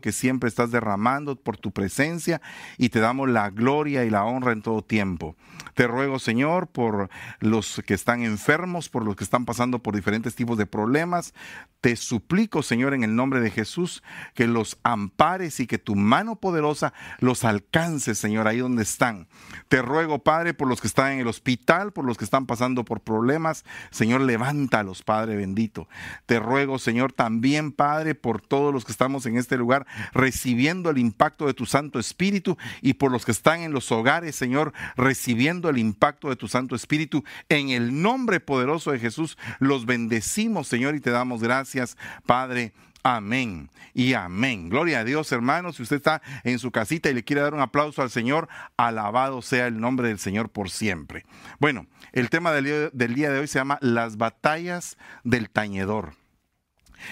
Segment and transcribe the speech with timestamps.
[0.00, 2.40] que siempre estás derramando por tu presencia
[2.78, 5.34] y te damos la gloria y la honra en todo tiempo.
[5.74, 7.10] Te ruego, Señor, por
[7.40, 11.34] los que están enfermos, por los que están pasando por diferentes tipos de problemas.
[11.80, 16.36] Te suplico, Señor, en el nombre de Jesús, que los ampares y que tu mano
[16.36, 19.26] poderosa los alcance, Señor, ahí donde están.
[19.68, 22.84] Te ruego, Padre, por los que están en el hospital, por los que están pasando
[22.84, 23.64] por problemas.
[23.90, 25.88] Señor, levántalos, Padre bendito.
[26.26, 29.63] Te ruego, Señor, también, Padre, por todos los que estamos en este lugar
[30.12, 34.36] recibiendo el impacto de tu Santo Espíritu y por los que están en los hogares,
[34.36, 37.24] Señor, recibiendo el impacto de tu Santo Espíritu.
[37.48, 41.96] En el nombre poderoso de Jesús, los bendecimos, Señor, y te damos gracias,
[42.26, 42.72] Padre.
[43.06, 44.70] Amén y amén.
[44.70, 45.76] Gloria a Dios, hermanos.
[45.76, 49.42] Si usted está en su casita y le quiere dar un aplauso al Señor, alabado
[49.42, 51.26] sea el nombre del Señor por siempre.
[51.58, 56.14] Bueno, el tema del día de hoy se llama Las batallas del tañedor.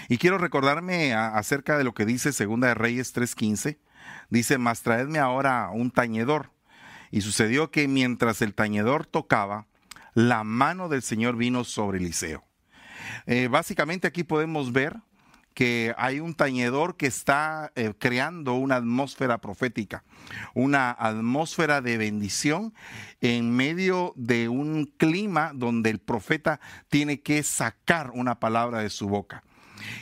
[0.09, 3.79] Y quiero recordarme acerca de lo que dice Segunda de Reyes 3:15.
[4.31, 6.51] Dice, mas traedme ahora un tañedor.
[7.11, 9.67] Y sucedió que mientras el tañedor tocaba,
[10.15, 12.45] la mano del Señor vino sobre Eliseo.
[13.27, 14.97] Eh, básicamente aquí podemos ver
[15.55, 20.05] que hay un tañedor que está eh, creando una atmósfera profética,
[20.55, 22.73] una atmósfera de bendición
[23.21, 29.09] en medio de un clima donde el profeta tiene que sacar una palabra de su
[29.09, 29.43] boca.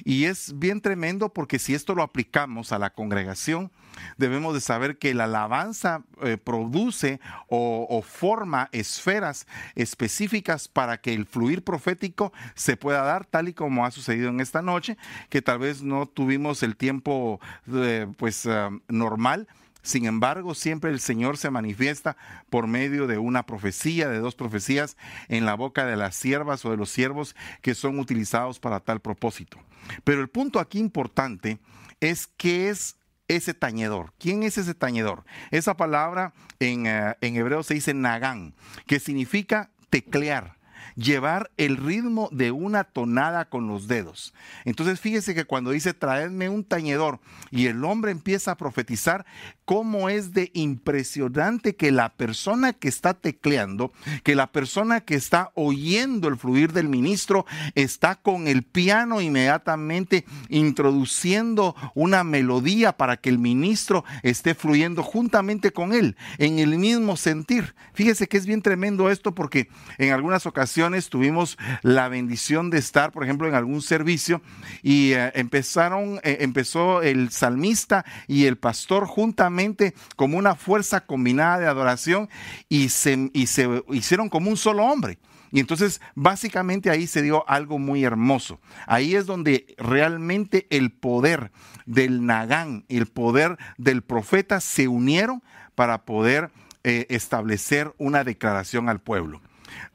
[0.05, 3.70] Y es bien tremendo porque si esto lo aplicamos a la congregación,
[4.17, 11.27] debemos de saber que la alabanza eh, produce o, forma esferas específicas para que el
[11.27, 14.97] fluir profético se pueda dar tal y como ha sucedido en esta noche,
[15.28, 17.41] que tal vez no tuvimos el tiempo
[17.72, 19.48] eh, pues ah, normal
[19.83, 22.17] sin embargo, siempre el Señor se manifiesta
[22.50, 24.97] por medio de una profecía, de dos profecías
[25.28, 29.00] en la boca de las siervas o de los siervos que son utilizados para tal
[29.00, 29.59] propósito.
[30.05, 31.59] Pero el punto aquí importante
[32.00, 32.97] es qué es
[33.28, 34.12] ese tañedor.
[34.19, 35.25] ¿Quién es ese tañedor?
[35.50, 38.55] Esa palabra en, eh, en hebreo se dice nagán,
[38.87, 40.59] que significa teclear
[41.00, 44.34] llevar el ritmo de una tonada con los dedos.
[44.65, 49.25] Entonces fíjese que cuando dice traedme un tañedor y el hombre empieza a profetizar,
[49.65, 53.93] cómo es de impresionante que la persona que está tecleando,
[54.25, 57.47] que la persona que está oyendo el fluir del ministro,
[57.77, 65.72] está con el piano inmediatamente introduciendo una melodía para que el ministro esté fluyendo juntamente
[65.72, 67.75] con él, en el mismo sentir.
[67.94, 69.69] Fíjese que es bien tremendo esto porque
[69.99, 74.43] en algunas ocasiones tuvimos la bendición de estar, por ejemplo, en algún servicio
[74.83, 81.59] y eh, empezaron, eh, empezó el salmista y el pastor juntamente como una fuerza combinada
[81.59, 82.28] de adoración
[82.69, 85.19] y se, y se hicieron como un solo hombre.
[85.53, 88.61] Y entonces básicamente ahí se dio algo muy hermoso.
[88.87, 91.51] Ahí es donde realmente el poder
[91.87, 95.43] del Nagán, el poder del profeta se unieron
[95.75, 96.51] para poder
[96.84, 99.41] eh, establecer una declaración al pueblo.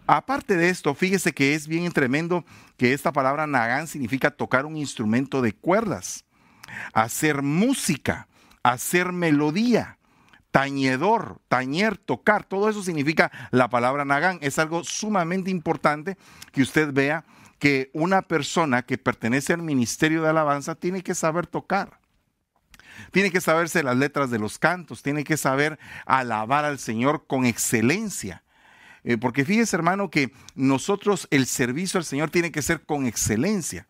[0.07, 2.45] Aparte de esto, fíjese que es bien tremendo
[2.77, 6.25] que esta palabra Nagán significa tocar un instrumento de cuerdas,
[6.93, 8.27] hacer música
[8.65, 9.99] hacer melodía,
[10.49, 14.39] tañedor, tañer, tocar, todo eso significa la palabra nagán.
[14.41, 16.17] Es algo sumamente importante
[16.51, 17.25] que usted vea
[17.59, 21.99] que una persona que pertenece al ministerio de alabanza tiene que saber tocar.
[23.11, 25.77] Tiene que saberse las letras de los cantos, tiene que saber
[26.07, 28.41] alabar al Señor con excelencia.
[29.05, 33.87] Eh, porque fíjese, hermano, que nosotros el servicio al Señor tiene que ser con excelencia.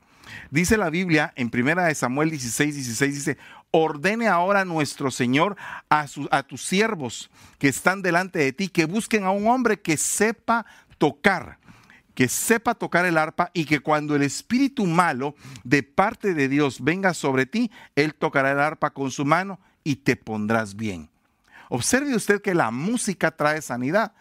[0.52, 3.38] Dice la Biblia en primera de Samuel 16, 16, dice,
[3.72, 5.56] ordene ahora nuestro Señor
[5.90, 9.98] a, a tus siervos que están delante de ti, que busquen a un hombre que
[9.98, 10.66] sepa
[10.98, 11.60] tocar
[12.16, 16.82] que sepa tocar el arpa y que cuando el espíritu malo de parte de Dios
[16.82, 21.10] venga sobre ti, él tocará el arpa con su mano y te pondrás bien.
[21.70, 24.14] Observe usted que la música trae sanidad.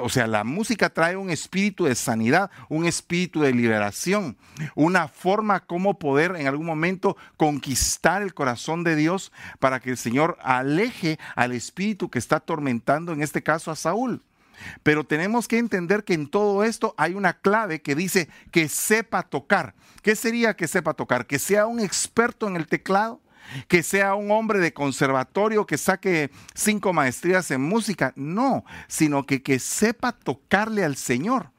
[0.00, 4.36] O sea, la música trae un espíritu de sanidad, un espíritu de liberación,
[4.74, 9.96] una forma como poder en algún momento conquistar el corazón de Dios para que el
[9.96, 14.22] Señor aleje al espíritu que está atormentando, en este caso a Saúl.
[14.82, 19.22] Pero tenemos que entender que en todo esto hay una clave que dice que sepa
[19.22, 19.74] tocar.
[20.02, 21.26] ¿Qué sería que sepa tocar?
[21.26, 23.20] Que sea un experto en el teclado,
[23.68, 29.42] que sea un hombre de conservatorio que saque cinco maestrías en música, no, sino que,
[29.42, 31.50] que sepa tocarle al Señor.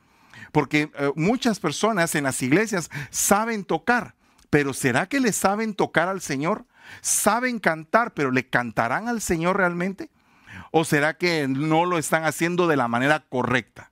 [0.51, 4.15] Porque eh, muchas personas en las iglesias saben tocar,
[4.49, 6.65] pero ¿será que le saben tocar al Señor?
[7.01, 10.09] Saben cantar, pero ¿le cantarán al Señor realmente?
[10.71, 13.91] ¿O será que no lo están haciendo de la manera correcta?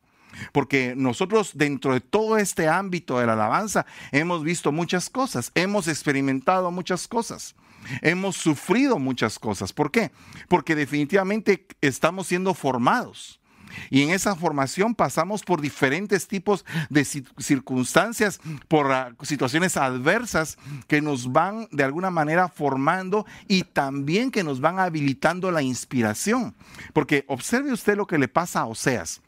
[0.52, 5.88] Porque nosotros dentro de todo este ámbito de la alabanza hemos visto muchas cosas, hemos
[5.88, 7.56] experimentado muchas cosas.
[8.02, 9.74] Hemos sufrido muchas cosas.
[9.74, 10.12] ¿Por qué?
[10.48, 13.42] Porque definitivamente estamos siendo formados.
[13.90, 20.58] Y en esa formación pasamos por diferentes tipos de circunstancias, por ah, situaciones adversas
[20.88, 26.56] que nos van de alguna manera formando y también que nos van habilitando la inspiración.
[26.94, 29.22] Porque observe usted lo que le pasa a Oseas.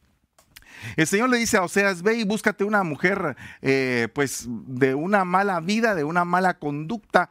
[0.98, 5.24] El Señor le dice a Oseas, ve y búscate una mujer eh, pues de una
[5.24, 7.30] mala vida, de una mala conducta,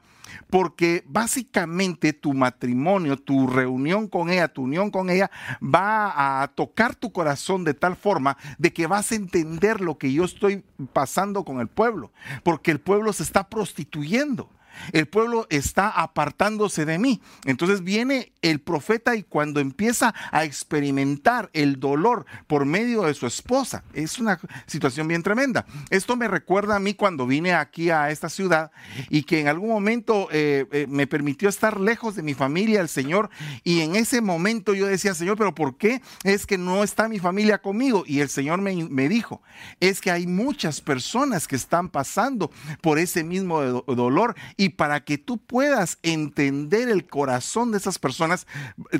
[0.51, 5.31] porque básicamente tu matrimonio, tu reunión con ella, tu unión con ella
[5.63, 10.13] va a tocar tu corazón de tal forma de que vas a entender lo que
[10.13, 12.13] yo estoy pasando con el pueblo,
[12.43, 14.49] porque el pueblo se está prostituyendo.
[14.93, 17.21] El pueblo está apartándose de mí.
[17.45, 23.27] Entonces viene el profeta y cuando empieza a experimentar el dolor por medio de su
[23.27, 25.67] esposa, es una situación bien tremenda.
[25.91, 28.71] Esto me recuerda a mí cuando vine aquí a esta ciudad
[29.09, 32.89] y que en algún momento eh, eh, me permitió estar lejos de mi familia, el
[32.89, 33.31] Señor,
[33.65, 37.19] y en ese momento yo decía, Señor, pero ¿por qué es que no está mi
[37.19, 38.05] familia conmigo?
[38.07, 39.43] Y el Señor me, me dijo,
[39.81, 44.35] es que hay muchas personas que están pasando por ese mismo dolor
[44.69, 48.47] para que tú puedas entender el corazón de esas personas,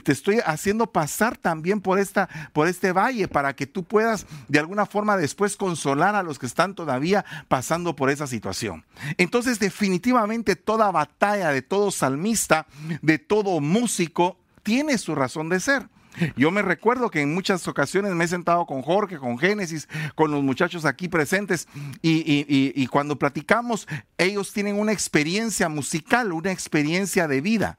[0.05, 4.59] te estoy haciendo pasar también por, esta, por este valle para que tú puedas de
[4.59, 8.85] alguna forma después consolar a los que están todavía pasando por esa situación.
[9.19, 12.67] Entonces definitivamente toda batalla de todo salmista,
[13.03, 15.89] de todo músico, tiene su razón de ser.
[16.37, 20.31] Yo me recuerdo que en muchas ocasiones me he sentado con Jorge, con Génesis, con
[20.31, 21.69] los muchachos aquí presentes
[22.03, 23.89] y, cuando platicamos,
[24.19, 27.79] ellos tienen una experiencia musical, una experiencia de vida.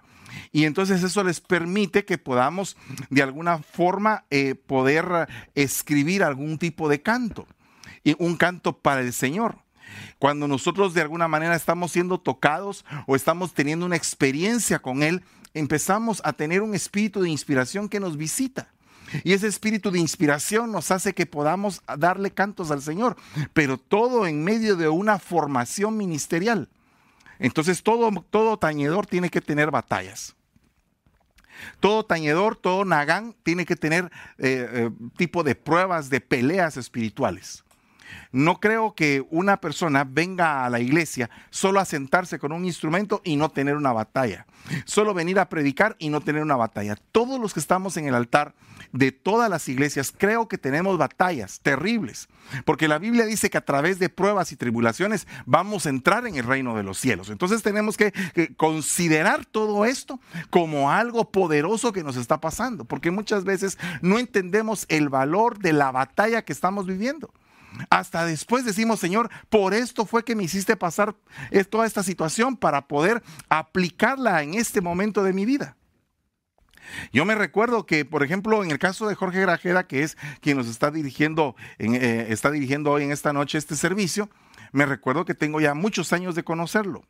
[0.51, 2.75] Y entonces eso les permite que podamos
[3.09, 7.47] de alguna forma eh, poder escribir algún tipo de canto,
[8.17, 9.57] un canto para el Señor.
[10.17, 15.23] Cuando nosotros de alguna manera estamos siendo tocados o estamos teniendo una experiencia con Él,
[15.53, 18.73] empezamos a tener un espíritu de inspiración que nos visita.
[19.23, 23.15] Y ese espíritu de inspiración nos hace que podamos darle cantos al Señor,
[23.53, 26.69] pero todo en medio de una formación ministerial.
[27.37, 30.35] Entonces todo, todo tañedor tiene que tener batallas.
[31.79, 34.05] Todo tañedor, todo nagán tiene que tener
[34.37, 37.63] eh, eh, tipo de pruebas, de peleas espirituales.
[38.31, 43.21] No creo que una persona venga a la iglesia solo a sentarse con un instrumento
[43.23, 44.45] y no tener una batalla.
[44.85, 46.95] Solo venir a predicar y no tener una batalla.
[47.11, 48.53] Todos los que estamos en el altar
[48.91, 52.29] de todas las iglesias, creo que tenemos batallas terribles.
[52.63, 56.35] Porque la Biblia dice que a través de pruebas y tribulaciones vamos a entrar en
[56.35, 57.29] el reino de los cielos.
[57.29, 58.13] Entonces tenemos que,
[58.57, 60.19] considerar todo esto
[60.49, 62.85] como algo poderoso que nos está pasando.
[62.85, 67.33] Porque muchas veces no entendemos el valor de la batalla que estamos viviendo.
[67.89, 71.15] Hasta después decimos, Señor, por esto fue que me hiciste pasar
[71.69, 75.75] toda esta situación para poder aplicarla en este momento de mi vida.
[77.11, 80.57] Yo me recuerdo que, por ejemplo, en el caso de Jorge Grajeda, que es quien
[80.57, 84.29] nos está dirigiendo, eh, está dirigiendo hoy en esta noche este servicio,
[84.71, 87.03] me recuerdo que tengo ya muchos años de conocerlo.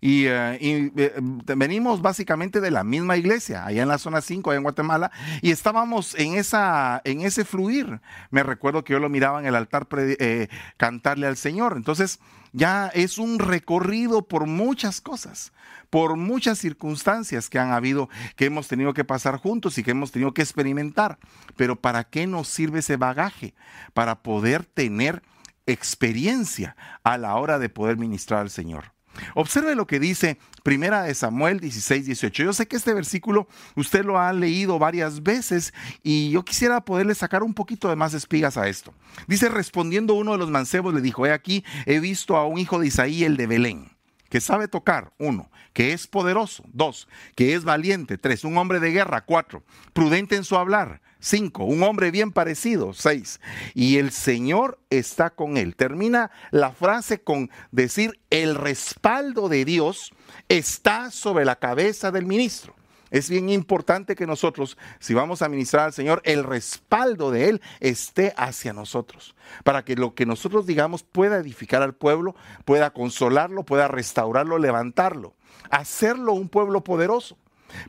[0.00, 4.58] Y, eh, eh, venimos básicamente de la misma iglesia, allá en la zona 5, allá
[4.58, 5.10] en Guatemala,
[5.42, 8.00] y estábamos en, esa, en ese fluir.
[8.30, 11.74] Me recuerdo que yo lo miraba en el altar eh, cantarle al Señor.
[11.76, 12.20] Entonces,
[12.52, 15.52] ya es un recorrido por muchas cosas,
[15.88, 20.12] por muchas circunstancias que han habido, que hemos tenido que pasar juntos y que hemos
[20.12, 21.18] tenido que experimentar.
[21.56, 23.54] Pero ¿para qué nos sirve ese bagaje?
[23.92, 25.22] Para poder tener
[25.66, 28.92] experiencia a la hora de poder ministrar al Señor.
[29.34, 32.42] Observe lo que dice Primera de Samuel 16, 18.
[32.44, 35.72] Yo sé que este versículo usted lo ha leído varias veces
[36.02, 38.92] y yo quisiera poderle sacar un poquito de más espigas a esto.
[39.26, 42.78] Dice, respondiendo uno de los mancebos, le dijo, he aquí, he visto a un hijo
[42.78, 43.99] de Isaí, el de Belén
[44.30, 48.92] que sabe tocar, uno, que es poderoso, dos, que es valiente, tres, un hombre de
[48.92, 53.40] guerra, cuatro, prudente en su hablar, cinco, un hombre bien parecido, seis,
[53.74, 55.76] y el Señor está con él.
[55.76, 60.12] Termina la frase con decir, el respaldo de Dios
[60.48, 62.79] está sobre la cabeza del ministro.
[63.10, 67.62] Es bien importante que nosotros, si vamos a ministrar al Señor, el respaldo de Él
[67.80, 73.64] esté hacia nosotros, para que lo que nosotros digamos pueda edificar al pueblo, pueda consolarlo,
[73.64, 75.34] pueda restaurarlo, levantarlo,
[75.70, 77.36] hacerlo un pueblo poderoso.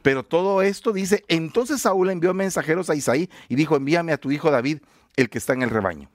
[0.01, 4.31] Pero todo esto dice, entonces Saúl envió mensajeros a Isaí y dijo, envíame a tu
[4.31, 4.79] hijo David,
[5.15, 6.09] el que está en el rebaño.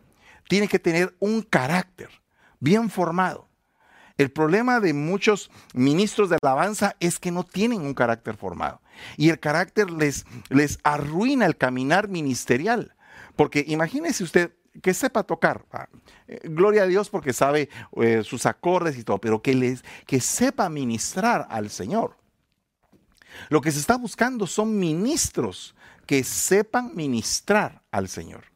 [0.48, 2.08] Tiene que tener un carácter
[2.60, 3.48] bien formado.
[4.18, 8.80] El problema de muchos ministros de alabanza es que no tienen un carácter formado.
[9.16, 12.94] Y el carácter les, les arruina el caminar ministerial.
[13.36, 15.64] Porque imagínese usted que sepa tocar.
[16.28, 17.68] Eh, gloria a Dios porque sabe
[18.00, 22.16] eh, sus acordes y todo, pero que, les, que sepa ministrar al Señor.
[23.48, 25.74] Lo que se está buscando son ministros
[26.06, 28.55] que sepan ministrar al Señor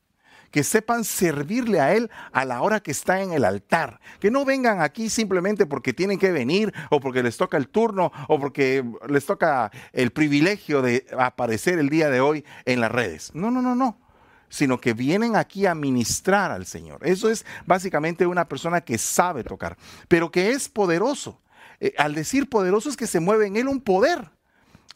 [0.51, 4.01] que sepan servirle a Él a la hora que está en el altar.
[4.19, 8.13] Que no vengan aquí simplemente porque tienen que venir o porque les toca el turno
[8.29, 13.31] o porque les toca el privilegio de aparecer el día de hoy en las redes.
[13.35, 14.01] No, no, no, no.
[14.49, 17.07] Sino que vienen aquí a ministrar al Señor.
[17.07, 19.77] Eso es básicamente una persona que sabe tocar,
[20.09, 21.41] pero que es poderoso.
[21.79, 24.31] Eh, al decir poderoso es que se mueve en Él un poder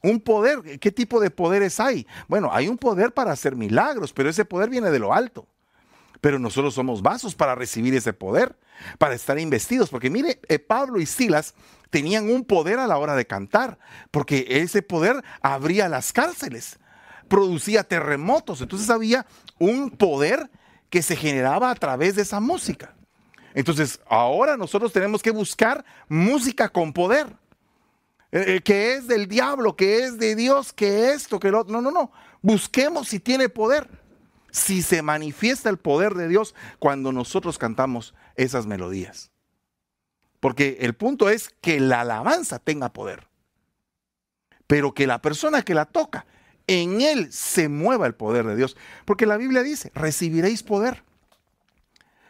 [0.05, 0.79] un poder.
[0.79, 2.07] ¿Qué tipo de poderes hay?
[2.29, 5.49] Bueno, hay un poder para hacer milagros, pero ese poder viene de lo alto.
[6.21, 8.57] Pero nosotros somos vasos para recibir ese poder,
[8.99, 9.91] para estar investidos.
[9.91, 11.55] Porque mire, eh, Pablo y Silas
[11.91, 13.79] tenían un poder a la hora de cantar,
[14.11, 16.79] porque ese poder abría las cárceles,
[17.29, 18.61] producía terremotos.
[18.61, 19.27] Entonces había
[19.59, 20.51] un poder
[20.91, 22.95] que se generaba a través de esa música.
[23.55, 27.27] Entonces, ahora nosotros tenemos que buscar música con poder.
[28.35, 31.73] Eh, eh, que es del diablo, que es de Dios, que esto, que lo otro.
[31.73, 32.11] No, no, no.
[32.43, 33.89] Busquemos si tiene poder.
[34.51, 39.31] Si se manifiesta el poder de Dios cuando nosotros cantamos esas melodías.
[40.41, 43.29] Porque el punto es que la alabanza tenga poder.
[44.67, 46.27] Pero que la persona que la toca,
[46.67, 48.77] en él se mueva el poder de Dios.
[49.05, 51.05] Porque la Biblia dice, recibiréis poder.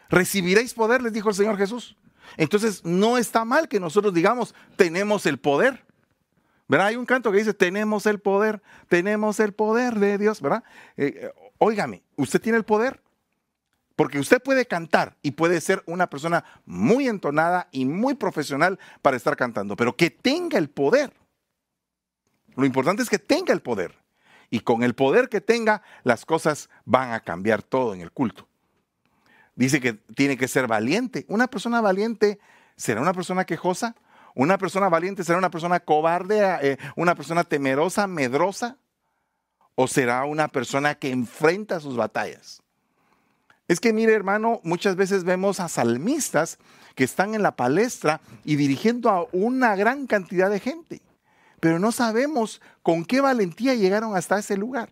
[0.09, 1.97] Recibiréis poder, les dijo el Señor Jesús.
[2.37, 5.83] Entonces no está mal que nosotros digamos, tenemos el poder.
[6.67, 6.87] ¿Verdad?
[6.87, 10.63] Hay un canto que dice, tenemos el poder, tenemos el poder de Dios, ¿verdad?
[10.97, 11.31] Eh,
[12.15, 13.01] ¿usted tiene el poder?
[13.95, 19.15] Porque usted puede cantar y puede ser una persona muy entonada y muy profesional para
[19.15, 21.13] estar cantando, pero que tenga el poder.
[22.55, 23.95] Lo importante es que tenga el poder.
[24.49, 28.47] Y con el poder que tenga, las cosas van a cambiar todo en el culto.
[29.55, 31.25] Dice que tiene que ser valiente.
[31.27, 32.39] Una persona valiente
[32.75, 33.95] será una persona quejosa.
[34.35, 38.77] ¿Una persona valiente será una persona cobarde, eh, una persona temerosa, medrosa?
[39.75, 42.61] ¿O será una persona que enfrenta sus batallas?
[43.67, 46.59] Es que mire hermano, muchas veces vemos a salmistas
[46.95, 51.01] que están en la palestra y dirigiendo a una gran cantidad de gente,
[51.59, 54.89] pero no sabemos con qué valentía llegaron hasta ese lugar.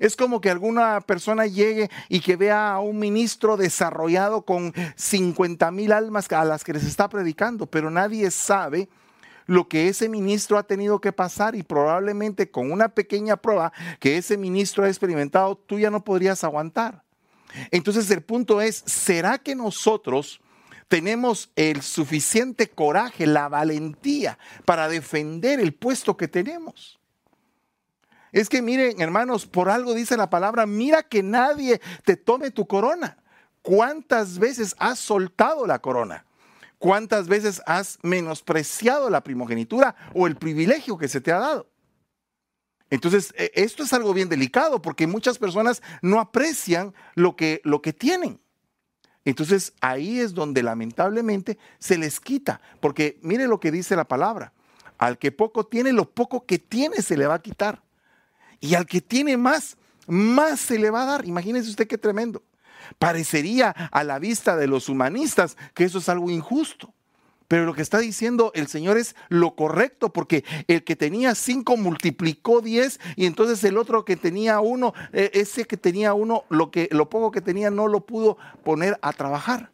[0.00, 5.70] Es como que alguna persona llegue y que vea a un ministro desarrollado con 50
[5.70, 8.88] mil almas a las que les está predicando, pero nadie sabe
[9.46, 14.16] lo que ese ministro ha tenido que pasar y probablemente con una pequeña prueba que
[14.16, 17.02] ese ministro ha experimentado, tú ya no podrías aguantar.
[17.70, 20.40] Entonces el punto es, ¿será que nosotros
[20.88, 26.98] tenemos el suficiente coraje, la valentía para defender el puesto que tenemos?
[28.34, 32.66] Es que miren, hermanos, por algo dice la palabra, mira que nadie te tome tu
[32.66, 33.16] corona.
[33.62, 36.26] ¿Cuántas veces has soltado la corona?
[36.80, 41.70] ¿Cuántas veces has menospreciado la primogenitura o el privilegio que se te ha dado?
[42.90, 47.82] Entonces, e, esto es algo bien delicado porque muchas personas no aprecian lo que, lo
[47.82, 48.40] que tienen.
[49.24, 54.52] Entonces, ahí es donde lamentablemente se les quita, porque mire lo que dice la palabra.
[54.98, 57.83] Al que poco tiene, lo poco que tiene se le va a quitar.
[58.60, 61.26] Y al que tiene más, más se le va a dar.
[61.26, 62.42] Imagínese usted qué tremendo.
[62.98, 66.92] Parecería a la vista de los humanistas que eso es algo injusto.
[67.48, 71.76] Pero lo que está diciendo el Señor es lo correcto, porque el que tenía cinco
[71.76, 76.70] multiplicó diez y entonces el otro que tenía uno, e, ese que tenía uno, lo,
[76.70, 79.70] que, lo poco que tenía no lo pudo poner a trabajar.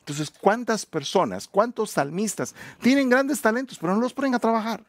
[0.00, 4.84] Entonces, ¿cuántas personas, cuántos salmistas tienen grandes talentos, pero no los ponen a trabajar?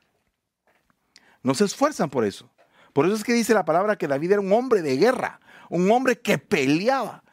[1.44, 2.50] No se esfuerzan por eso.
[2.94, 5.90] Por eso es que dice la palabra que David era un hombre de guerra, un
[5.92, 7.24] hombre que peleaba,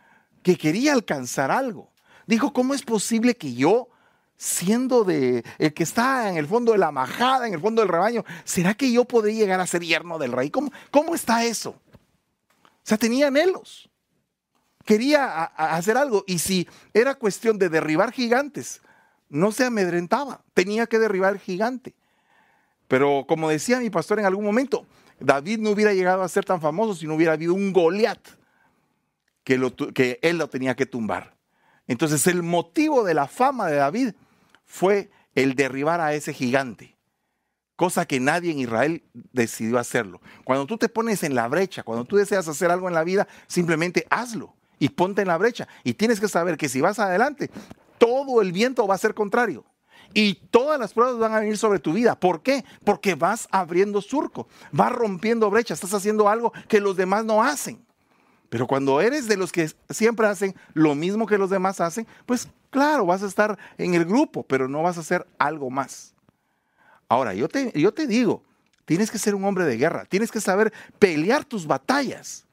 [0.42, 1.90] que quería alcanzar algo.
[2.26, 3.88] Dijo, ¿cómo es posible que yo,
[4.36, 7.88] siendo de el que está en el fondo de la majada, en el fondo del
[7.88, 10.50] rebaño, ¿será que yo podría llegar a ser yerno del rey?
[10.50, 11.70] ¿Cómo, cómo está eso?
[11.70, 13.90] O sea, tenía anhelos.
[14.84, 16.24] Quería hacer algo.
[16.26, 18.80] Y si era cuestión de derribar gigantes,
[19.28, 20.42] no se amedrentaba.
[20.54, 21.94] Tenía que derribar gigante.
[22.86, 24.86] Pero como decía mi pastor en algún momento,
[25.20, 28.20] David no hubiera llegado a ser tan famoso si no hubiera habido un Goliat
[29.44, 31.36] que, que él lo tenía que tumbar.
[31.86, 34.14] Entonces el motivo de la fama de David
[34.64, 36.96] fue el derribar a ese gigante,
[37.76, 40.20] cosa que nadie en Israel decidió hacerlo.
[40.44, 43.26] Cuando tú te pones en la brecha, cuando tú deseas hacer algo en la vida,
[43.46, 45.66] simplemente hazlo y ponte en la brecha.
[45.82, 47.50] Y tienes que saber que si vas adelante,
[47.98, 49.64] todo el viento va a ser contrario.
[50.14, 52.18] Y todas las pruebas van a venir sobre tu vida.
[52.18, 52.64] ¿Por qué?
[52.84, 57.84] Porque vas abriendo surco, vas rompiendo brechas, estás haciendo algo que los demás no hacen.
[58.48, 62.48] Pero cuando eres de los que siempre hacen lo mismo que los demás hacen, pues
[62.70, 66.14] claro, vas a estar en el grupo, pero no vas a hacer algo más.
[67.08, 68.42] Ahora, yo te, yo te digo,
[68.88, 72.46] Tienes que ser un hombre de guerra, tienes que saber pelear tus batallas.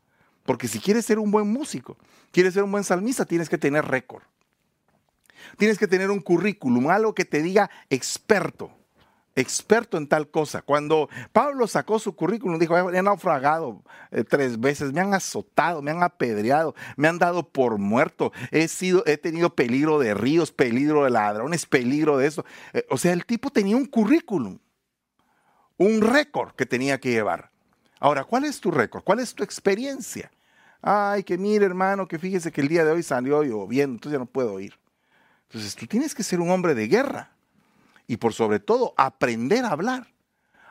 [0.44, 1.96] Porque si quieres ser un buen músico,
[2.34, 4.22] quieres ser un buen salmista, tienes que tener récord.
[5.58, 8.72] Tienes que tener un currículum, algo que te diga experto
[9.36, 10.62] experto en tal cosa.
[10.62, 15.92] Cuando Pablo sacó su currículum, dijo, he naufragado eh, tres veces, me han azotado, me
[15.92, 21.04] han apedreado, me han dado por muerto, he, sido, he tenido peligro de ríos, peligro
[21.04, 22.46] de ladrones, peligro de eso.
[22.74, 24.58] Eh, o sea, el tipo tenía un currículum,
[25.78, 27.52] un récord que tenía que llevar.
[28.00, 29.04] Ahora, ¿cuál es tu récord?
[29.04, 30.32] ¿Cuál es tu experiencia?
[30.82, 34.20] Ay, que mire hermano, que fíjese que el día de hoy salió lloviendo, entonces ya
[34.20, 34.78] no puedo ir.
[35.50, 37.32] Entonces tú tienes que ser un hombre de guerra
[38.08, 40.08] y por sobre todo aprender a hablar,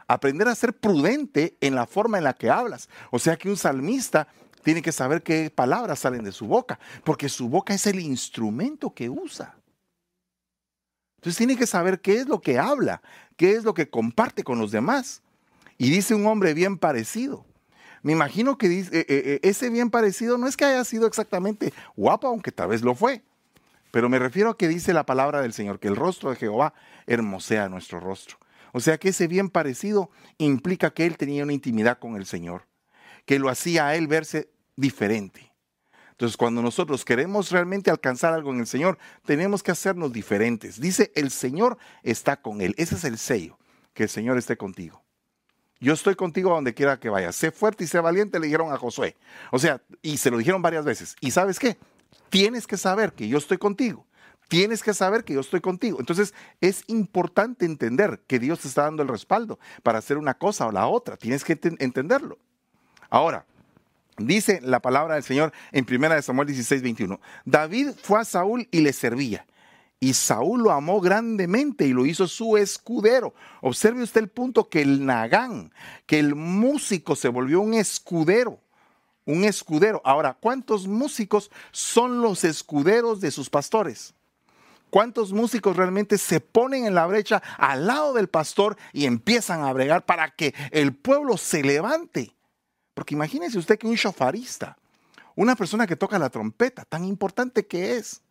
[0.07, 2.89] aprender a ser prudente en la forma en la que hablas.
[3.11, 4.29] O sea que un salmista
[4.63, 8.93] tiene que saber qué palabras salen de su boca, porque su boca es el instrumento
[8.95, 9.55] que usa.
[11.17, 13.01] Entonces tiene que saber qué es lo que habla,
[13.37, 15.23] qué es lo que comparte con los demás.
[15.79, 17.45] Y dice un hombre bien parecido.
[18.03, 21.73] Me imagino que eh, eh, eh, ese bien parecido no es que haya sido exactamente
[21.97, 23.23] guapo, aunque tal vez lo fue.
[23.95, 26.75] Pero me refiero a que dice la palabra del Señor, que el rostro de Jehová
[27.07, 28.39] hermosea nuestro rostro.
[28.73, 32.67] O sea que ese bien parecido implica que él tenía una intimidad con el Señor,
[33.25, 35.53] que lo hacía a él verse diferente.
[36.11, 40.81] Entonces, cuando nosotros queremos realmente alcanzar algo en el Señor, tenemos que hacernos diferentes.
[40.81, 42.75] Dice, el Señor está con él.
[42.77, 43.61] Ese es el sello,
[43.93, 45.05] que el Señor esté contigo.
[45.79, 47.37] Yo estoy contigo a donde quiera que vayas.
[47.37, 49.15] Sé fuerte y sé valiente, le dijeron a Josué.
[49.53, 51.15] O sea, y se lo dijeron varias veces.
[51.21, 51.77] ¿Y sabes qué?
[52.35, 54.09] Tienes que saber que yo estoy contigo.
[54.49, 56.01] Tienes que saber que yo estoy contigo.
[56.01, 60.67] Entonces es importante entender que Dios te está dando el respaldo para hacer una cosa
[60.67, 61.17] o la otra.
[61.17, 62.39] Tienes que entenderlo.
[63.09, 63.47] Ahora,
[64.19, 67.21] dice la palabra del Señor en 1 Samuel 16, 21.
[67.45, 69.47] David fue a Saúl y le servía.
[70.01, 73.33] Y Saúl lo amó grandemente y lo hizo su escudero.
[73.61, 75.73] Observe usted el punto que el Nagán,
[76.05, 78.64] que el músico se volvió un escudero
[79.27, 80.01] un escudero.
[80.05, 84.15] Ahora, ¿cuántos músicos son los escuderos de sus pastores?
[84.91, 89.73] ¿Cuántos músicos realmente se ponen en la brecha al lado del pastor y empiezan a
[89.73, 92.37] bregar para que el pueblo se levante?
[92.95, 94.79] Porque imagínese usted que un shofarista,
[95.35, 98.23] una persona que toca la trompeta, tan importante que es,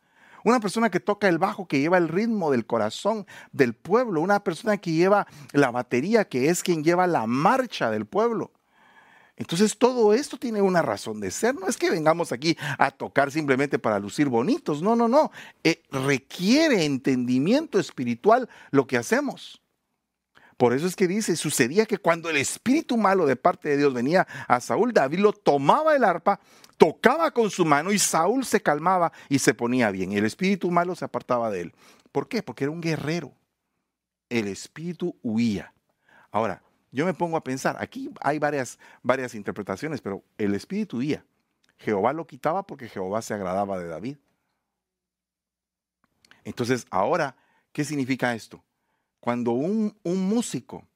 [0.45, 4.43] una persona que toca el bajo, que lleva el ritmo del corazón del pueblo, una
[4.43, 8.51] persona que lleva la batería, que es quien lleva la marcha del pueblo.
[9.35, 11.55] Entonces todo esto tiene una razón de ser.
[11.55, 14.81] No es que vengamos aquí a tocar simplemente para lucir bonitos.
[14.81, 15.31] No, no, no.
[15.63, 19.59] Eh, requiere entendimiento espiritual lo que hacemos.
[20.57, 23.93] Por eso es que dice, sucedía que cuando el espíritu malo de parte de Dios
[23.93, 26.39] venía a Saúl, David lo tomaba el arpa,
[26.77, 30.11] tocaba con su mano y Saúl se calmaba y se ponía bien.
[30.11, 31.73] Y el espíritu malo se apartaba de él.
[32.11, 32.43] ¿Por qué?
[32.43, 33.33] Porque era un guerrero.
[34.29, 35.73] El espíritu huía.
[36.31, 36.61] Ahora,
[36.93, 41.25] yo me pongo a pensar, aquí hay varias, varias interpretaciones, pero el espíritu huía.
[41.79, 44.17] Jehová lo quitaba porque Jehová se agradaba de David.
[46.43, 47.35] Entonces, ahora,
[47.71, 48.63] ¿qué significa esto?
[49.19, 50.87] Cuando un, un músico,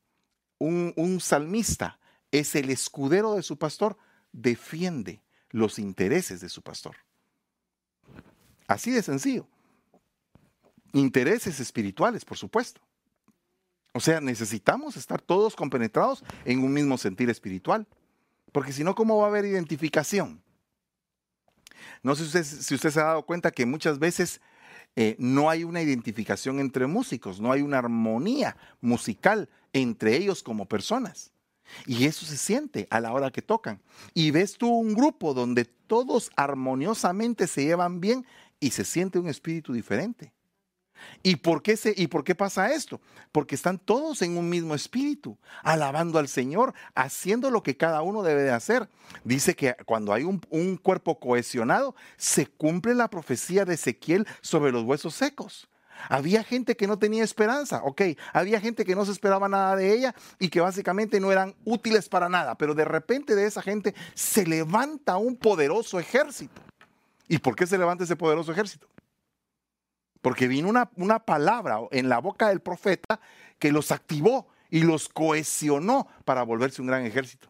[0.59, 1.99] un, un salmista,
[2.31, 3.97] es el escudero de su pastor,
[4.31, 6.95] defiende los intereses de su pastor.
[8.67, 9.47] Así de sencillo.
[10.93, 12.81] Intereses espirituales, por supuesto.
[13.93, 17.87] O sea, necesitamos estar todos compenetrados en un mismo sentir espiritual.
[18.51, 20.41] Porque si no, ¿cómo va a haber identificación?
[22.03, 24.41] No sé si usted, se ha dado cuenta que muchas veces
[24.95, 30.67] eh, no hay una identificación entre músicos, no hay una armonía musical entre ellos como
[30.67, 31.31] personas.
[31.85, 33.81] Y eso se siente a la hora que tocan.
[34.13, 38.25] Y ves tú un grupo donde todos armoniosamente se llevan bien
[38.59, 40.31] y se siente un espíritu diferente.
[41.23, 43.01] ¿Y por, qué se, ¿Y por qué pasa esto?
[43.31, 48.23] Porque están todos en un mismo espíritu, alabando al Señor, haciendo lo que cada uno
[48.23, 48.89] debe de hacer.
[49.23, 54.71] Dice que cuando hay un, un cuerpo cohesionado, se cumple la profecía de Ezequiel sobre
[54.71, 55.69] los huesos secos.
[56.09, 58.01] Había gente que no tenía esperanza, ok,
[58.33, 62.07] había gente que no se esperaba nada de ella y que básicamente no eran útiles
[62.09, 66.61] para nada, pero de repente de esa gente se levanta un poderoso ejército.
[67.27, 68.87] ¿Y por qué se levanta ese poderoso ejército?
[70.21, 73.19] Porque vino una, una palabra en la boca del profeta
[73.59, 77.49] que los activó y los cohesionó para volverse un gran ejército.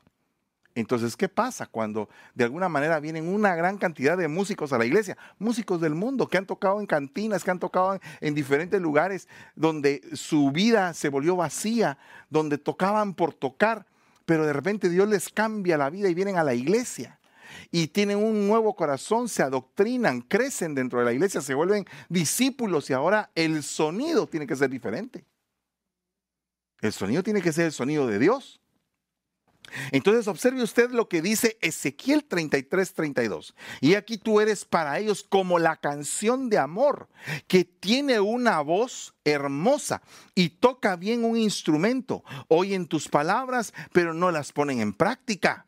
[0.78, 4.86] Entonces, ¿qué pasa cuando de alguna manera vienen una gran cantidad de músicos a la
[4.86, 5.18] iglesia?
[5.40, 10.04] Músicos del mundo que han tocado en cantinas, que han tocado en, diferentes lugares donde
[10.14, 11.98] su vida se volvió vacía,
[12.30, 13.88] donde tocaban por tocar,
[14.28, 17.17] pero de repente Dios les cambia la vida y vienen a la iglesia
[17.72, 22.90] y tienen un nuevo corazón, se adoctrinan, crecen dentro de la iglesia, se vuelven discípulos
[22.90, 25.26] y ahora el sonido tiene que ser diferente.
[26.82, 28.62] El sonido tiene que ser el sonido de Dios.
[29.92, 33.56] Entonces observe usted lo que dice Ezequiel 33, 32.
[33.82, 37.10] Y aquí tú eres para ellos como la canción de amor,
[37.48, 40.02] que tiene una voz hermosa
[40.36, 42.24] y toca bien un instrumento.
[42.48, 45.66] Oyen tus palabras, pero no las ponen en práctica.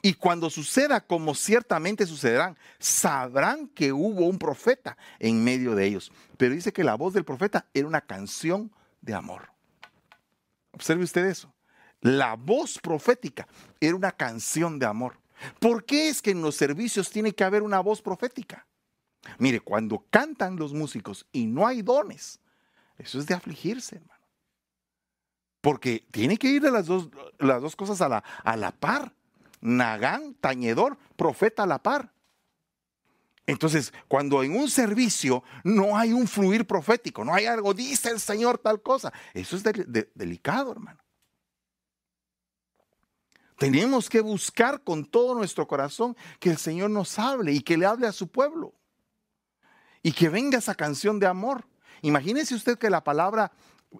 [0.00, 6.12] Y cuando suceda, como ciertamente sucederán, sabrán que hubo un profeta en medio de ellos.
[6.36, 9.50] Pero dice que la voz del profeta era una canción de amor.
[10.70, 11.52] Observe usted eso.
[12.00, 13.48] La voz profética
[13.80, 15.18] era una canción de amor.
[15.58, 18.66] ¿Por qué es que en los servicios tiene que haber una voz profética?
[19.38, 22.40] Mire, cuando cantan los músicos y no hay dones,
[22.96, 24.18] eso es de afligirse, hermano.
[25.60, 27.08] Porque tiene que ir las dos,
[27.38, 29.12] las dos cosas a la, a la par.
[29.60, 32.12] Nagán, tañedor, profeta a la par.
[33.46, 38.20] Entonces, cuando en un servicio no hay un fluir profético, no hay algo, dice el
[38.20, 39.62] Señor tal cosa, eso es
[40.14, 41.00] delicado, hermano.
[43.56, 47.86] Tenemos que buscar con todo nuestro corazón que el Señor nos hable y que le
[47.86, 48.74] hable a su pueblo.
[50.02, 51.64] Y que venga esa canción de amor.
[52.02, 53.50] Imagínese usted que la palabra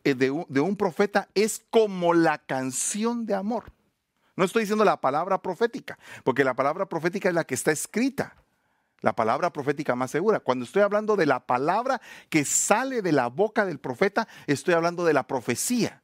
[0.05, 3.73] eh, de un, de un profeta es como la canción de amor.
[4.39, 8.37] No estoy diciendo la palabra profética, porque la palabra profética es la que está escrita.
[9.01, 10.39] La palabra profética más segura.
[10.39, 15.05] Cuando estoy hablando de la palabra que sale de la boca del profeta, estoy hablando
[15.05, 16.01] de la profecía.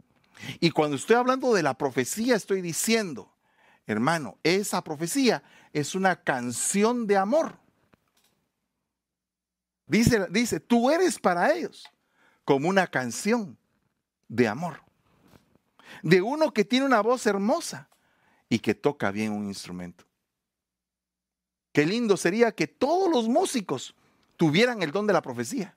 [0.59, 3.33] Y cuando estoy hablando de la profecía, estoy diciendo,
[3.87, 7.57] hermano, esa profecía es una canción de amor.
[9.87, 11.88] Dice, dice, tú eres para ellos
[12.44, 13.57] como una canción
[14.27, 14.83] de amor.
[16.03, 17.88] De uno que tiene una voz hermosa
[18.48, 20.04] y que toca bien un instrumento.
[21.72, 23.94] Qué lindo sería que todos los músicos
[24.37, 25.76] tuvieran el don de la profecía.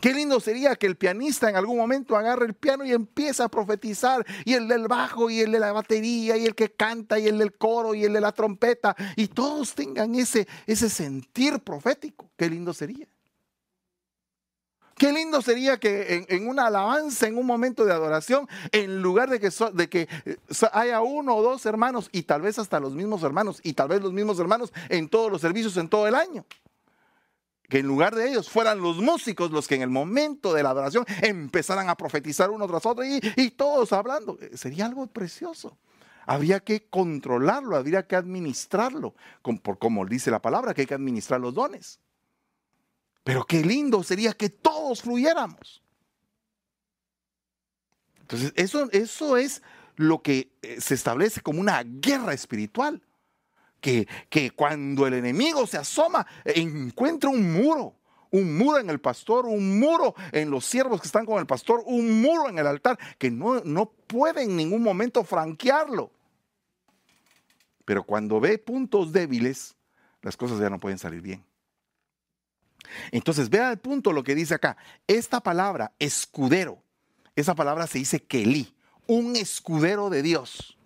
[0.00, 3.48] Qué lindo sería que el pianista en algún momento agarre el piano y empiece a
[3.48, 7.26] profetizar, y el del bajo, y el de la batería, y el que canta, y
[7.26, 12.30] el del coro, y el de la trompeta, y todos tengan ese, ese sentir profético.
[12.36, 13.08] Qué lindo sería.
[14.96, 19.38] Qué lindo sería que en, una alabanza, en un momento de adoración, en lugar de
[19.90, 20.36] que, eh,
[20.72, 24.00] haya uno o dos hermanos, y tal vez hasta los mismos hermanos, y tal vez
[24.00, 26.46] los mismos hermanos en todos los servicios en todo el año,
[27.68, 30.70] que en lugar de ellos fueran los músicos los que en el momento de la
[30.70, 35.76] adoración empezaran a profetizar uno tras otro y, y todos hablando, eh, sería algo precioso.
[36.24, 39.14] Habría que controlarlo, habría que administrarlo,
[39.62, 42.00] por como dice la palabra, que hay que administrar los dones.
[43.26, 45.82] Pero qué lindo sería que todos fluyéramos.
[48.20, 49.64] Entonces, eso, eso es
[49.96, 53.02] lo que eh, se establece como una guerra espiritual.
[53.80, 57.96] Que, que cuando el enemigo se asoma, encuentra un muro.
[58.30, 61.82] Un muro en el pastor, un muro en los siervos que están con el pastor,
[61.84, 66.12] un muro en el altar, que no, no puede en ningún momento franquearlo.
[67.84, 69.74] Pero cuando ve puntos débiles,
[70.22, 71.44] las cosas ya no pueden salir bien.
[73.10, 74.76] Entonces, vea el punto lo que dice acá.
[75.06, 76.82] Esta palabra, escudero,
[77.34, 78.74] esa palabra se dice Kelí,
[79.06, 80.76] un escudero de Dios.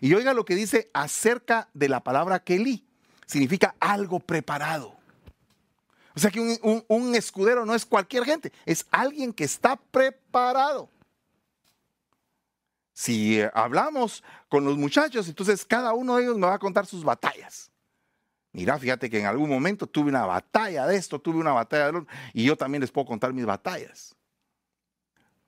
[0.00, 2.86] Y oiga lo que dice acerca de la palabra Kelí.
[3.26, 4.94] Significa algo preparado.
[6.14, 10.88] O sea que un, un, escudero no es cualquier gente, es alguien que está preparado.
[12.92, 17.02] Si hablamos con los muchachos, entonces cada uno de ellos me va a contar sus
[17.02, 17.72] batallas.
[18.54, 21.88] Mira, fíjate que en algún momento tuve una batalla de esto, tuve una batalla de
[21.90, 24.14] otro, y yo también les puedo contar mis batallas.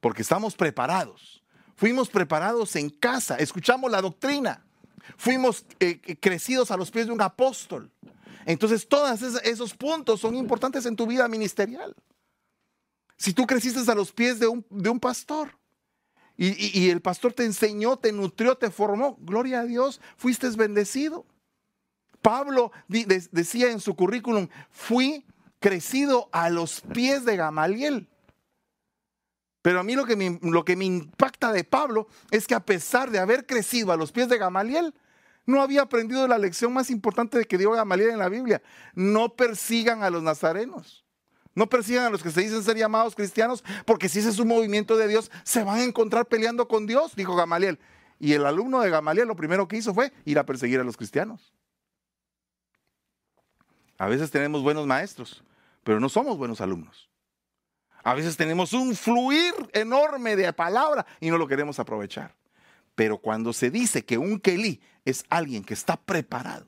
[0.01, 1.41] Porque estamos preparados.
[1.77, 4.67] Fuimos preparados en casa, escuchamos la doctrina,
[5.17, 7.93] fuimos eh, eh, crecidos a los pies de un apóstol.
[8.45, 11.95] Entonces, todos esos puntos son importantes en tu vida ministerial.
[13.17, 15.57] Si tú creciste a los pies de un, de un pastor
[16.37, 21.25] y, y el pastor te enseñó, te nutrió, te formó, gloria a Dios, fuiste bendecido.
[22.27, 25.25] Pablo decía en su currículum, fui
[25.61, 28.09] crecido a los pies de Gamaliel.
[29.63, 32.67] Pero a mí lo que, me, lo que me impacta de Pablo es que a
[32.67, 34.93] pesar de haber crecido a los pies de Gamaliel,
[35.45, 38.61] no había aprendido la lección más importante de que dio Gamaliel en la Biblia.
[38.97, 41.05] No persigan a los nazarenos.
[41.55, 44.49] No persigan a los que se dicen ser llamados cristianos, porque si ese es un
[44.49, 47.79] movimiento de Dios, se van a encontrar peleando con Dios, dijo Gamaliel.
[48.19, 50.97] Y el alumno de Gamaliel lo primero que hizo fue ir a perseguir a los
[50.97, 51.56] cristianos.
[53.99, 55.43] A veces tenemos buenos maestros,
[55.83, 57.09] pero no somos buenos alumnos.
[58.03, 62.35] A veces tenemos un fluir enorme de palabra y no lo queremos aprovechar.
[62.95, 66.67] Pero cuando se dice que un Kelí es alguien que está preparado,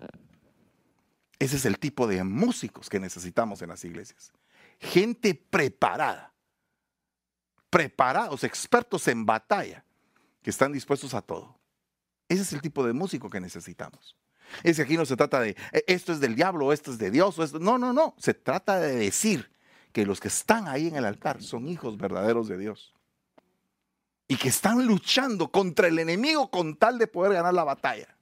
[1.39, 4.33] ese es el tipo de músicos que necesitamos en las iglesias.
[4.81, 6.33] Gente preparada,
[7.71, 9.85] preparados, expertos en batalla,
[10.43, 11.59] que están dispuestos a todo.
[12.29, 14.17] Ese es el tipo de músico que necesitamos.
[14.63, 17.11] Es que aquí no se trata de "E- esto es del diablo, esto es de
[17.11, 17.59] Dios, o esto.
[17.59, 18.15] No, no, no.
[18.19, 19.51] Se trata de decir
[19.93, 22.95] que los que están ahí en el altar son hijos verdaderos de Dios.
[24.29, 28.15] Y que están luchando contra el enemigo con tal de poder ganar la batalla.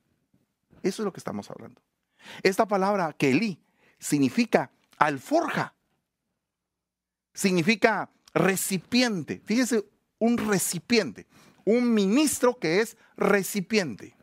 [0.83, 1.81] Eso es lo que estamos hablando.
[2.43, 3.61] Esta palabra Kelí
[3.99, 5.75] significa alforja.
[7.35, 9.41] Significa recipiente.
[9.45, 9.85] Fíjese,
[10.19, 11.27] un recipiente.
[11.65, 14.17] Un ministro que es recipiente.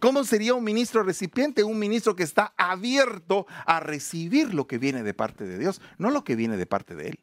[0.00, 1.64] ¿Cómo sería un ministro recipiente?
[1.64, 6.10] Un ministro que está abierto a recibir lo que viene de parte de Dios, no
[6.10, 7.20] lo que viene de parte de él.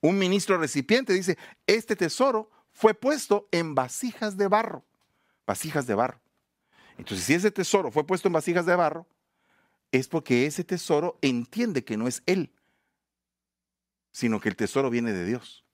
[0.00, 4.84] Un ministro recipiente dice, este tesoro fue puesto en vasijas de barro,
[5.46, 6.20] vasijas de barro.
[6.98, 9.06] Entonces, si ese tesoro fue puesto en vasijas de barro,
[9.92, 12.52] es porque ese tesoro entiende que no es él,
[14.12, 15.64] sino que el tesoro viene de Dios.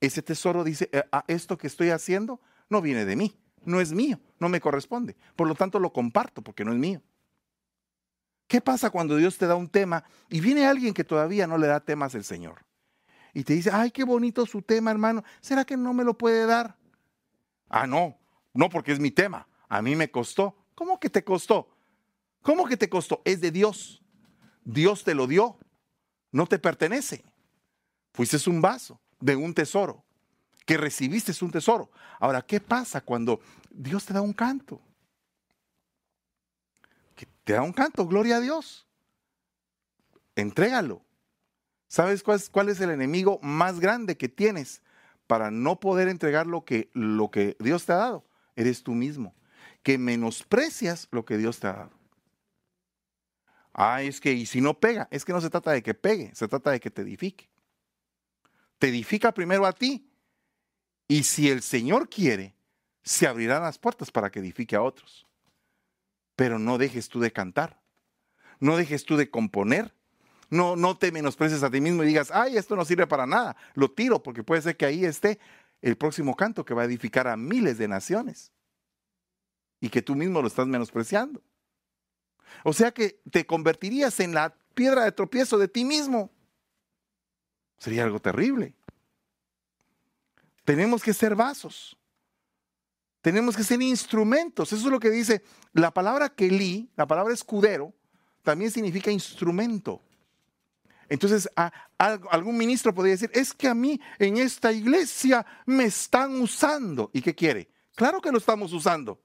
[0.00, 3.92] Ese tesoro dice, "Eh, ah, esto que estoy haciendo no viene de mí, no es
[3.92, 5.16] mío, no me corresponde.
[5.36, 7.02] Por lo tanto, lo comparto porque no es mío.
[8.46, 11.68] ¿Qué pasa cuando Dios te da un tema y viene alguien que todavía no le
[11.68, 12.64] da temas al Señor?
[13.32, 15.22] Y te dice, ay, qué bonito su tema, hermano.
[15.40, 16.76] ¿Será que no me lo puede dar?
[17.68, 18.18] Ah, no,
[18.52, 19.46] no porque es mi tema.
[19.68, 20.56] A mí me costó.
[20.74, 21.68] ¿Cómo que te costó?
[22.42, 23.22] ¿Cómo que te costó?
[23.24, 24.02] Es de Dios.
[24.64, 25.56] Dios te lo dio.
[26.32, 27.24] No te pertenece.
[28.12, 30.04] Fuiste un vaso de un tesoro.
[30.70, 31.90] Que recibiste un tesoro.
[32.20, 34.80] Ahora, ¿qué pasa cuando Dios te da un canto?
[37.16, 38.86] Que te da un canto, gloria a Dios.
[40.36, 41.02] Entrégalo.
[41.88, 44.80] ¿Sabes cuál es, cuál es el enemigo más grande que tienes
[45.26, 48.24] para no poder entregar lo que, lo que Dios te ha dado?
[48.54, 49.34] Eres tú mismo,
[49.82, 51.98] que menosprecias lo que Dios te ha dado.
[53.72, 56.32] Ah, es que, y si no pega, es que no se trata de que pegue,
[56.32, 57.50] se trata de que te edifique.
[58.78, 60.06] Te edifica primero a ti.
[61.10, 62.54] Y si el Señor quiere,
[63.02, 65.26] se abrirán las puertas para que edifique a otros.
[66.36, 67.82] Pero no dejes tú de cantar.
[68.60, 69.92] No dejes tú de componer.
[70.50, 73.56] No, no te menosprecies a ti mismo y digas, ay, esto no sirve para nada.
[73.74, 75.40] Lo tiro porque puede ser que ahí esté
[75.82, 78.52] el próximo canto que va a edificar a miles de naciones.
[79.80, 81.42] Y que tú mismo lo estás menospreciando.
[82.62, 86.30] O sea que te convertirías en la piedra de tropiezo de ti mismo.
[87.78, 88.76] Sería algo terrible.
[90.70, 91.96] Tenemos que ser vasos.
[93.22, 94.72] Tenemos que ser instrumentos.
[94.72, 97.92] Eso es lo que dice la palabra kelí, la palabra escudero,
[98.44, 100.00] también significa instrumento.
[101.08, 101.50] Entonces,
[101.98, 107.10] algún ministro podría decir, es que a mí en esta iglesia me están usando.
[107.12, 107.68] ¿Y qué quiere?
[107.96, 109.20] Claro que lo estamos usando.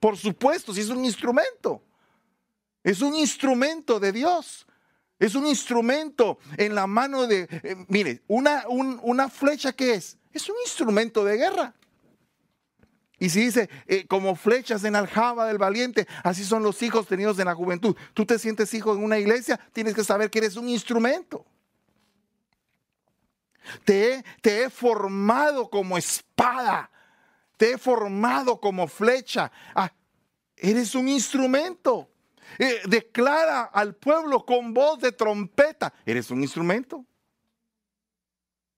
[0.00, 1.84] Por supuesto, si es un instrumento.
[2.82, 4.66] Es un instrumento de Dios.
[5.18, 7.46] Es un instrumento en la mano de...
[7.50, 11.74] eh, mire, una, un- una flecha que es, es un instrumento de guerra.
[13.18, 17.38] Y si dice, eh, como flechas en aljaba del valiente, así son los hijos tenidos
[17.38, 17.96] en la juventud.
[18.12, 21.46] Tú te sientes hijo en una iglesia, tienes que saber que eres un instrumento.
[23.84, 26.90] Te he, formado como espada,
[27.56, 29.50] te he formado como flecha.
[29.74, 29.92] Ah,
[30.56, 32.08] eres un instrumento.
[32.58, 37.04] Eh, declara al pueblo con voz de trompeta, eres un instrumento.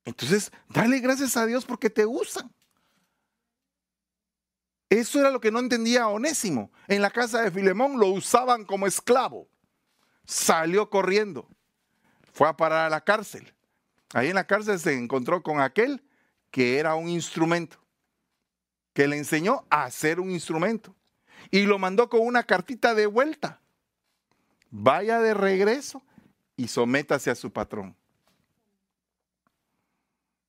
[0.08, 2.50] Entonces, dale gracias a Dios porque te usan.
[4.88, 6.72] Eso era lo que no entendía Onésimo.
[6.86, 9.48] En la casa de Filemón lo usaban como esclavo.
[10.24, 11.46] Salió corriendo.
[12.32, 13.52] Fue a parar a la cárcel.
[14.14, 16.02] Ahí en la cárcel se encontró con aquel
[16.50, 17.76] que era un instrumento.
[18.94, 20.96] Que le enseñó a hacer un instrumento.
[21.50, 23.60] Y lo mandó con una cartita de vuelta.
[24.70, 26.02] Vaya de regreso
[26.56, 27.97] y sométase a su patrón.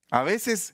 [0.10, 0.74] A veces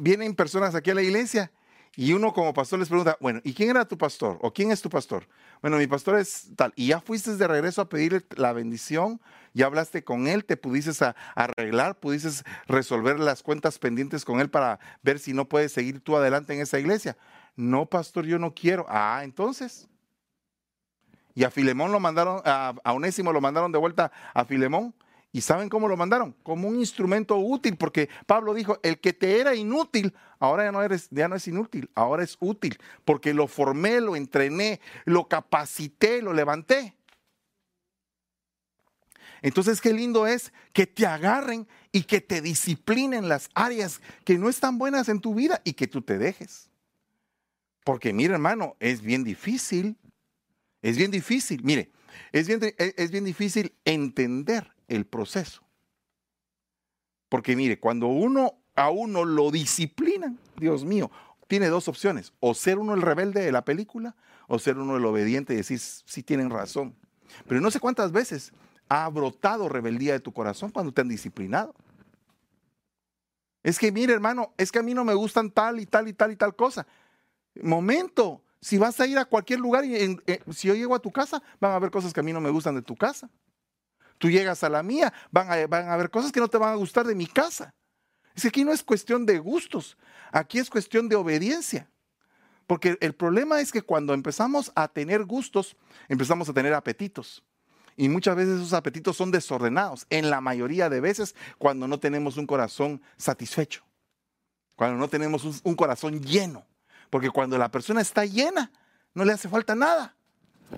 [0.00, 1.50] vienen personas aquí a la iglesia
[1.96, 4.38] y uno como pastor les pregunta, bueno, ¿y quién era tu pastor?
[4.42, 5.26] ¿O quién es tu pastor?
[5.60, 6.72] Bueno, mi pastor es tal.
[6.76, 9.20] ¿Y ya fuiste de regreso a pedirle la bendición?
[9.52, 10.44] ¿Ya hablaste con él?
[10.44, 10.92] ¿Te pudiste
[11.34, 11.98] arreglar?
[11.98, 16.54] ¿Pudiste resolver las cuentas pendientes con él para ver si no puedes seguir tú adelante
[16.54, 17.16] en esa iglesia?
[17.56, 18.86] No, pastor, yo no quiero.
[18.88, 19.88] Ah, entonces.
[21.34, 24.94] Y a Filemón lo mandaron, a, a Onésimo lo mandaron de vuelta a Filemón.
[25.32, 26.34] ¿Y saben cómo lo mandaron?
[26.42, 30.82] Como un instrumento útil, porque Pablo dijo, el que te era inútil, ahora ya no,
[30.82, 36.20] eres, ya no es inútil, ahora es útil, porque lo formé, lo entrené, lo capacité,
[36.20, 36.96] lo levanté.
[39.40, 44.48] Entonces, qué lindo es que te agarren y que te disciplinen las áreas que no
[44.48, 46.68] están buenas en tu vida y que tú te dejes.
[47.84, 49.96] Porque mire, hermano, es bien difícil,
[50.82, 51.90] es bien difícil, mire,
[52.32, 55.62] es bien, es bien difícil entender el proceso.
[57.30, 61.10] Porque mire, cuando uno a uno lo disciplinan, Dios mío,
[61.46, 64.14] tiene dos opciones, o ser uno el rebelde de la película,
[64.46, 66.94] o ser uno el obediente y decir, sí tienen razón.
[67.46, 68.52] Pero no sé cuántas veces
[68.88, 71.74] ha brotado rebeldía de tu corazón cuando te han disciplinado.
[73.62, 76.12] Es que, mire, hermano, es que a mí no me gustan tal y tal y
[76.12, 76.86] tal y tal cosa.
[77.62, 81.12] Momento, si vas a ir a cualquier lugar y eh, si yo llego a tu
[81.12, 83.28] casa, van a haber cosas que a mí no me gustan de tu casa.
[84.20, 86.74] Tú llegas a la mía, van a, van a haber cosas que no te van
[86.74, 87.74] a gustar de mi casa.
[88.34, 89.96] Es que aquí no es cuestión de gustos,
[90.30, 91.90] aquí es cuestión de obediencia.
[92.66, 95.74] Porque el problema es que cuando empezamos a tener gustos,
[96.06, 97.42] empezamos a tener apetitos.
[97.96, 102.36] Y muchas veces esos apetitos son desordenados, en la mayoría de veces cuando no tenemos
[102.36, 103.84] un corazón satisfecho,
[104.76, 106.66] cuando no tenemos un, corazón lleno.
[107.08, 108.70] Porque cuando la persona está llena,
[109.14, 110.14] no le hace falta nada.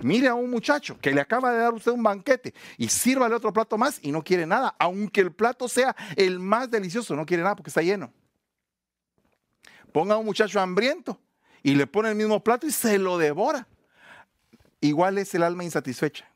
[0.01, 3.53] Mire a un muchacho que le acaba de dar usted un banquete y sírvale otro
[3.53, 7.43] plato más y no quiere nada, aunque el plato sea el más delicioso, no quiere
[7.43, 8.11] nada porque está lleno.
[9.91, 11.19] Ponga a un muchacho hambriento
[11.61, 13.67] y le pone el mismo plato y se lo devora.
[14.81, 16.27] Igual es el alma insatisfecha.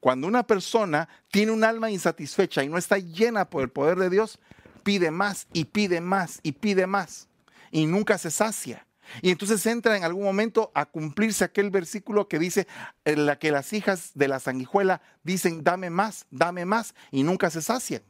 [0.00, 4.10] Cuando una persona tiene un alma insatisfecha y no está llena por el poder de
[4.10, 4.40] Dios,
[4.82, 7.28] pide más y pide más y pide más
[7.70, 8.86] y nunca se sacia.
[9.20, 12.66] Y entonces entra en algún momento a cumplirse aquel versículo que dice
[13.04, 17.50] en la que las hijas de la sanguijuela dicen dame más, dame más y nunca
[17.50, 18.02] se sacian.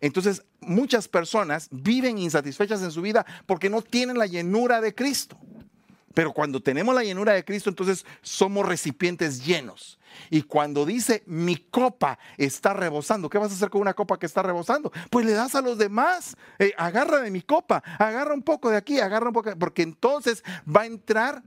[0.00, 5.38] Entonces muchas personas viven insatisfechas en su vida porque no tienen la llenura de Cristo.
[6.14, 9.98] Pero cuando tenemos la llenura de Cristo, entonces somos recipientes llenos.
[10.30, 14.26] Y cuando dice mi copa está rebosando, ¿qué vas a hacer con una copa que
[14.26, 14.92] está rebosando?
[15.10, 16.36] Pues le das a los demás.
[16.58, 20.44] Eh, agarra de mi copa, agarra un poco de aquí, agarra un poco, porque entonces
[20.64, 21.42] va a entrar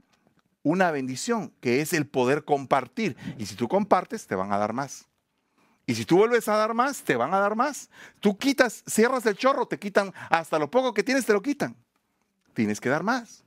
[0.62, 3.16] una bendición, que es el poder compartir.
[3.38, 5.06] Y si tú compartes, te van a dar más.
[5.86, 7.88] Y si tú vuelves a dar más, te van a dar más.
[8.20, 11.74] Tú quitas, cierras el chorro, te quitan hasta lo poco que tienes, te lo quitan.
[12.52, 13.42] Tienes que dar más.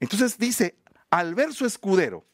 [0.00, 0.76] Entonces dice,
[1.10, 2.24] al ver su escudero,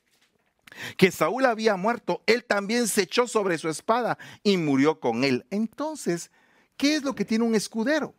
[0.96, 5.46] que Saúl había muerto, él también se echó sobre su espada y murió con él.
[5.50, 6.31] Entonces,
[6.77, 8.14] ¿qué es lo que tiene un escudero?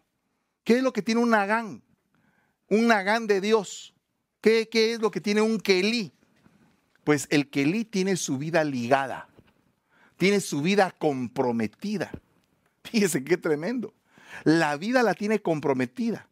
[0.64, 1.84] ¿Qué es lo que tiene un nagán?
[2.70, 3.94] Un nagán de Dios.
[4.42, 6.14] ¿Qué, es lo que tiene un kelí?
[7.04, 9.28] Pues el kelí tiene su vida ligada,
[10.18, 12.12] tiene su vida comprometida.
[12.84, 13.94] Fíjese qué tremendo.
[14.44, 16.28] La vida la tiene comprometida.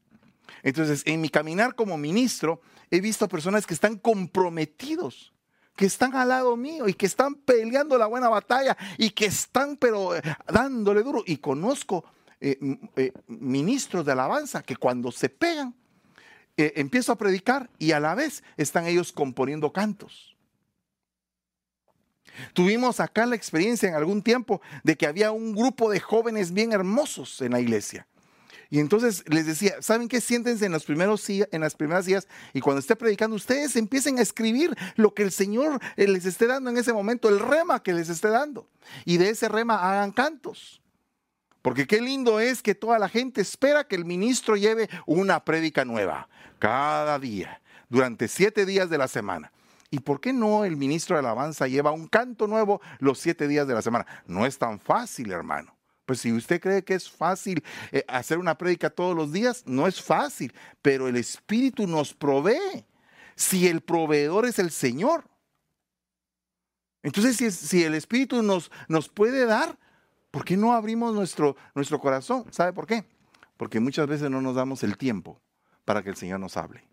[0.62, 2.62] Entonces, en mi caminar como ministro,
[2.94, 5.34] he visto personas que están comprometidos,
[5.76, 9.78] que están al lado mío y que están peleando la buena batalla y que están,
[9.78, 11.24] pero eh, dándole duro.
[11.26, 12.06] Y conozco
[12.40, 12.60] eh,
[12.96, 15.74] eh, ministros de alabanza que cuando se pegan,
[16.56, 20.38] empiezo a predicar y a la vez están ellos componiendo cantos.
[22.54, 26.74] Tuvimos acá la experiencia en algún tiempo de que había un grupo de jóvenes bien
[26.74, 28.06] hermosos en la iglesia.
[28.74, 30.20] Y entonces les decía, ¿saben qué?
[30.20, 34.24] Siéntense en, los primeros, en las primeras días y cuando esté predicando, ustedes empiecen a
[34.24, 37.94] escribir lo que el Señor eh, les esté dando en ese momento, el rema que
[37.94, 38.68] les esté dando.
[39.06, 40.82] Y de ese rema hagan cantos.
[41.62, 45.86] Porque qué lindo es que toda la gente espera que el ministro lleve una prédica
[45.86, 49.52] nueva cada día, durante siete días de la semana.
[49.92, 53.68] ¿Y por qué no el ministro de alabanza lleva un canto nuevo los siete días
[53.68, 54.08] de la semana?
[54.26, 55.76] No es tan fácil, hermano.
[56.06, 59.88] Pues si usted cree que es fácil eh, hacer una prédica todos los días, no
[59.88, 62.86] es fácil, pero el Espíritu nos provee.
[63.36, 65.26] Si el proveedor es el Señor.
[67.02, 69.78] Entonces, si, si el Espíritu nos, nos, puede dar,
[70.30, 72.46] ¿por qué no abrimos nuestro, nuestro corazón?
[72.52, 73.06] ¿Sabe por qué?
[73.58, 75.42] Porque muchas veces no nos damos el tiempo
[75.86, 76.88] para que el Señor nos hable.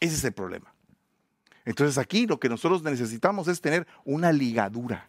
[0.00, 0.74] Ese es el problema.
[1.64, 5.08] Entonces aquí lo que nosotros necesitamos es tener una ligadura.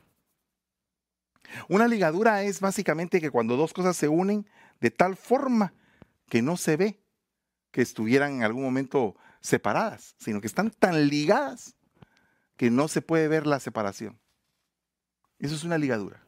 [1.67, 4.47] Una ligadura es básicamente que cuando dos cosas se unen
[4.79, 5.73] de tal forma
[6.27, 6.99] que no se ve
[7.71, 11.75] que estuvieran en algún momento separadas, sino que están tan ligadas
[12.57, 14.19] que no se puede ver la separación.
[15.39, 16.25] Eso es una ligadura.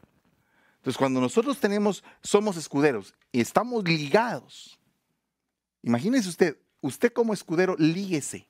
[0.76, 4.78] Entonces, cuando nosotros tenemos, somos escuderos y estamos ligados,
[5.82, 8.48] imagínese usted, usted como escudero, líguese,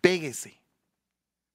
[0.00, 0.60] péguese,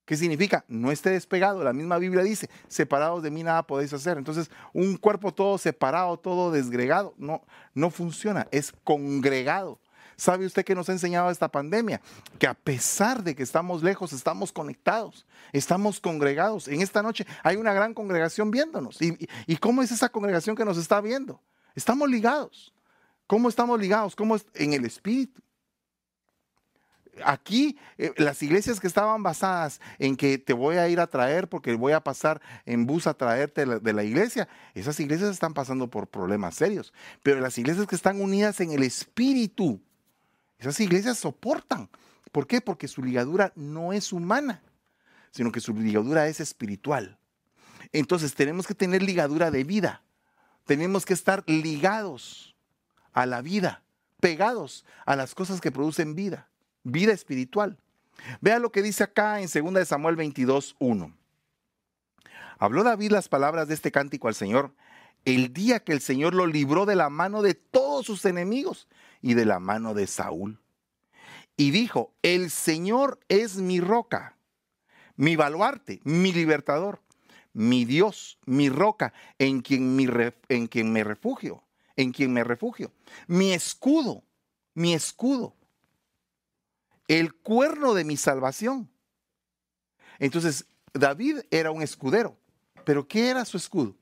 [0.10, 0.66] ¿Qué significa?
[0.68, 1.64] No esté despegado.
[1.64, 4.18] La misma Biblia dice, separados de mí nada podéis hacer.
[4.18, 7.44] Entonces, un cuerpo todo separado, todo desgregado, no,
[7.76, 8.48] no funciona.
[8.50, 9.80] Es congregado.
[10.16, 12.02] ¿Sabe usted qué nos ha enseñado esta pandemia?
[12.40, 16.68] Que a pesar de que estamos lejos, estamos conectados, estamos congregados.
[16.68, 19.00] En esta noche hay una gran congregación viéndonos.
[19.04, 21.40] ¿Y, y cómo es esa congregación que nos está viendo?
[21.76, 22.74] Estamos ligados.
[23.28, 24.16] ¿Cómo estamos ligados?
[24.16, 24.48] ¿Cómo es?
[24.56, 25.40] En el Espíritu
[27.26, 31.48] aquí eh, las iglesias que estaban basadas en que te voy a ir a traer
[31.48, 35.90] porque voy a pasar en bus a traerte de la, iglesia, esas iglesias están pasando
[35.90, 36.94] por problemas serios.
[37.24, 39.82] Pero las iglesias que están unidas en el espíritu,
[40.58, 41.90] Esas iglesias soportan.
[42.32, 42.62] ¿Por qué?
[42.62, 44.62] Porque su ligadura no es humana,
[45.32, 47.18] sino que su ligadura es espiritual.
[47.92, 50.04] Entonces tenemos que tener ligadura de vida.
[50.66, 52.56] Tenemos que estar ligados
[53.14, 53.84] a la vida,
[54.20, 56.49] pegados a las cosas que producen vida,
[56.84, 57.78] vida espiritual.
[58.42, 61.16] Vea lo que dice acá en 2 Samuel 22, 1.
[62.58, 64.74] Habló David las palabras de este cántico al Señor
[65.26, 68.88] el día que el Señor lo libró de la mano de todos sus enemigos
[69.22, 70.60] y de la mano de Saúl.
[71.58, 74.38] Y dijo, el Señor es mi roca,
[75.16, 77.02] mi baluarte, mi libertador,
[77.52, 80.00] mi Dios, mi roca, en quien,
[80.48, 81.64] en quien me refugio,
[81.98, 82.94] en quien me refugio,
[83.28, 84.24] mi escudo,
[84.74, 85.54] mi escudo,
[87.10, 88.90] el cuerno de mi salvación.
[90.20, 92.38] Entonces, David era un escudero,
[92.86, 93.96] pero ¿qué era su escudo?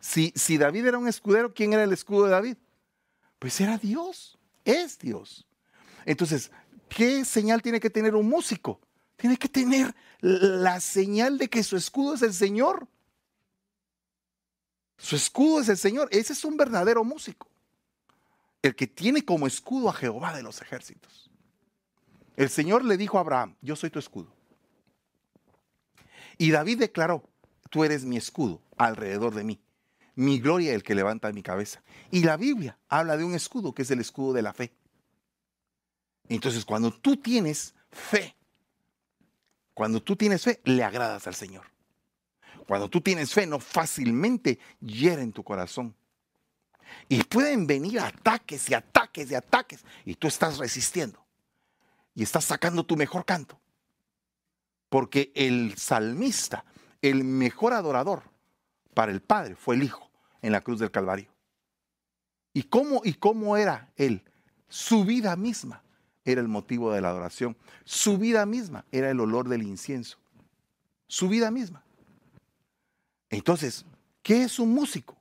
[0.00, 2.56] Si, si David era un escudero, ¿quién era el escudo de David?
[3.38, 5.46] Pues era Dios, es Dios.
[6.04, 6.50] Entonces,
[6.88, 8.80] ¿qué señal tiene que tener un músico?
[9.16, 12.88] Tiene que tener la señal de que su escudo es el Señor.
[14.98, 16.08] Su escudo es el Señor.
[16.10, 17.46] Ese es un verdadero músico.
[18.64, 21.30] El que tiene como escudo a Jehová de los ejércitos.
[22.34, 24.32] El Señor le dijo a Abraham, yo soy tu escudo.
[26.38, 27.28] Y David declaró,
[27.68, 29.60] tú eres mi escudo alrededor de mí.
[30.14, 31.82] Mi gloria el que levanta mi cabeza.
[32.10, 34.72] Y la Biblia habla de un escudo que es el escudo de la fe.
[36.30, 38.34] Entonces, cuando tú tienes fe,
[39.74, 41.66] cuando tú tienes fe, le agradas al Señor.
[42.66, 45.94] Cuando tú tienes fe, no fácilmente en tu corazón.
[47.08, 49.84] Y pueden venir ataques y ataques y ataques.
[50.04, 51.24] Y tú estás resistiendo.
[52.14, 53.60] Y estás sacando tu mejor canto.
[54.88, 56.64] Porque el salmista,
[57.02, 58.22] el mejor adorador
[58.94, 60.10] para el Padre fue el Hijo
[60.42, 61.30] en la cruz del Calvario.
[62.52, 64.22] ¿Y cómo, y cómo era él?
[64.68, 65.82] Su vida misma
[66.24, 67.56] era el motivo de la adoración.
[67.84, 70.18] Su vida misma era el olor del incienso.
[71.06, 71.82] Su vida misma.
[73.28, 73.84] Entonces,
[74.22, 75.16] ¿qué es un músico?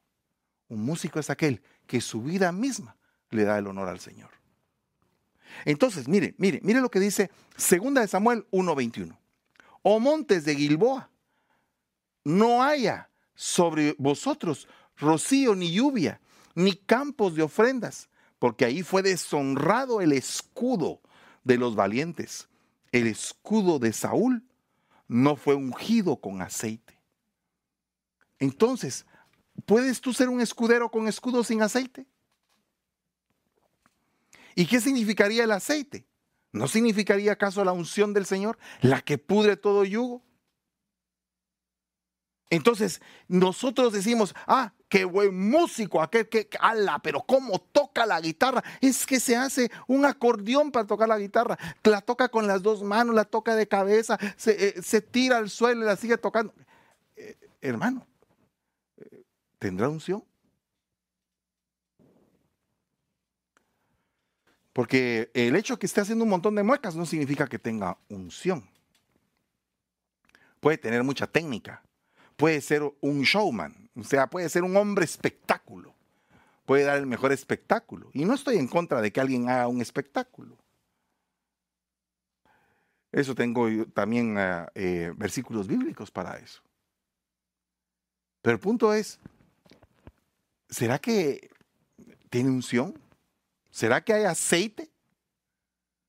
[0.69, 2.95] Un músico es aquel que su vida misma
[3.29, 4.29] le da el honor al Señor.
[5.65, 9.17] Entonces, mire, mire, mire lo que dice 2 de Samuel 1:21.
[9.81, 11.09] O montes de Gilboa,
[12.23, 16.21] no haya sobre vosotros rocío ni lluvia,
[16.55, 18.09] ni campos de ofrendas,
[18.39, 21.01] porque ahí fue deshonrado el escudo
[21.43, 22.47] de los valientes.
[22.91, 24.43] El escudo de Saúl
[25.07, 26.99] no fue ungido con aceite.
[28.39, 29.05] Entonces,
[29.65, 32.05] ¿puedes tú ser un escudero con escudo sin aceite?
[34.55, 36.05] ¿Y qué significaría el aceite?
[36.51, 40.21] ¿No significaría acaso la unción del Señor, la que pudre todo yugo?
[42.51, 48.63] Entonces, nosotros decimos, ah, qué buen músico, aquel que, ala, pero cómo toca la guitarra.
[48.79, 51.57] Es que se hace un acordeón para tocar la guitarra.
[51.83, 55.81] La toca con las dos manos, la toca de cabeza, se, eh, tira al suelo
[55.81, 56.53] y la sigue tocando.
[57.15, 58.05] Eh, hermano,
[59.63, 60.21] ¿tendrá unción?
[64.73, 67.97] Porque el hecho de que esté haciendo un montón de muecas no significa que tenga
[68.09, 68.69] unción.
[70.59, 71.81] Puede tener mucha técnica,
[72.35, 75.95] puede ser un showman, o sea, puede ser un hombre espectáculo,
[76.65, 78.09] puede dar el mejor espectáculo.
[78.11, 80.57] Y no estoy en contra de que alguien haga un espectáculo.
[83.13, 86.61] Eso tengo también ah, eh, versículos bíblicos para eso.
[88.41, 89.21] Pero el punto es,
[90.73, 91.49] ¿será que
[92.29, 92.99] tiene unción?
[93.69, 94.91] ¿Será que hay aceite?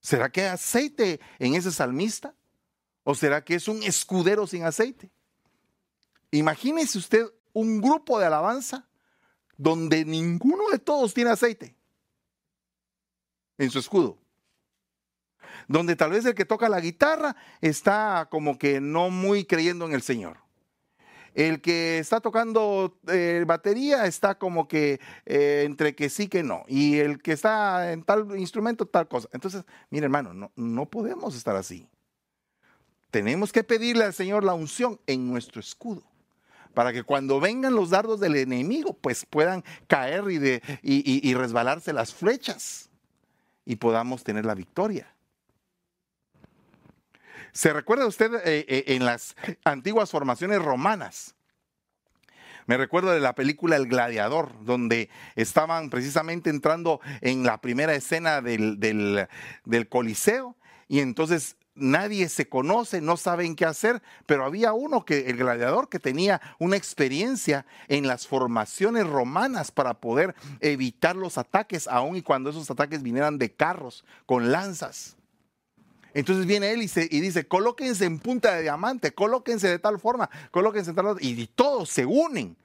[0.00, 2.34] ¿Será que hay aceite en ese salmista?
[3.04, 5.10] ¿O será que es un escudero sin aceite?
[6.30, 8.88] Imagínese usted un grupo de alabanza
[9.56, 11.76] donde ninguno de todos tiene aceite
[13.58, 14.18] en su escudo.
[15.68, 19.92] Donde tal vez el que toca la guitarra está como que no muy creyendo en
[19.92, 20.43] el Señor.
[21.34, 26.64] El que está tocando eh, batería está como que eh, entre que sí que no.
[26.68, 29.28] Y el que está en tal instrumento, tal cosa.
[29.32, 31.88] Entonces, mire hermano, no, no podemos estar así.
[33.10, 36.02] Tenemos que pedirle al Señor la unción en nuestro escudo
[36.74, 41.92] para que cuando vengan los dardos del enemigo, pues puedan caer y, de, y, resbalarse
[41.92, 42.90] las flechas
[43.64, 45.13] y podamos tener la victoria.
[47.54, 51.36] ¿Se recuerda usted eh, eh, en las antiguas formaciones romanas?
[52.66, 58.40] Me recuerdo de la película El Gladiador, donde estaban precisamente entrando en la primera escena
[58.42, 60.56] del, del Coliseo
[60.88, 65.88] y entonces nadie se conoce, no saben qué hacer, pero había uno que, el gladiador,
[65.88, 72.22] que tenía una experiencia en las formaciones romanas para poder evitar los ataques, aun y
[72.22, 75.16] cuando esos ataques vinieran de carros con lanzas.
[76.14, 80.90] Entonces viene él y, dice, colóquense en punta de diamante, colóquense de tal forma, colóquense
[80.90, 82.56] en tal y, y todos se unen.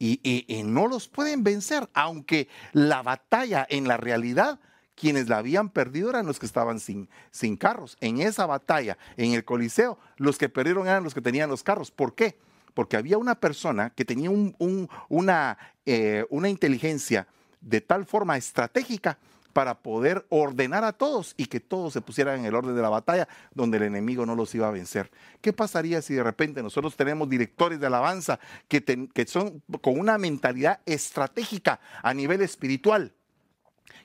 [0.00, 4.60] Y, y, no los pueden vencer, aunque la batalla en la realidad
[4.94, 7.96] quienes la habían perdido eran los que estaban sin, sin carros.
[8.00, 11.90] En esa batalla, en el Coliseo, los que perdieron eran los que tenían los carros.
[11.90, 12.38] ¿Por qué?
[12.74, 17.26] Porque había una persona que tenía una, eh, una inteligencia
[17.60, 19.18] de tal forma estratégica
[19.58, 22.90] para poder ordenar a todos y que todos se pusieran en el orden de la
[22.90, 25.10] batalla donde el enemigo no los iba a vencer.
[25.40, 28.38] ¿Qué pasaría si de repente nosotros tenemos directores de alabanza
[28.68, 33.12] que, son con una mentalidad estratégica a nivel espiritual?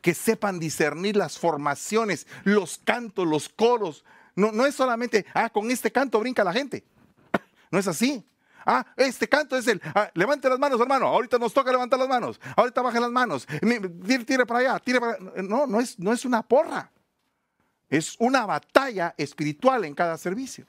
[0.02, 4.04] que sepan discernir las formaciones, los cantos, los coros.
[4.36, 6.84] No, no es solamente, ah, con este canto brinca la gente.
[7.70, 8.26] No es así.
[8.66, 11.08] Ah, este canto es el, ah, levante las manos, hermano.
[11.08, 12.40] Ahorita nos toca levantar las manos.
[12.56, 13.48] Ahorita baje las manos.
[14.26, 16.92] Tire, para allá, tire para No, no es, no es una porra.
[17.90, 20.66] Es una batalla espiritual en cada servicio.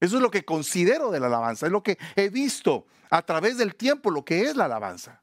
[0.00, 1.66] Eso es lo que considero de la alabanza.
[1.66, 5.22] Es lo que he visto a través del tiempo, lo que es la alabanza.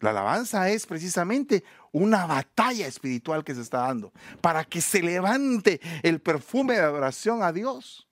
[0.00, 1.62] La alabanza es precisamente
[1.92, 7.42] una batalla espiritual que se está dando para que se levante el perfume de adoración
[7.42, 8.08] a Dios.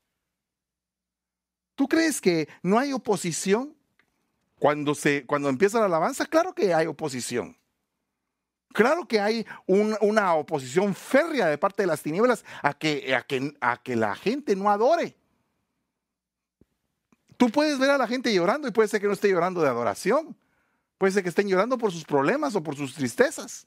[1.81, 3.75] ¿Tú crees que no hay oposición
[4.59, 6.27] cuando, se, cuando empieza la alabanza?
[6.27, 7.57] Claro que hay oposición.
[8.75, 13.57] Claro que hay una oposición férrea de parte de las tinieblas a que, a, que,
[13.63, 15.17] a que la gente no adore.
[17.39, 19.69] Tú puedes ver a la gente llorando y puede ser que no esté llorando de
[19.69, 20.37] adoración.
[20.99, 23.67] Puede ser que estén llorando por sus problemas o por sus tristezas.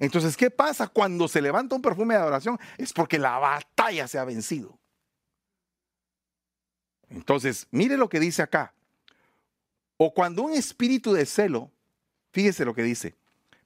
[0.00, 2.58] Entonces, ¿qué pasa cuando se levanta un perfume de adoración?
[2.78, 4.76] Es porque la batalla se ha vencido.
[7.10, 8.72] Entonces, mire lo que dice acá.
[9.96, 11.70] O cuando un espíritu de celo,
[12.32, 13.14] fíjese lo que dice,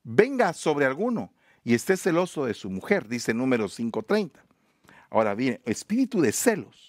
[0.04, 1.32] venga sobre alguno
[1.64, 4.44] y esté celoso de su mujer, dice número 530.
[5.10, 6.88] Ahora bien, espíritu de celos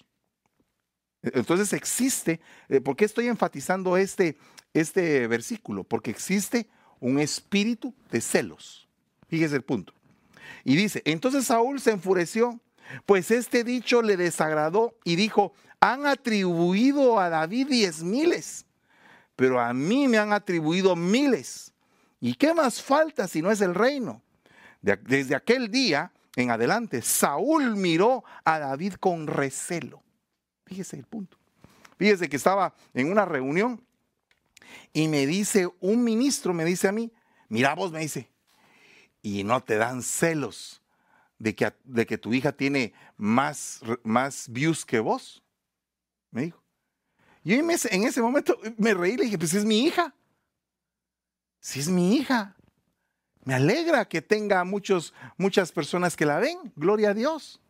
[1.22, 2.39] entonces existe,
[2.70, 4.38] eh, ¿por qué estoy enfatizando este,
[4.74, 5.84] este versículo?
[5.84, 6.68] Porque existe
[7.00, 8.88] un espíritu de celos.
[9.28, 9.93] Fíjese el punto.
[10.64, 12.60] Y dice, entonces Saúl se enfureció,
[13.06, 18.65] pues este dicho le desagradó y dijo, han atribuido a David diez miles,
[19.36, 21.71] pero a mí me han atribuido miles.
[22.19, 24.21] ¿Y qué más falta si no es el reino?
[24.82, 30.03] Desde aquel día en adelante, Saúl miró a David con recelo.
[30.65, 31.38] Fíjese el punto.
[31.97, 33.84] Fíjese que estaba en una reunión
[34.93, 37.11] y me dice un ministro, me dice a mí,
[37.49, 38.30] mira vos, me dice,
[39.21, 40.82] y no te dan celos
[41.39, 45.43] de que, de que tu hija tiene más, más views que vos.
[46.32, 46.63] Me dijo.
[47.43, 50.13] Ese, en ese momento me reí y le dije, pues es mi hija.
[51.59, 52.55] Si es mi hija.
[53.43, 57.61] Me alegra que tenga muchos, muchas personas que la ven, gloria a Dios.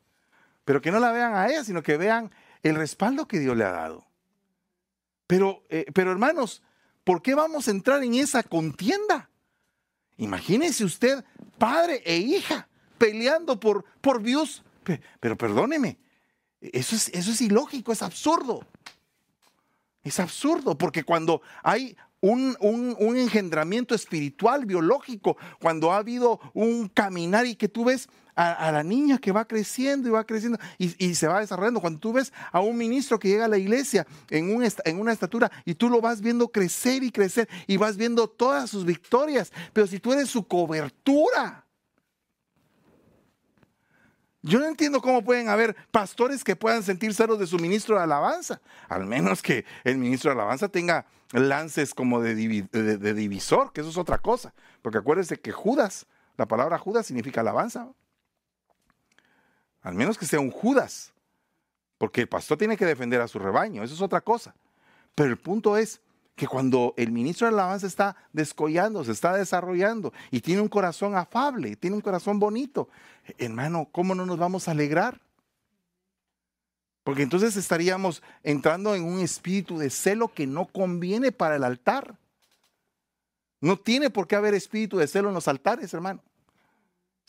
[0.66, 2.32] Pero que no la vean a ella, sino que vean
[2.64, 4.07] el respaldo que Dios le ha dado.
[5.28, 6.64] Pero, eh, pero hermanos,
[7.03, 9.30] ¿por qué vamos a entrar en esa contienda?
[10.18, 11.24] Imagínese usted,
[11.57, 14.64] padre e hija, peleando por, por Dios.
[15.20, 15.97] Pero perdóneme,
[16.62, 18.66] eso es, eso es ilógico, es absurdo.
[20.03, 27.45] Es absurdo, porque cuando hay un, un, engendramiento espiritual, biológico, cuando ha habido un caminar
[27.45, 31.28] y que tú ves a, la niña que va creciendo y va creciendo y, se
[31.28, 31.82] va desarrollando.
[31.82, 35.12] Cuando tú ves a un ministro que llega a la iglesia en, un, en una
[35.12, 39.51] estatura y tú lo vas viendo crecer y crecer y vas viendo todas sus victorias,
[39.74, 41.66] pero si tú eres su cobertura,
[44.50, 48.04] yo no entiendo cómo pueden haber pastores que puedan sentir celos de su ministro de
[48.04, 48.60] alabanza.
[48.89, 53.89] Al menos que el ministro de alabanza tenga lances como de, de, divisor, que eso
[53.91, 54.54] es otra cosa.
[54.82, 57.88] Porque acuérdense que Judas, la palabra Judas significa alabanza.
[59.82, 61.14] Al menos que sea un Judas.
[62.00, 64.56] Porque el pastor tiene que defender a su rebaño, eso es otra cosa.
[65.14, 66.02] Pero el punto es
[66.40, 71.16] que cuando el ministro de alabanza está descollando, se está desarrollando y tiene un corazón
[71.16, 72.88] afable, tiene un corazón bonito,
[73.38, 75.20] hermano, ¿cómo no nos vamos a alegrar?
[77.04, 82.16] Porque entonces estaríamos entrando en un espíritu de celo que no conviene para el altar.
[83.60, 86.24] No tiene por qué haber espíritu de celo en los altares, hermano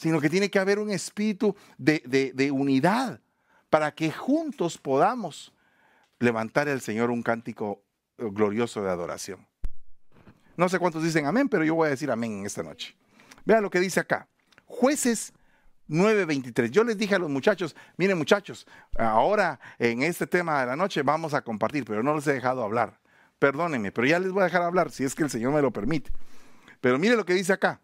[0.01, 3.21] sino que tiene que haber un espíritu de, unidad
[3.69, 5.53] para que juntos podamos
[6.19, 7.83] levantar al Señor un cántico
[8.21, 9.47] glorioso de adoración.
[10.57, 12.95] No sé cuántos dicen amén, pero yo voy a decir amén en esta noche.
[13.45, 14.29] Vean lo que dice acá.
[14.67, 15.33] Jueces
[15.89, 16.71] 9:23.
[16.71, 18.67] Yo les dije a los muchachos, miren muchachos,
[18.97, 22.63] ahora en este tema de la noche vamos a compartir, pero no les he dejado
[22.63, 23.01] hablar.
[23.39, 25.73] Perdónenme, pero ya les voy a dejar hablar si es que el Señor me lo
[25.73, 26.13] permite.
[26.81, 27.81] Pero mire lo que dice acá.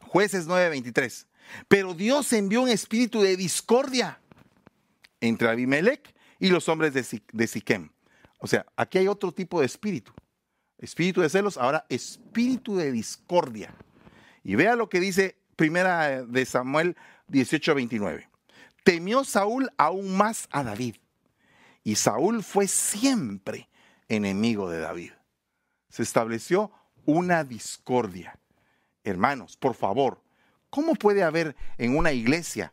[0.00, 1.26] Jueces 9:23.
[1.68, 4.20] Pero Dios envió un espíritu de discordia
[5.20, 7.90] entre Abimelech y los hombres de, Siquem.
[8.40, 10.12] O sea, aquí hay otro tipo de espíritu.
[10.78, 13.74] Espíritu de celos, ahora espíritu de discordia.
[14.42, 16.96] Y vea lo que dice primera de Samuel
[17.28, 18.28] 18:29.
[18.82, 20.96] Temió Saúl aún más a David.
[21.84, 23.68] Y Saúl fue siempre
[24.08, 25.12] enemigo de David.
[25.90, 26.72] Se estableció
[27.04, 28.38] una discordia.
[29.04, 30.22] Hermanos, por favor,
[30.70, 32.72] ¿cómo puede haber en una iglesia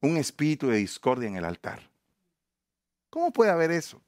[0.00, 1.90] un espíritu de discordia en el altar?
[3.10, 4.03] ¿Cómo puede haber eso?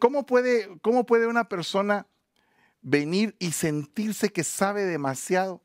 [0.00, 2.06] ¿Cómo puede, cómo puede una persona
[2.82, 5.62] venir y sentirse que sabe demasiado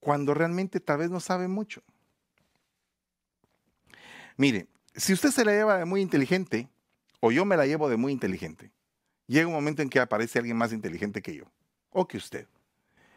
[0.00, 1.82] cuando realmente tal vez no sabe mucho?
[4.36, 6.68] Mire, si usted se la lleva de muy inteligente,
[7.20, 8.72] o yo me la llevo de muy inteligente,
[9.26, 11.44] llega un momento en que aparece alguien más inteligente que yo,
[11.90, 12.48] o que usted.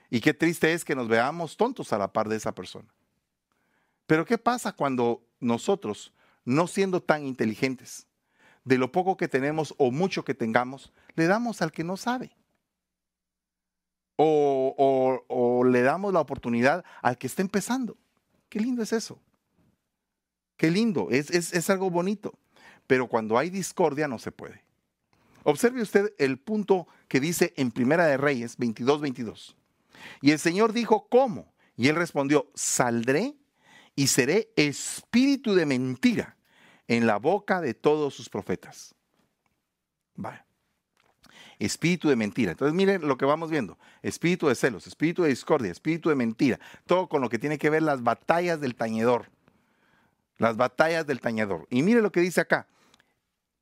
[0.09, 2.93] Y qué triste es que nos veamos tontos a la par de esa persona.
[4.05, 6.13] Pero ¿qué pasa cuando nosotros
[6.45, 8.05] no siendo tan inteligentes,
[8.65, 12.35] de lo poco que tenemos o mucho que tengamos, le damos al que no sabe.
[14.15, 17.97] O, le damos la oportunidad al que está empezando.
[18.49, 19.19] Qué lindo es eso.
[20.57, 22.37] Qué lindo, es, es algo bonito.
[22.87, 24.63] Pero cuando hay discordia no se puede.
[25.43, 29.57] Observe usted el punto que dice en Primera de Reyes 22, 22.
[30.21, 31.53] Y el Señor dijo, ¿cómo?
[31.75, 33.35] Y él respondió, saldré
[33.95, 36.37] y seré espíritu de mentira
[36.87, 38.95] en la boca de todos sus profetas.
[41.59, 42.51] Espíritu de mentira.
[42.51, 43.77] Entonces miren lo que vamos viendo.
[44.01, 46.59] Espíritu de celos, espíritu de discordia, espíritu de mentira.
[46.85, 49.29] Todo con lo que tiene que ver las batallas del tañedor.
[50.37, 51.67] Las batallas del tañedor.
[51.69, 52.67] Y mire lo que dice acá.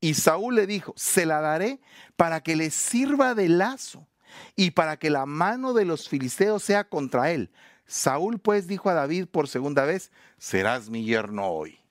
[0.00, 1.80] Y Saúl le dijo, se la daré
[2.16, 4.08] para que le sirva de lazo
[4.56, 7.52] y para que la mano de los filisteos sea contra él.
[7.86, 11.81] Saúl pues dijo a David por segunda vez, serás mi yerno hoy.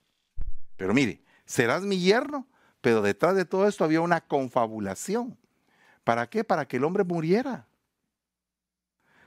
[0.81, 2.47] Pero mire, serás mi yerno,
[2.81, 5.37] pero detrás de todo esto había una confabulación.
[6.03, 6.43] ¿Para qué?
[6.43, 7.67] Para que el hombre muriera.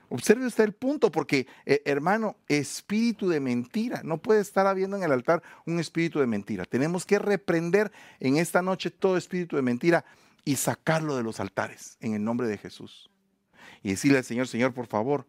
[0.09, 5.03] Observe usted el punto, porque eh, hermano, espíritu de mentira, no puede estar habiendo en
[5.03, 6.65] el altar un espíritu de mentira.
[6.65, 7.89] Tenemos que reprender
[8.19, 10.03] en esta noche todo espíritu de mentira
[10.43, 13.09] y sacarlo de los altares en el nombre de Jesús.
[13.81, 15.25] Y decirle al Señor, Señor, por favor,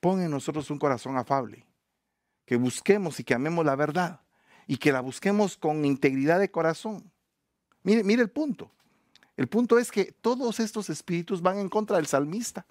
[0.00, 1.66] pon en nosotros un corazón afable,
[2.44, 4.23] que busquemos y que amemos la verdad
[4.66, 7.10] y que la busquemos con integridad de corazón.
[7.82, 8.70] Mire, mire el punto.
[9.36, 12.66] El punto es que todos estos espíritus van en contra del salmista.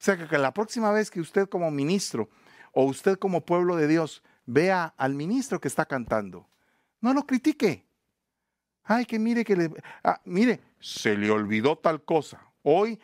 [0.00, 2.30] O sea que la próxima vez que usted como ministro
[2.72, 6.48] o usted como pueblo de Dios vea al ministro que está cantando,
[7.00, 7.84] no lo critique.
[8.84, 9.70] Ay, que mire que le...
[10.02, 12.50] Ah, mire, se le olvidó tal cosa.
[12.62, 12.98] Hoy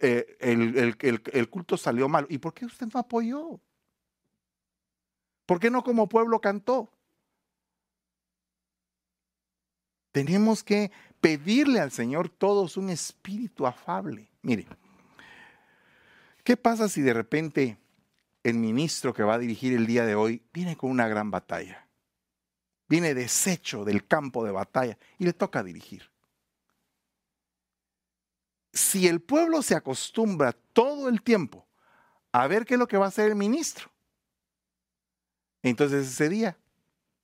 [0.00, 2.26] eh, el, culto salió mal.
[2.28, 3.60] ¿Y por qué usted no apoyó?
[5.46, 6.90] ¿Por qué no como pueblo cantó?
[10.12, 10.90] Tenemos que
[11.20, 14.30] pedirle al Señor todos un espíritu afable.
[14.42, 14.66] Mire,
[16.44, 17.78] ¿qué pasa si de repente
[18.44, 21.88] el ministro que va a dirigir el día de hoy viene con una gran batalla?
[22.88, 26.12] Viene deshecho del campo de batalla y le toca dirigir
[28.72, 31.66] si el pueblo se acostumbra todo el tiempo
[32.32, 33.90] a ver qué es lo que va a hacer el ministro,
[35.62, 36.56] entonces ese día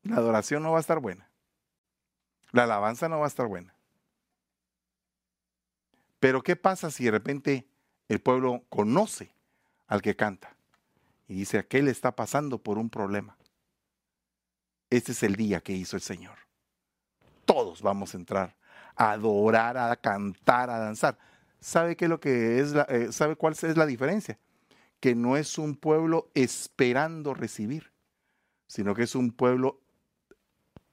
[0.03, 1.27] la adoración no va a estar buena.
[2.53, 3.74] La alabanza no va a estar buena.
[6.20, 7.68] Pero ¿qué pasa si de repente
[8.09, 9.30] el pueblo conoce
[9.86, 10.57] al que canta
[11.28, 13.36] y dice, aquel está pasando por un problema?
[14.90, 16.38] Este es el día que hizo el Señor.
[17.44, 18.59] Todos vamos a entrar
[18.99, 21.16] a adorar, a cantar, a danzar.
[21.61, 24.38] ¿sabe qué es lo que es eh, sabe cuál es la diferencia?
[25.01, 27.92] Que no es un pueblo esperando recibir,
[28.66, 29.80] sino que es un pueblo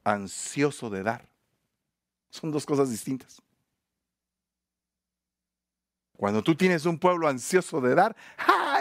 [0.03, 1.27] ansioso de dar.
[2.35, 3.41] Son dos cosas distintas.
[6.17, 8.13] Cuando tú tienes un pueblo ansioso de dar,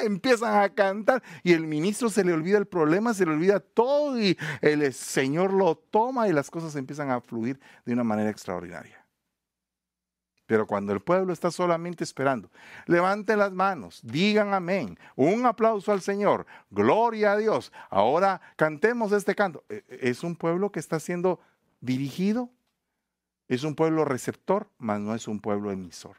[0.02, 4.20] empiezan a cantar y el ministro se le olvida el problema, se le olvida todo
[4.20, 9.05] y el Señor lo toma y las cosas empiezan a fluir de una manera extraordinaria.
[10.46, 12.50] Pero cuando el pueblo está solamente esperando,
[12.86, 17.72] levanten las manos, digan amén, un aplauso al Señor, gloria a Dios.
[17.88, 19.62] Ahora cantemos este canto.
[19.68, 21.40] E, e, es un pueblo que está siendo
[21.80, 22.50] dirigido,
[23.49, 26.16] es un pueblo receptor, mas no es un pueblo emisor.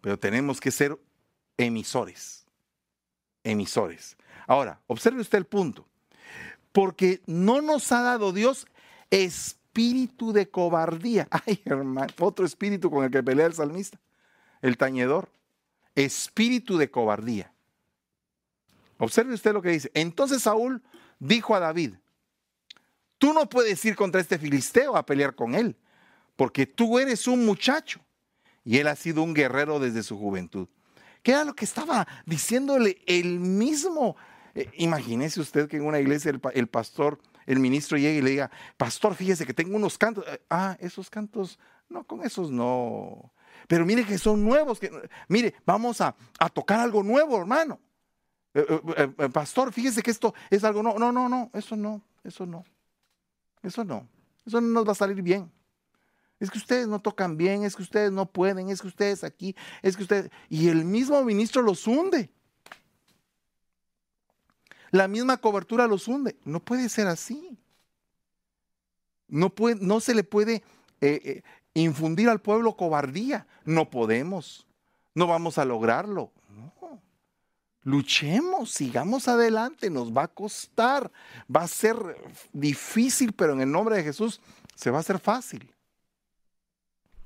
[0.00, 0.98] Pero tenemos que ser
[1.56, 2.46] emisores,
[3.44, 4.16] emisores.
[4.46, 5.86] Ahora, observe usted el punto.
[6.72, 8.66] Porque no nos ha dado Dios
[9.10, 11.26] espíritu de cobardía.
[11.46, 13.98] Ay, hermano, otro espíritu con el que pelea el salmista,
[14.62, 15.30] el tañedor.
[15.94, 17.50] Espíritu de cobardía.
[18.98, 19.90] Observe usted lo que dice.
[19.94, 20.82] Entonces Saúl
[21.18, 21.94] dijo a David,
[23.18, 25.76] tú no puedes ir contra este filisteo a pelear con él,
[26.36, 28.00] porque tú eres un muchacho
[28.64, 30.68] y él ha sido un guerrero desde su juventud.
[31.22, 34.16] ¿Qué era lo que estaba diciéndole el mismo?
[34.54, 38.50] Eh, imagínese usted que en una iglesia el, pastor, el ministro llegue y le diga,
[38.76, 40.24] pastor, fíjese que tengo unos cantos.
[40.28, 41.58] Eh, ah, esos cantos,
[41.88, 43.32] no, con esos no.
[43.68, 44.78] Pero mire que son nuevos.
[44.78, 44.90] Que,
[45.28, 46.14] mire, vamos a,
[46.54, 47.80] tocar algo nuevo, hermano.
[48.54, 52.64] Eh, pastor, fíjese que esto es algo no, no, no, no, eso no, eso no,
[53.66, 54.08] eso no,
[54.46, 55.50] eso no nos va a salir bien.
[56.38, 59.56] Es que ustedes no tocan bien, es que ustedes no pueden, es que ustedes aquí,
[59.82, 60.30] es que ustedes...
[60.50, 62.30] Y el mismo ministro los hunde.
[64.90, 66.36] La misma cobertura los hunde.
[66.44, 67.58] No puede ser así.
[69.28, 70.62] No, puede, no se le puede
[71.00, 71.42] eh, eh,
[71.72, 73.46] infundir al pueblo cobardía.
[73.64, 74.66] No podemos.
[75.14, 76.32] No vamos a lograrlo.
[77.86, 81.08] Luchemos, sigamos adelante, nos va a costar.
[81.54, 81.96] Va a ser
[82.52, 84.40] difícil, pero en el nombre de Jesús
[84.74, 85.72] se va a hacer fácil.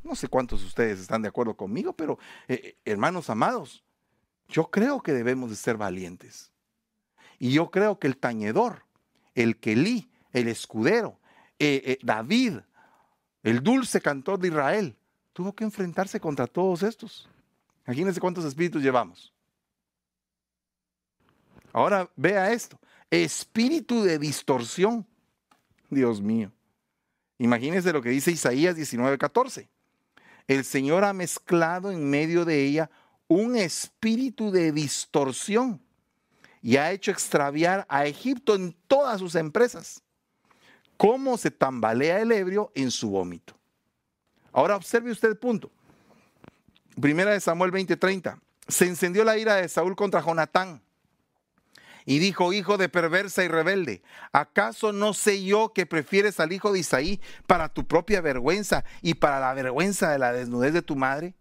[0.05, 3.83] No sé cuántos de ustedes están de acuerdo conmigo, pero eh, eh, hermanos amados,
[4.51, 6.51] yo creo que debemos de ser valientes.
[7.39, 8.85] Y yo creo que el tañedor,
[9.35, 11.19] el Kelí, el escudero,
[11.59, 12.59] eh, David,
[13.45, 14.95] el dulce cantor de Israel,
[15.33, 17.31] tuvo que enfrentarse contra todos estos.
[17.87, 19.33] Imagínense cuántos espíritus llevamos.
[21.73, 22.79] Ahora vea esto,
[23.11, 25.07] espíritu de distorsión.
[25.89, 26.53] Dios mío.
[27.39, 29.69] Imagínense lo que dice Isaías 19:14
[30.51, 32.91] el Señor ha mezclado en medio de ella
[33.29, 35.81] un espíritu de distorsión
[36.61, 40.03] y ha hecho extraviar a Egipto en todas sus empresas.
[40.97, 43.55] Cómo se tambalea el ebrio en su vómito.
[44.53, 45.71] Ahora observe usted punto.
[47.01, 48.41] Primera de Samuel 20:30.
[48.67, 50.83] Se encendió la ira de Saúl contra Jonatán
[52.05, 56.73] y dijo, hijo de perversa y rebelde, ¿acaso no sé yo que prefieres al hijo
[56.73, 60.97] de Isaí para tu propia vergüenza y para la vergüenza de la desnudez de tu
[60.97, 61.35] madre?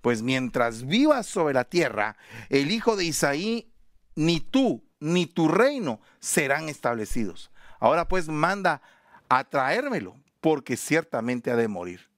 [0.00, 2.16] Pues mientras vivas sobre la tierra,
[2.48, 3.72] el hijo de Isaí,
[4.14, 7.50] ni tú ni tu reino serán establecidos.
[7.78, 8.82] Ahora pues manda
[9.28, 12.08] a traérmelo, porque ciertamente ha de morir.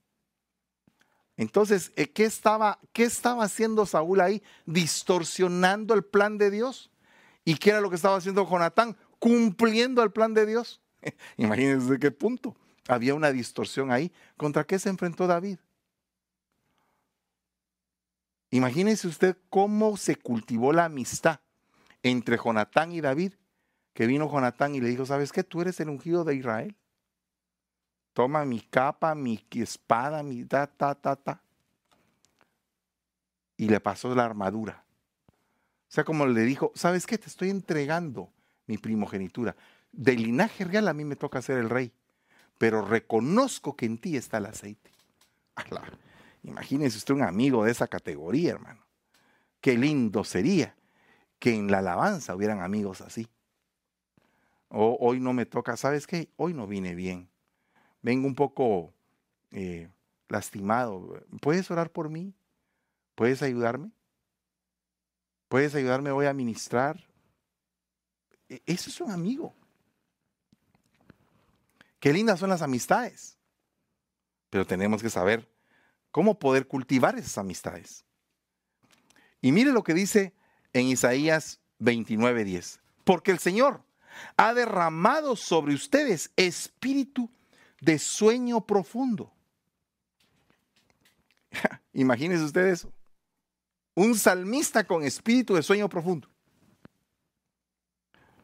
[1.37, 4.43] Entonces, eh, ¿qué estaba, ¿qué estaba haciendo Saúl ahí?
[4.67, 6.90] Distorsionando el plan de Dios.
[7.51, 8.97] ¿Y qué era lo que estaba haciendo Jonatán?
[9.19, 10.81] Cumpliendo el plan de Dios.
[11.37, 12.55] Imagínense qué punto.
[12.87, 14.13] Había una distorsión ahí.
[14.37, 15.59] ¿Contra qué se enfrentó David?
[18.51, 21.41] Imagínense usted cómo se cultivó la amistad
[22.05, 23.33] entre Jonatán y David,
[23.95, 25.43] que vino Jonatán y le dijo, ¿sabes qué?
[25.43, 26.77] Tú eres el ungido de Israel.
[28.13, 31.43] Toma mi capa, mi espada, mi ta, ta, ta, ta.
[33.57, 34.85] Y le pasó la armadura.
[35.91, 37.19] O sea, como le dijo, ¿sabes qué?
[37.19, 38.31] Te estoy entregando
[38.69, 39.57] mi primogenitura.
[39.91, 41.93] De linaje real a mí me toca ser el rey,
[42.59, 44.93] pero reconozco que en ti está el aceite.
[46.45, 48.87] Imagínese usted un amigo de esa categoría, hermano.
[49.61, 50.77] Qué lindo sería
[51.41, 53.27] que en la alabanza hubieran amigos así.
[54.69, 56.29] O, hoy no me toca, ¿sabes qué?
[56.37, 57.29] Hoy no vine bien.
[58.01, 58.95] Vengo un poco
[59.51, 59.89] eh,
[60.29, 61.21] lastimado.
[61.41, 62.33] ¿Puedes orar por mí?
[63.17, 63.91] ¿Puedes ayudarme?
[65.51, 67.05] ¿Puedes ayudarme hoy a ministrar?
[68.49, 69.53] E, eso es un amigo.
[71.99, 73.37] Qué lindas son las amistades.
[74.49, 75.51] Pero tenemos que saber
[76.13, 78.05] cómo poder cultivar esas amistades.
[79.41, 80.35] Y mire lo que dice
[80.73, 82.79] en Isaías 29:10.
[83.03, 83.83] Porque el Señor
[84.37, 87.29] ha derramado sobre ustedes espíritu
[87.81, 89.33] de sueño profundo.
[91.93, 93.00] Imagínense ustedes eso
[93.95, 96.29] un salmista con espíritu de sueño profundo.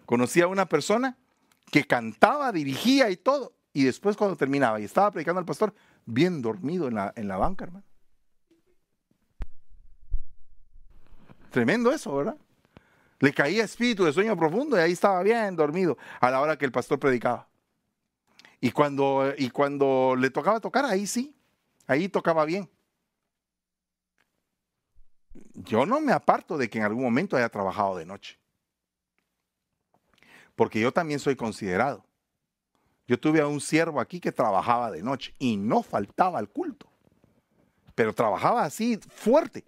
[0.05, 1.17] Conocí a una persona
[1.71, 5.75] que cantaba, dirigía y todo, y después cuando terminaba y estaba predicando al pastor,
[6.05, 7.85] bien dormido en la, en la banca, hermano.
[11.51, 12.37] Tremendo eso, ¿verdad?
[13.19, 16.67] Le caía espíritu de sueño profundo y ahí estaba bien dormido a la hora que
[16.67, 17.49] el pastor predicaba.
[18.61, 21.35] Y cuando, y cuando le tocaba tocar, ahí sí,
[21.87, 22.69] ahí tocaba bien
[25.55, 28.39] yo no me aparto de que en algún momento haya trabajado de noche.
[30.55, 32.05] Porque yo también soy considerado.
[33.07, 36.89] Yo tuve a un siervo aquí que trabajaba de noche y no faltaba al culto.
[37.95, 39.65] Pero trabajaba así fuerte.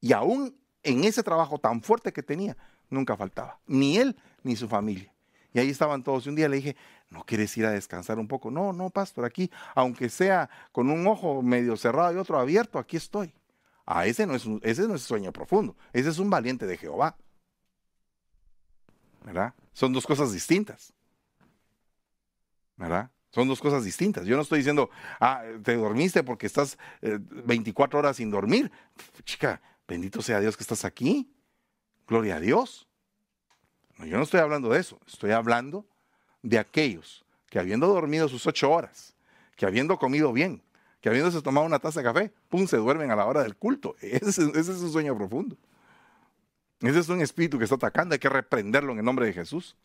[0.00, 2.56] Y aún en ese trabajo tan fuerte que tenía,
[2.90, 5.12] nunca faltaba, ni él ni su familia.
[5.54, 6.26] Y ahí estaban todos.
[6.26, 6.76] Y un día le dije,
[7.08, 8.50] ¿no quieres ir a descansar un poco?
[8.50, 12.96] No, no, pastor, aquí, aunque sea con un ojo medio cerrado y otro abierto, aquí
[12.96, 13.32] estoy.
[13.84, 17.16] Ah, ese no es, ese no es sueño profundo, ese es un valiente de Jehová.
[19.24, 19.54] ¿Verdad?
[19.72, 20.92] Son dos cosas distintas.
[22.76, 23.10] ¿Verdad?
[23.30, 24.26] Son dos cosas distintas.
[24.26, 28.70] Yo no estoy diciendo, ah, te dormiste porque estás 24 eh, horas sin dormir.
[29.24, 31.32] Chica, bendito sea Dios que estás aquí.
[32.06, 32.86] Gloria a Dios.
[33.96, 34.98] No, yo no estoy hablando de eso.
[35.06, 35.86] Estoy hablando
[36.42, 39.14] de aquellos que habiendo dormido sus ocho horas,
[39.56, 40.62] que habiendo comido bien,
[41.02, 43.96] que habiéndose tomado una taza de café, pum, se duermen a la hora del culto.
[44.00, 45.58] Ese, ese es un sueño profundo.
[46.80, 49.76] Ese es un espíritu que está atacando, hay que reprenderlo en el nombre de Jesús.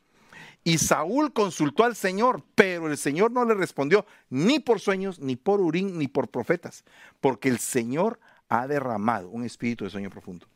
[0.64, 5.36] Y Saúl consultó al Señor, pero el Señor no le respondió ni por sueños, ni
[5.36, 6.84] por urín, ni por profetas,
[7.20, 10.48] porque el Señor ha derramado un espíritu de sueño profundo.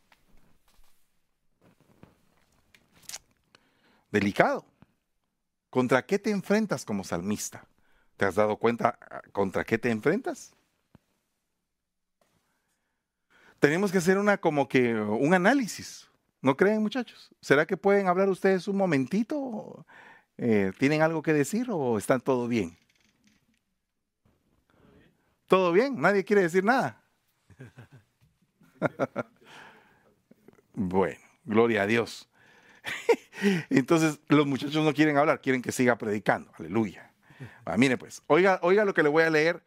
[4.10, 4.64] Delicado.
[5.70, 7.64] ¿Contra qué te enfrentas como salmista?
[8.22, 10.54] ¿Te has dado cuenta ah, contra qué te enfrentas?
[13.58, 16.08] Tenemos que hacer una como que un análisis.
[16.40, 17.34] ¿No creen, muchachos?
[17.40, 19.84] ¿Será que pueden hablar ustedes un momentito?
[20.38, 22.78] Eh, ¿Tienen algo que decir o están todo bien?
[25.48, 26.00] ¿Todo bien?
[26.00, 27.02] ¿Nadie quiere decir nada?
[30.74, 32.28] bueno, gloria a Dios.
[33.68, 36.52] Entonces, los muchachos no quieren hablar, quieren que siga predicando.
[36.56, 37.11] Aleluya.
[37.64, 39.62] Ah, mire pues, oiga, oiga lo que le voy a leer.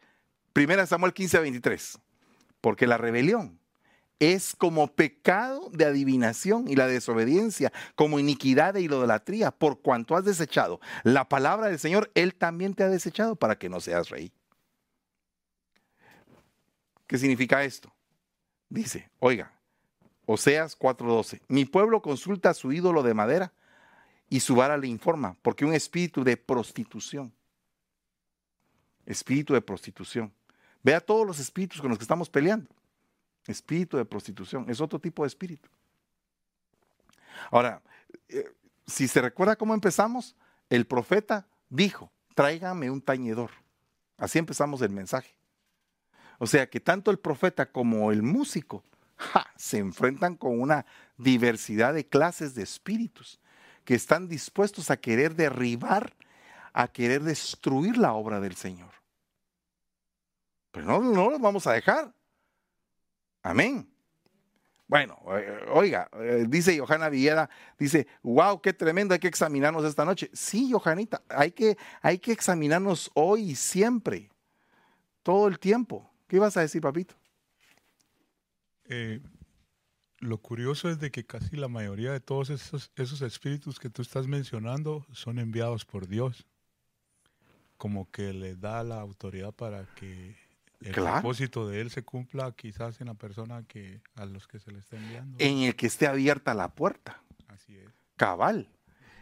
[0.52, 1.98] Primera Samuel 15 23.
[2.60, 3.58] Porque la rebelión
[4.18, 10.24] es como pecado de adivinación y la desobediencia, como iniquidad e idolatría, por cuanto has
[10.24, 14.32] desechado la palabra del Señor, Él también te ha desechado para que no seas rey.
[17.06, 17.92] ¿Qué significa esto?
[18.68, 19.52] Dice, oiga,
[20.26, 23.52] Oseas 4:12, mi pueblo consulta a su ídolo de madera
[24.28, 27.32] y su vara le informa, porque un espíritu de prostitución,
[29.06, 30.32] espíritu de prostitución.
[30.82, 32.68] Vea todos los espíritus con los que estamos peleando.
[33.46, 35.68] Espíritu de prostitución, es otro tipo de espíritu.
[37.50, 37.80] Ahora,
[38.28, 38.52] eh,
[38.86, 40.34] si se recuerda cómo empezamos,
[40.68, 43.50] el profeta dijo, tráigame un tañedor.
[44.16, 45.34] Así empezamos el mensaje.
[46.38, 48.82] O sea que tanto el profeta como el músico
[49.56, 50.86] se enfrentan con una
[51.16, 53.40] diversidad de clases de espíritus
[53.84, 56.14] que están dispuestos a querer derribar,
[56.76, 58.90] a querer destruir la obra del Señor.
[60.70, 62.12] Pero no, no los vamos a dejar.
[63.42, 63.88] Amén.
[64.86, 67.48] Bueno, eh, oiga, eh, dice Johanna Villeda,
[67.78, 70.30] dice, wow, qué tremendo, hay que examinarnos esta noche.
[70.34, 74.30] Sí, Johanita, hay que, hay que examinarnos hoy y siempre,
[75.22, 76.12] todo el tiempo.
[76.28, 77.14] ¿Qué ibas a decir, papito?
[78.84, 79.22] Eh,
[80.18, 84.02] lo curioso es de que casi la mayoría de todos esos, esos espíritus que tú
[84.02, 86.46] estás mencionando son enviados por Dios.
[87.76, 90.36] Como que le da la autoridad para que
[90.80, 94.70] el propósito de él se cumpla quizás en la persona que a los que se
[94.70, 95.36] le está enviando.
[95.38, 97.22] En el que esté abierta la puerta.
[97.48, 97.90] Así es.
[98.16, 98.68] Cabal.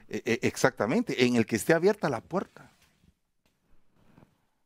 [0.09, 2.71] E, e, exactamente, en el que esté abierta la puerta.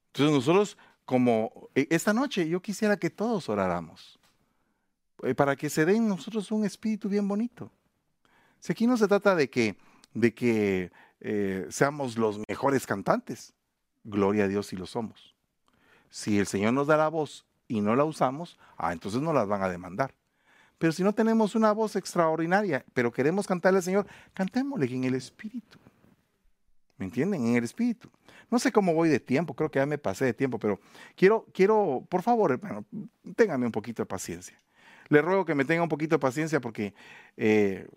[0.09, 4.19] Entonces nosotros, como e, esta noche, yo quisiera que todos oráramos
[5.23, 7.71] eh, para que se den nosotros un espíritu bien bonito.
[8.61, 9.77] Si aquí no se trata de que,
[10.15, 13.55] de que eh, seamos los mejores cantantes,
[14.05, 15.35] gloria a Dios si lo somos.
[16.11, 19.47] Si el Señor nos da la voz y no la usamos, ah, entonces nos las
[19.47, 20.15] van a demandar.
[20.79, 25.15] Pero si no tenemos una voz extraordinaria, pero queremos cantarle al Señor, cantémosle en el
[25.15, 25.79] Espíritu.
[26.97, 27.45] ¿Me entienden?
[27.47, 28.09] En el Espíritu.
[28.51, 30.81] No sé cómo voy de tiempo, creo que ya me pasé de tiempo, pero
[31.17, 32.85] quiero, quiero, por favor, hermano,
[33.37, 34.59] téngame un poquito de paciencia.
[35.09, 36.95] Le ruego que me tenga un poquito de paciencia porque,
[37.37, 37.89] eh,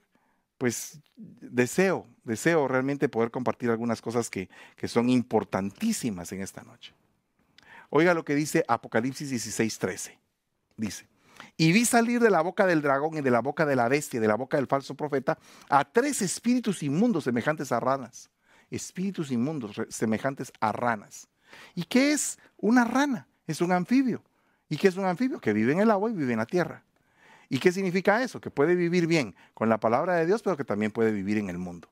[0.62, 6.94] pues, deseo, deseo realmente poder compartir algunas cosas que, que son importantísimas en esta noche.
[7.90, 10.20] Oiga lo que dice Apocalipsis 16, 13.
[10.78, 11.08] Dice,
[11.58, 14.20] y vi salir de la boca del dragón y de la boca de la bestia
[14.20, 18.30] y de la boca del falso profeta a tres espíritus inmundos semejantes a ranas.
[18.70, 21.28] Espíritus inmundos semejantes a ranas.
[21.74, 23.28] ¿Y qué es una rana?
[23.48, 24.24] Es un anfibio.
[24.70, 25.42] ¿Y qué es un anfibio?
[25.42, 26.84] Que vive en el agua y vive en la tierra.
[27.52, 28.40] ¿Y qué significa eso?
[28.40, 31.50] Que puede vivir bien con la palabra de Dios, pero que también puede vivir en
[31.50, 31.90] el mundo.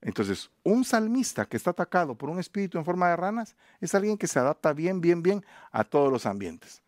[0.00, 4.16] Entonces, un salmista que está atacado por un espíritu en forma de ranas es alguien
[4.16, 6.82] que se adapta bien, bien, bien a todos los ambientes.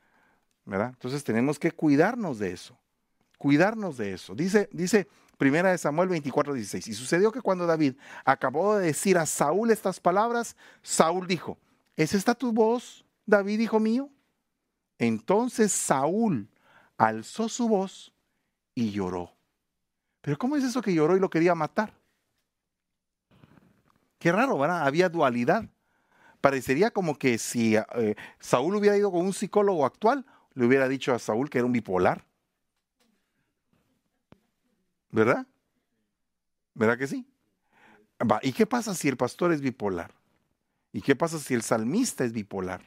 [0.64, 0.90] ¿verdad?
[0.90, 2.78] Entonces tenemos que cuidarnos de eso.
[3.36, 4.36] Cuidarnos de eso.
[4.36, 6.86] Dice, dice Primera de Samuel 24, 16.
[6.86, 11.58] Y sucedió que cuando David acabó de decir a Saúl estas palabras, Saúl dijo,
[11.96, 14.08] ¿es esta tu voz, David, hijo mío?
[14.98, 16.48] Entonces Saúl
[16.96, 18.12] alzó su voz
[18.74, 19.32] y lloró.
[20.20, 21.92] Pero ¿cómo es eso que lloró y lo quería matar?
[24.18, 24.86] Qué raro, ¿verdad?
[24.86, 25.68] Había dualidad.
[26.40, 30.24] Parecería como que si eh, Saúl hubiera ido con un psicólogo actual,
[30.54, 32.24] le hubiera dicho a Saúl que era un bipolar.
[35.10, 35.46] ¿Verdad?
[36.74, 37.26] ¿Verdad que sí?
[38.42, 40.12] ¿Y qué pasa si el pastor es bipolar?
[40.92, 42.80] ¿Y qué pasa si el salmista es bipolar?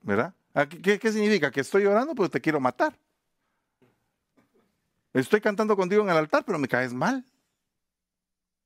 [0.00, 0.34] ¿Verdad?
[0.54, 1.50] Ah, ¿Qué, significa?
[1.50, 2.98] Que estoy llorando, pero te quiero matar.
[5.12, 7.24] Estoy cantando contigo en el altar, pero me caes mal.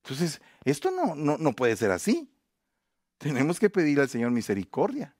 [0.03, 2.29] Entonces, esto no, no, no puede ser así.
[3.17, 5.15] Tenemos que pedir al Señor misericordia.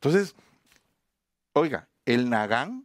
[0.00, 0.34] Entonces,
[1.52, 2.84] oiga, el Nagán,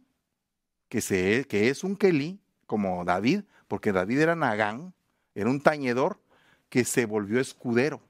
[0.88, 4.94] que, se, que es un Kelí, como David, porque David era Nagán,
[5.34, 6.20] era un tañedor
[6.68, 8.00] que se volvió escudero.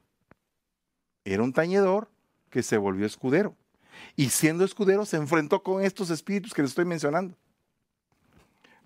[1.24, 2.11] Era un tañedor
[2.52, 3.56] que se volvió escudero.
[4.14, 7.36] Y siendo escudero se enfrentó con estos espíritus que les estoy mencionando.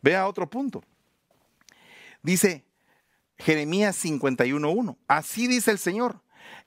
[0.00, 0.82] Vea otro punto.
[2.22, 2.64] Dice
[3.36, 4.96] Jeremías 51.1.
[5.08, 6.20] Así dice el Señor.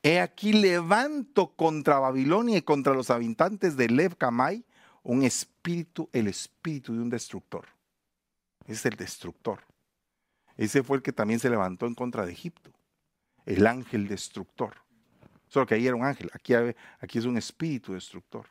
[0.04, 4.66] He aquí levanto contra Babilonia y contra los habitantes de Lev Kamai
[5.04, 7.66] un espíritu, el espíritu de un destructor.
[8.68, 9.62] Es el destructor.
[10.58, 12.72] Ese fue el que también se levantó en contra de Egipto.
[13.46, 14.76] El ángel destructor.
[15.50, 16.32] Solo que ahí era un ángel.
[16.34, 16.54] Aquí,
[17.00, 18.48] aquí es un espíritu destructor.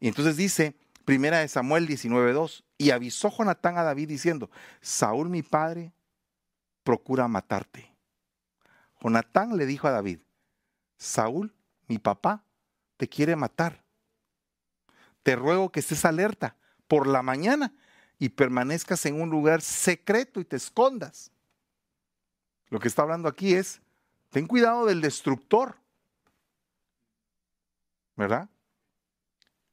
[0.00, 4.50] Y entonces dice, primera de Samuel 19.2, y avisó Jonatán a David diciendo,
[4.80, 5.92] Saúl mi padre
[6.82, 7.92] procura matarte.
[9.00, 10.20] Jonatán le dijo a David,
[10.96, 11.54] Saúl,
[11.86, 12.44] mi papá,
[12.96, 13.84] te quiere matar.
[15.22, 16.56] Te ruego que estés alerta
[16.86, 17.72] por la mañana
[18.18, 21.30] y permanezcas en un lugar secreto y te escondas.
[22.68, 23.80] Lo que está hablando aquí es,
[24.30, 25.76] ten cuidado del destructor.
[28.18, 28.50] ¿Verdad?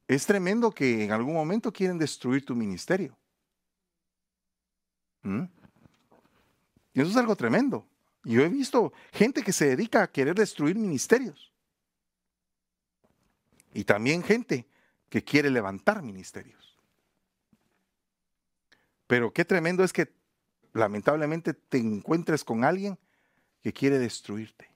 [0.08, 3.18] Es tremendo que en algún momento quieren destruir tu ministerio.
[5.24, 5.46] ¿Mm?
[6.94, 7.88] Y eso es algo tremendo.
[8.24, 11.52] Yo he visto gente que se dedica a querer destruir ministerios.
[13.74, 14.68] Y también gente
[15.10, 16.78] que quiere levantar ministerios.
[19.08, 20.14] Pero qué tremendo es que
[20.74, 23.00] lamentablemente te encuentres con alguien
[23.64, 24.70] que quiere destruirte,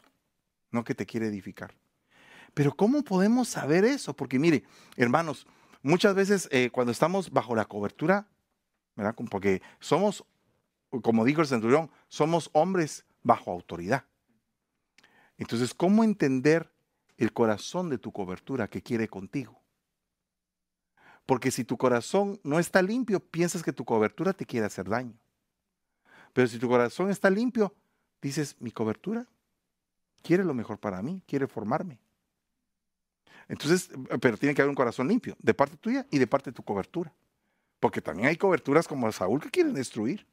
[0.72, 1.79] no que te quiere edificar.
[2.60, 4.14] Pero ¿cómo podemos saber eso?
[4.14, 4.66] Porque mire,
[4.98, 5.48] hermanos,
[5.82, 8.28] muchas veces eh, cuando estamos bajo la cobertura,
[8.98, 9.16] ¿verdad?
[9.32, 10.26] Porque somos,
[11.02, 14.04] como dijo el centurión, somos hombres bajo autoridad.
[15.38, 16.70] Entonces, ¿cómo entender
[17.16, 19.62] el corazón de tu cobertura que quiere contigo?
[21.26, 25.18] Porque si tu corazón no está limpio, piensas que tu cobertura te quiere hacer daño.
[26.34, 27.74] Pero si tu corazón está limpio,
[28.22, 29.30] dices, mi cobertura
[30.24, 32.02] quiere lo mejor para mí, quiere formarme.
[33.50, 33.90] Entonces,
[34.22, 36.64] pero tiene que haber un corazón limpio, de parte tuya y de parte de tu
[36.64, 37.12] cobertura.
[37.80, 40.26] Porque también hay coberturas como Saúl que quieren destruir.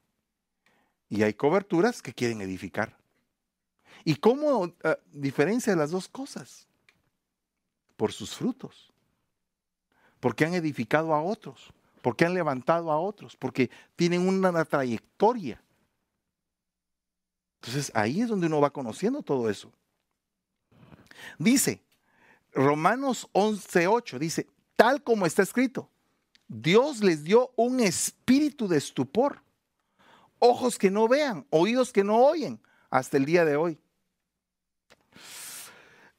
[1.09, 2.97] Y hay coberturas que quieren edificar.
[4.05, 6.67] ¿Y cómo eh, diferencia las dos cosas?
[7.97, 8.93] Por sus frutos.
[10.21, 11.73] Porque han edificado a otros.
[12.03, 13.35] Porque han levantado a otros.
[13.35, 15.63] Porque tienen una trayectoria.
[17.63, 19.73] Entonces ahí es donde uno va conociendo todo eso.
[21.39, 21.86] Dice,
[22.57, 24.47] Romanos 11.8, dice,
[24.77, 25.91] tal como está escrito,
[26.49, 29.43] Dios les dio un espíritu de estupor
[30.39, 33.79] ojos que no vean, oídos que no oyen, hasta el día de hoy.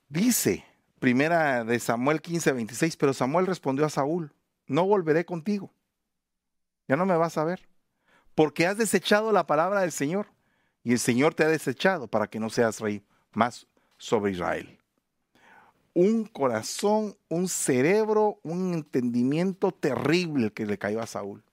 [0.09, 0.63] Dice,
[0.99, 4.31] primera de Samuel 15, 26, pero Samuel respondió a Saúl,
[4.67, 5.73] no volveré contigo,
[6.87, 7.67] ya no me vas a ver,
[8.35, 10.27] porque has desechado la palabra del Señor,
[10.83, 13.67] y el Señor te ha desechado para que no seas rey más
[13.97, 14.79] sobre Israel.
[15.99, 21.43] Un corazón, un cerebro, un entendimiento terrible que le cayó a Saúl.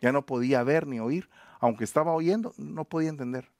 [0.00, 1.30] Ya no podía ver ni oír,
[1.60, 3.52] aunque estaba oyendo, no podía entender.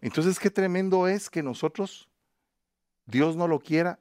[0.00, 2.08] Entonces, qué tremendo es que nosotros,
[3.06, 4.00] Dios no lo quiera,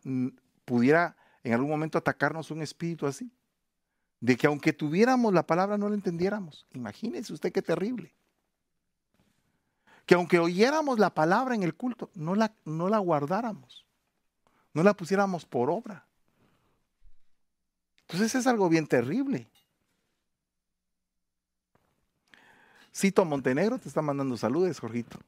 [0.66, 3.32] pudiera en algún momento atacarnos un espíritu así.
[4.20, 6.66] De que aunque tuviéramos la palabra no la entendiéramos.
[6.74, 8.16] Imagínese usted qué terrible.
[10.08, 13.86] Que aunque oyéramos la palabra en el culto, no la, no la guardáramos.
[14.74, 16.06] No la pusiéramos por obra.
[18.02, 19.48] Entonces es algo bien terrible.
[22.96, 25.20] Cito Montenegro te está mandando saludos, Jorgito.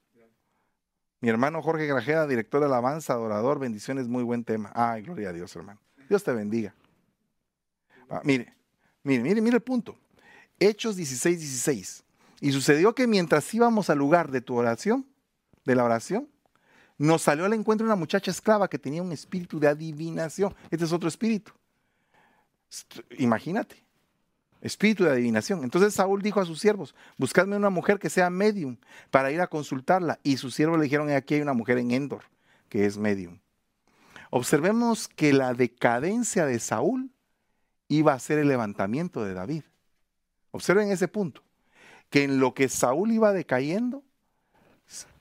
[1.19, 4.71] Mi hermano Jorge Grajeda, director de alabanza, adorador, bendiciones, muy buen tema.
[4.73, 5.81] Ay, gloria a Dios, hermano.
[6.07, 6.73] Dios te bendiga.
[8.09, 8.55] Ah, mire,
[9.03, 9.97] mire, mire, mire el punto.
[10.57, 12.03] Hechos 16, 16.
[12.41, 15.05] Y sucedió que mientras íbamos al lugar de tu oración,
[15.65, 16.29] de la oración,
[16.97, 20.55] nos salió al encuentro una muchacha esclava que tenía un espíritu de adivinación.
[20.69, 21.51] Este es otro espíritu.
[23.17, 23.83] Imagínate.
[24.61, 25.63] Espíritu de adivinación.
[25.63, 28.77] Entonces Saúl dijo a sus siervos, buscadme una mujer que sea medium
[29.11, 30.19] para ir a consultarla.
[30.23, 32.23] Y sus siervos le dijeron, aquí hay una mujer en Endor,
[32.67, 33.39] que es medium.
[34.29, 37.11] Observemos que la decadencia de Saúl
[37.87, 39.63] iba a ser el levantamiento de David.
[40.51, 41.41] Observen ese punto,
[42.09, 44.03] que en lo que Saúl iba decayendo,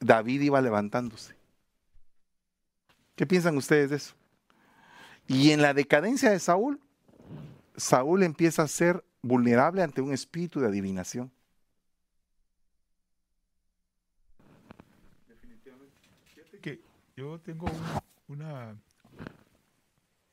[0.01, 1.37] David iba levantándose.
[3.15, 4.15] ¿Qué piensan ustedes de eso?
[5.27, 6.81] Y en la decadencia de Saúl,
[7.77, 11.31] Saúl empieza a ser vulnerable ante un espíritu de adivinación.
[15.29, 15.97] Definitivamente.
[16.25, 16.81] Fíjate que
[17.17, 17.67] yo tengo
[18.29, 18.77] una,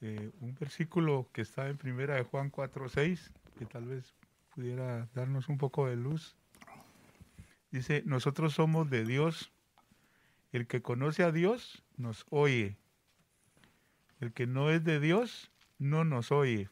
[0.02, 4.16] eh, un versículo que está en primera de Juan 4.6, que tal vez
[4.54, 6.38] pudiera darnos un poco de luz.
[7.72, 9.52] Dice, nosotros somos de Dios.
[10.52, 12.78] El que conoce a Dios nos oye.
[14.20, 16.70] El que no es de Dios no nos oye.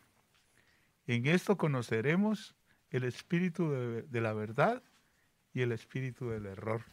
[1.07, 2.55] En esto conoceremos
[2.91, 4.81] el espíritu de, la verdad
[5.53, 6.83] y el espíritu del error.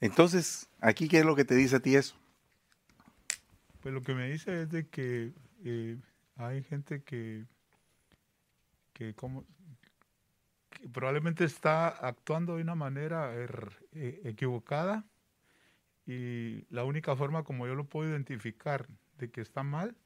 [0.00, 2.16] Entonces, aquí, ¿qué es lo que te dice a ti eso?
[3.80, 5.32] Pues lo que me dice es de que
[5.64, 5.98] eh,
[6.36, 7.44] hay gente que,
[8.92, 9.44] que, como,
[10.92, 15.04] probablemente está actuando de una manera er, e, equivocada
[16.06, 18.86] y la única forma como yo lo puedo identificar
[19.18, 19.96] de que está mal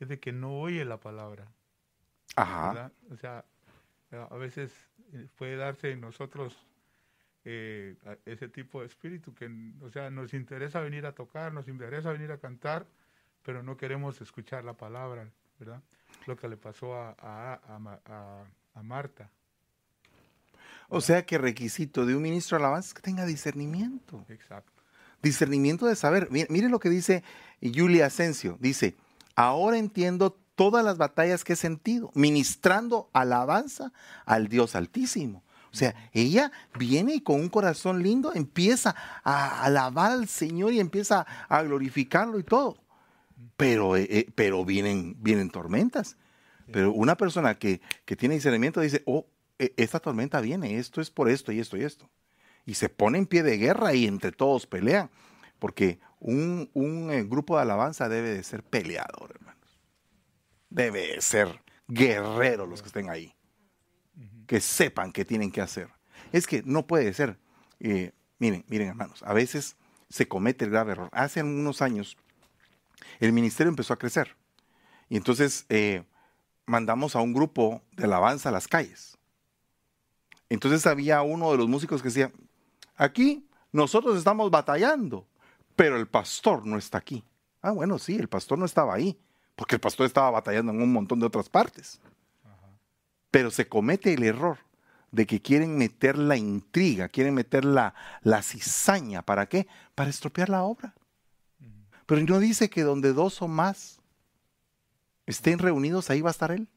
[0.00, 1.46] es de que no oye la palabra.
[2.36, 2.90] Ajá.
[3.10, 3.44] O sea,
[4.10, 4.72] a veces
[5.12, 6.66] eh, puede darse en nosotros
[7.44, 9.50] eh, ese tipo de espíritu que,
[9.82, 12.86] o sea, nos interesa venir a tocar, nos interesa venir a cantar,
[13.42, 15.82] pero no queremos escuchar la palabra, ¿verdad?
[16.26, 19.30] Lo que le pasó a, a, Marta.
[20.94, 24.24] O sea que requisito de un ministro de alabanza es que tenga discernimiento.
[24.28, 24.72] Exacto.
[25.22, 26.28] Discernimiento de saber.
[26.30, 27.24] Mire, mire lo que dice
[27.60, 28.56] Julia Asensio.
[28.60, 28.94] Dice,
[29.34, 33.92] ahora entiendo todas las batallas que he sentido, ministrando alabanza
[34.24, 35.42] al Dios Altísimo.
[35.72, 40.78] O sea, ella viene y con un corazón lindo empieza a alabar al Señor y
[40.78, 42.76] empieza a glorificarlo y todo.
[43.56, 46.16] Pero, eh, eh, pero vienen, vienen tormentas.
[46.72, 49.26] Pero una persona que, que tiene discernimiento dice, oh,
[49.58, 52.10] esta tormenta viene, esto es por esto y esto y esto.
[52.66, 55.10] Y se pone en pie de guerra y entre todos pelean.
[55.58, 56.70] Porque un,
[57.10, 59.80] eh, grupo de alabanza debe de ser peleador, hermanos.
[60.70, 63.34] Debe de ser guerrero los que estén ahí.
[64.46, 65.88] Que sepan qué tienen que hacer.
[66.32, 67.38] Es que no puede ser.
[67.80, 69.76] Eh, miren, miren, hermanos, a veces
[70.08, 71.10] se comete el grave error.
[71.12, 72.16] Hace unos años
[73.20, 74.36] el ministerio empezó a crecer.
[75.08, 76.04] Y entonces eh,
[76.66, 79.18] mandamos a un grupo de alabanza a las calles.
[80.48, 82.32] Entonces había uno de los músicos que decía,
[82.96, 85.26] aquí nosotros estamos batallando
[85.76, 87.24] pero el pastor no está aquí.
[87.60, 89.18] Ah, bueno, sí, el pastor no estaba ahí,
[89.56, 92.00] porque el pastor estaba batallando en un montón de otras partes.
[93.30, 94.58] Pero se comete el error
[95.10, 99.22] de que quieren meter la intriga, quieren meter la, la cizaña.
[99.22, 99.66] ¿Para qué?
[99.94, 100.94] Para estropear la obra.
[102.06, 104.00] Pero no dice que donde dos o más
[105.26, 106.68] estén reunidos, ahí va a estar Él.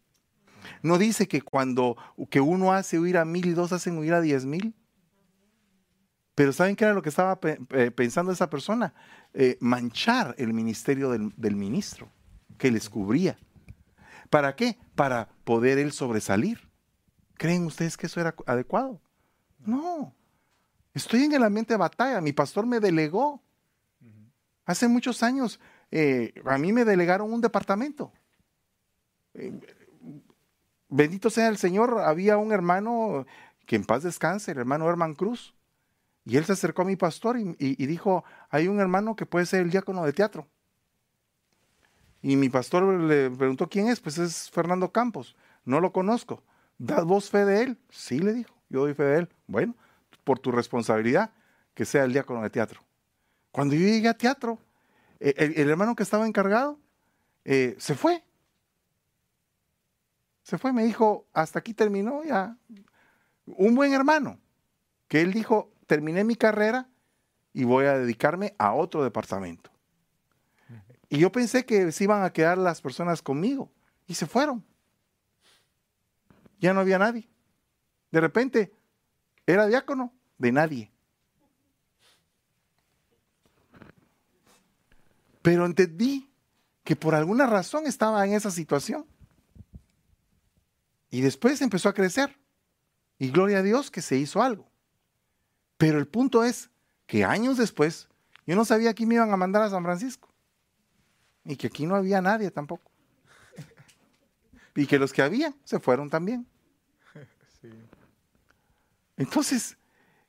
[0.81, 1.97] No dice que cuando
[2.29, 4.73] que uno hace huir a mil y dos hacen huir a diez mil.
[6.35, 8.93] Pero ¿saben qué era lo que estaba pensando esa persona?
[9.33, 12.09] Eh, manchar el ministerio del, ministro
[12.57, 13.37] que les cubría.
[14.29, 14.77] ¿Para qué?
[14.95, 16.69] Para poder él sobresalir.
[17.35, 19.01] ¿Creen ustedes que eso era adecuado?
[19.59, 20.13] No.
[20.93, 22.21] Estoy en el ambiente de batalla.
[22.21, 23.41] Mi pastor me delegó.
[24.65, 25.59] Hace muchos años
[25.91, 28.11] eh, a mí me delegaron un departamento.
[29.33, 29.59] Eh,
[30.89, 31.99] bendito sea el Señor.
[31.99, 33.25] Había un hermano
[33.65, 35.53] que en paz descanse, el hermano Herman Cruz.
[36.25, 39.61] Y él se acercó a mi pastor y, dijo, hay un hermano que puede ser
[39.61, 40.47] el diácono de teatro.
[42.21, 44.01] Y mi pastor le preguntó, ¿quién es?
[44.01, 45.37] Pues es Fernando Campos.
[45.63, 46.43] No lo conozco.
[46.77, 47.77] ¿Das vos fe de él?
[47.89, 49.29] Sí, le dijo, yo doy fe de él.
[49.47, 49.73] Bueno,
[50.25, 51.31] por tu responsabilidad,
[51.73, 52.81] que sea el diácono de teatro.
[53.51, 54.59] Cuando yo llegué a teatro,
[55.19, 56.77] e, el, hermano que estaba encargado
[57.45, 58.23] eh, se fue.
[60.47, 62.55] Se fue, me dijo, hasta aquí terminó ya.
[63.47, 64.39] Un buen hermano,
[65.09, 66.87] que él dijo, terminé mi carrera
[67.51, 69.69] y voy a dedicarme a otro departamento.
[71.09, 73.73] Y yo pensé que se iban a quedar las personas conmigo
[74.07, 74.63] y se fueron.
[76.61, 77.27] Ya no había nadie.
[78.09, 78.71] De repente
[79.45, 80.91] era diácono de nadie.
[85.41, 86.31] Pero entendí
[86.85, 89.05] que por alguna razón estaba en esa situación.
[91.09, 92.37] Y después empezó a crecer.
[93.19, 94.69] Y gloria a Dios que se hizo algo.
[95.77, 96.69] Pero el punto es
[97.05, 98.07] que años después,
[98.45, 100.29] yo no sabía que me iban a mandar a San Francisco.
[101.45, 102.91] Y que aquí no había nadie tampoco.
[104.75, 106.45] y que los que había se fueron también.
[107.61, 107.69] Sí.
[109.15, 109.77] Entonces,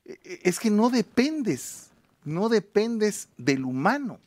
[0.05, 1.91] e- e- es que no dependes,
[2.25, 4.21] no dependes del humano,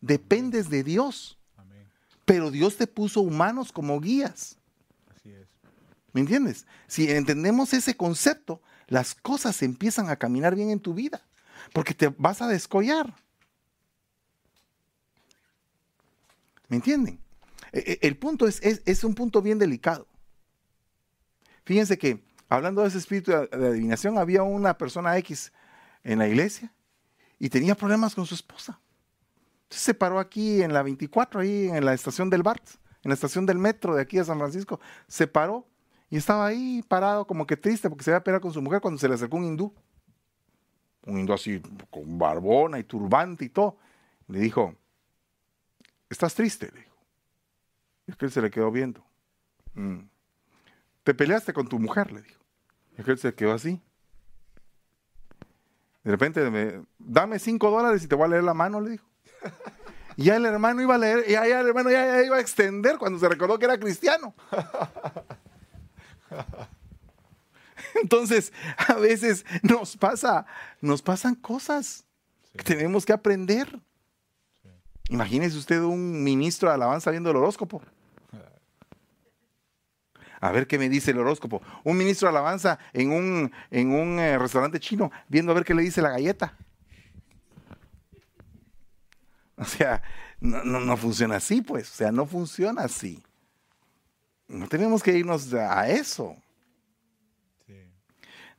[0.00, 1.38] dependes de Dios.
[1.56, 1.86] Amén.
[2.26, 4.58] Pero Dios te puso humanos como guías.
[6.12, 6.66] ¿Me entiendes?
[6.86, 11.22] Si entendemos ese concepto, las cosas empiezan a caminar bien en tu vida,
[11.72, 13.14] porque te vas a descollar.
[16.68, 17.18] ¿Me entienden?
[17.72, 20.06] E- e- El punto es, es, un punto bien delicado.
[21.64, 25.52] Fíjense que, hablando de ese espíritu de de adivinación, había una persona X
[26.04, 26.72] en la iglesia
[27.38, 28.78] y tenía problemas con su esposa.
[29.64, 32.62] Entonces se paró aquí en la 24, ahí en la estación del BART,
[33.04, 34.80] en la estación del metro de aquí de San Francisco.
[35.08, 35.66] Se paró
[36.12, 38.82] y estaba ahí parado como que triste porque se iba a pelear con su mujer
[38.82, 39.74] cuando se le acercó un hindú.
[41.06, 41.58] Un hindú así
[41.88, 43.78] con barbona y turbante y todo.
[44.28, 44.74] Le dijo,
[46.10, 46.70] ¿estás triste?
[46.70, 46.96] Le dijo.
[48.06, 49.02] Y es que él se le quedó viendo.
[49.72, 50.00] "Mm.
[51.02, 52.12] ¿Te peleaste con tu mujer?
[52.12, 52.42] Le dijo.
[52.94, 53.80] Y es que él se quedó así.
[56.04, 59.08] De repente, me, dame cinco dólares y te voy a leer la mano, le dijo.
[60.18, 62.36] Y ya el hermano iba a leer, y ya, ya el hermano ya, ya iba
[62.36, 64.34] a extender cuando se recordó que era cristiano.
[68.02, 70.46] Entonces, a veces nos pasa,
[70.80, 72.04] nos pasan cosas
[72.56, 73.80] que tenemos que aprender.
[75.08, 77.82] Imagínese usted un ministro de alabanza viendo el horóscopo.
[80.40, 81.62] A ver qué me dice el horóscopo.
[81.84, 85.74] Un ministro de alabanza en un, en un eh, restaurante chino viendo a ver qué
[85.74, 86.56] le dice la galleta.
[89.56, 90.02] O sea,
[90.40, 91.88] no, no, no funciona así, pues.
[91.92, 93.22] O sea, no funciona así.
[94.48, 96.36] No tenemos que irnos a eso.
[97.66, 97.74] Sí.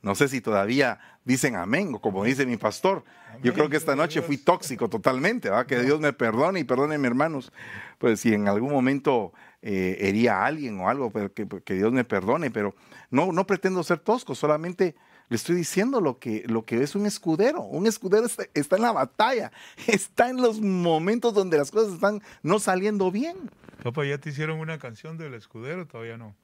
[0.02, 3.04] No sé si todavía dicen amén, o como dice mi pastor.
[3.42, 5.66] Yo creo que esta noche fui tóxico totalmente, ¿verdad?
[5.66, 7.52] Que Dios me perdone y perdone mis hermanos.
[7.98, 9.32] Pues si en algún momento
[9.62, 12.74] eh, hería a alguien o algo, pero que, que Dios me perdone, pero
[13.10, 14.94] no, no pretendo ser tosco, solamente
[15.28, 17.62] le estoy diciendo lo que, lo que es un escudero.
[17.62, 19.52] Un escudero está, está en la batalla,
[19.86, 23.36] está en los momentos donde las cosas están no saliendo bien.
[23.82, 25.86] Papá, ¿ya te hicieron una canción del escudero?
[25.86, 26.34] Todavía no.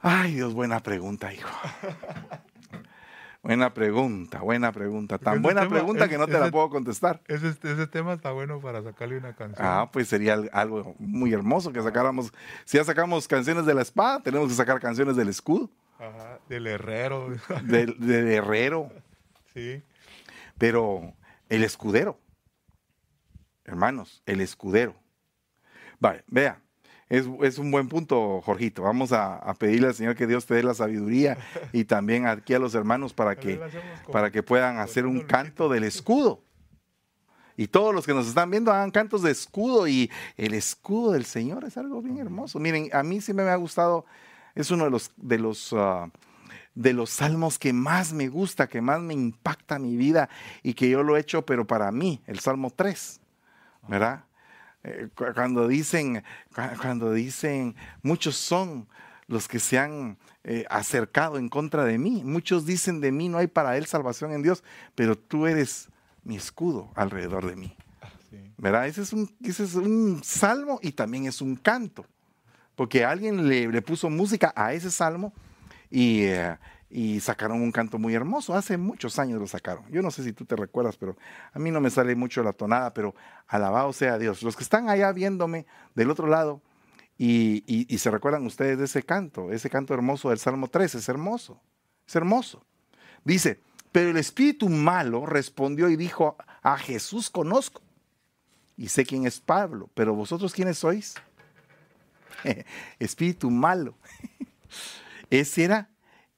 [0.00, 1.50] Ay, Dios, buena pregunta, hijo.
[3.42, 5.18] Buena pregunta, buena pregunta.
[5.18, 7.22] Tan Ese buena tema- pregunta que no te la puedo contestar.
[7.26, 9.66] Ese, ese tema está bueno para sacarle una canción.
[9.66, 12.32] Ah, pues sería al- algo muy hermoso que sacáramos.
[12.66, 16.66] Si ya sacamos canciones de la espada, tenemos que sacar canciones del escudo, Ajá, del
[16.66, 17.28] herrero.
[17.64, 18.92] del, del herrero,
[19.54, 19.82] sí.
[20.58, 21.14] pero
[21.48, 22.20] el escudero.
[23.64, 24.94] Hermanos, el escudero.
[26.00, 26.60] Vale, vea,
[27.10, 28.82] es, es un buen punto, Jorgito.
[28.82, 31.36] Vamos a, a pedirle al Señor que Dios te dé la sabiduría
[31.72, 33.60] y también aquí a los hermanos para que,
[34.10, 36.42] para que puedan hacer un canto del escudo.
[37.56, 41.26] Y todos los que nos están viendo hagan cantos de escudo y el escudo del
[41.26, 42.58] Señor es algo bien hermoso.
[42.58, 44.06] Miren, a mí sí me ha gustado,
[44.54, 46.08] es uno de los, de los, ah,
[46.74, 50.30] de los salmos que más me gusta, que más me impacta mi vida
[50.62, 53.20] y que yo lo he hecho, pero para mí, el Salmo 3,
[53.88, 54.24] ¿verdad?
[54.82, 56.22] Eh, cu- cuando dicen,
[56.54, 58.88] cu- cuando dicen, muchos son
[59.26, 62.22] los que se han eh, acercado en contra de mí.
[62.24, 65.88] Muchos dicen de mí, no hay para él salvación en Dios, pero tú eres
[66.24, 67.76] mi escudo alrededor de mí.
[68.30, 68.52] Sí.
[68.56, 68.86] ¿Verdad?
[68.86, 72.06] Ese es un, ese es un salmo y también es un canto.
[72.74, 75.32] Porque alguien le, le puso música a ese salmo
[75.90, 76.56] y, eh,
[76.90, 78.54] y sacaron un canto muy hermoso.
[78.54, 79.84] Hace muchos años lo sacaron.
[79.90, 81.16] Yo no sé si tú te recuerdas, pero
[81.52, 83.14] a mí no me sale mucho la tonada, pero
[83.46, 84.42] alabado sea Dios.
[84.42, 86.60] Los que están allá viéndome del otro lado
[87.16, 91.08] y, y- se recuerdan ustedes de ese canto, ese canto hermoso del Salmo 3, es
[91.08, 91.60] hermoso.
[92.08, 92.64] Es hermoso.
[93.24, 93.60] Dice,
[93.92, 97.82] pero el espíritu malo respondió y dijo, a Jesús conozco
[98.76, 101.14] y sé quién es Pablo, pero vosotros quiénes sois?
[102.98, 103.94] espíritu malo.
[105.30, 105.89] ese era,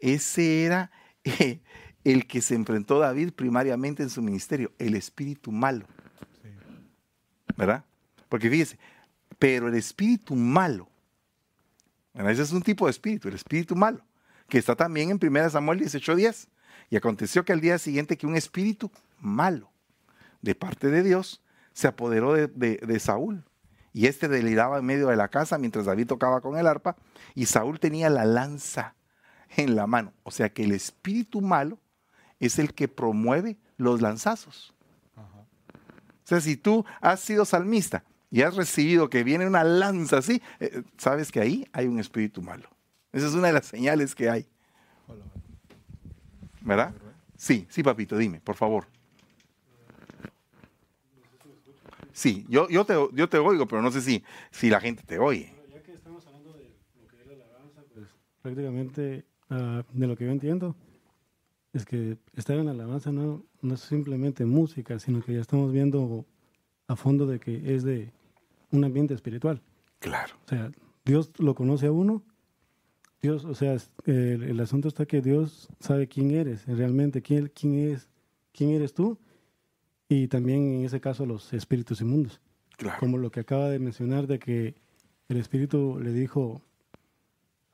[0.02, 0.90] ese era
[1.24, 1.60] eh,
[2.04, 5.86] el que se enfrentó David primariamente en su ministerio, el espíritu malo,
[6.42, 6.48] Sí.
[7.56, 7.84] ¿verdad?
[8.28, 8.78] Porque fíjese,
[9.38, 10.88] pero el espíritu malo,
[12.14, 14.04] ese es un tipo de espíritu, el espíritu malo,
[14.48, 16.48] que está también en 1 Samuel 18:10.
[16.90, 19.70] Y aconteció que al día siguiente que un espíritu malo
[20.42, 21.40] de parte de Dios
[21.72, 23.44] se apoderó de, de- de Saúl.
[23.94, 26.96] Y este deliraba en medio de la casa mientras David tocaba con el arpa
[27.34, 28.94] y Saúl tenía la lanza
[29.56, 30.12] en la mano.
[30.22, 31.78] O sea que el espíritu malo
[32.40, 34.72] es el que promueve los lanzazos.
[35.16, 40.40] O sea, si tú has sido salmista y has recibido que viene una lanza así,
[40.60, 42.68] eh, sabes que ahí hay un espíritu malo.
[43.12, 44.46] Esa es una de las señales que hay.
[46.64, 46.94] ¿verdad?
[47.36, 48.86] Sí, sí, papito, dime, por favor.
[52.12, 55.18] Sí, yo, yo, te, yo te oigo, pero no sé si, si la gente te
[55.18, 55.52] oye.
[55.72, 57.16] Ya que estamos hablando de lo que
[57.94, 58.08] Pues,
[58.42, 60.74] prácticamente, ah, de lo que yo entiendo,
[61.72, 65.72] es que estar en la alabanza no, no es simplemente música, sino que ya estamos
[65.72, 66.26] viendo
[66.86, 68.12] a fondo de que es de
[68.70, 69.62] un ambiente espiritual.
[69.98, 70.34] Claro.
[70.46, 70.70] O sea,
[71.04, 72.22] Dios lo conoce a uno.
[73.20, 77.90] Dios, o sea, el, el asunto está que Dios sabe quién eres, realmente quién, quién
[77.90, 78.08] es,
[78.52, 79.18] quién eres tú,
[80.08, 82.40] y también en ese caso los espíritus inmundos.
[82.76, 82.98] Claro.
[82.98, 84.74] Como lo que acaba de mencionar de que
[85.28, 86.62] el espíritu le dijo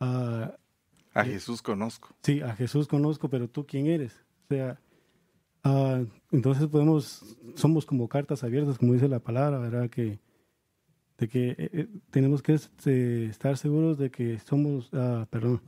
[0.01, 0.57] a,
[1.21, 2.15] A Jesús conozco.
[2.23, 4.25] sí, a Jesús conozco, pero tú quién eres.
[4.45, 4.81] O sea,
[5.65, 9.91] ah, entonces podemos, somos como cartas abiertas, como dice la palabra, ¿verdad?
[9.91, 10.21] Que,
[11.19, 15.61] de que eh, eh, tenemos que este, estar seguros de que somos, ah, perdón,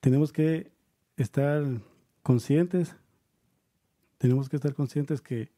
[0.00, 0.72] tenemos que
[1.16, 1.64] estar
[2.22, 2.96] conscientes,
[4.18, 5.50] tenemos que estar conscientes que,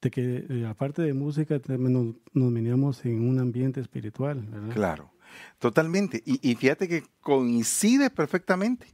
[0.00, 4.74] de que eh, aparte de música nos, nos en un ambiente espiritual, ¿verdad?
[4.74, 5.10] Claro,
[5.58, 6.22] totalmente.
[6.24, 8.86] Y, y fíjate que coincide perfectamente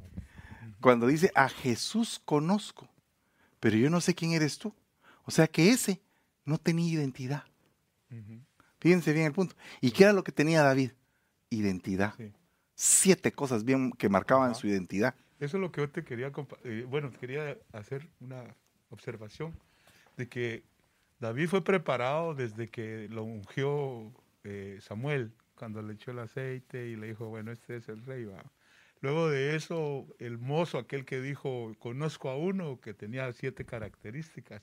[0.81, 2.89] cuando dice, a Jesús conozco,
[3.61, 4.75] pero yo no sé quién eres tú.
[5.25, 6.01] O sea que ese
[6.45, 7.45] no tenía identidad.
[8.81, 9.55] Fíjense bien el punto.
[9.81, 10.91] ¿Y qué era lo que tenía David?
[11.49, 12.15] Identidad.
[12.17, 12.33] Sí.
[12.75, 15.15] Siete cosas bien que marcaban su identidad.
[15.39, 16.33] Eso es lo que yo te quería,
[16.65, 18.45] eh, bueno, quería hacer una
[18.91, 19.55] observación
[20.17, 20.65] de que
[21.21, 24.13] David fue preparado desde que lo ungió
[24.45, 25.33] eh, Samuel,
[25.63, 28.25] cuando le echó el aceite y le dijo, bueno, este es el rey.
[28.25, 28.43] va".
[29.01, 34.61] Luego de eso, el mozo, aquel que dijo, conozco a uno que tenía siete características.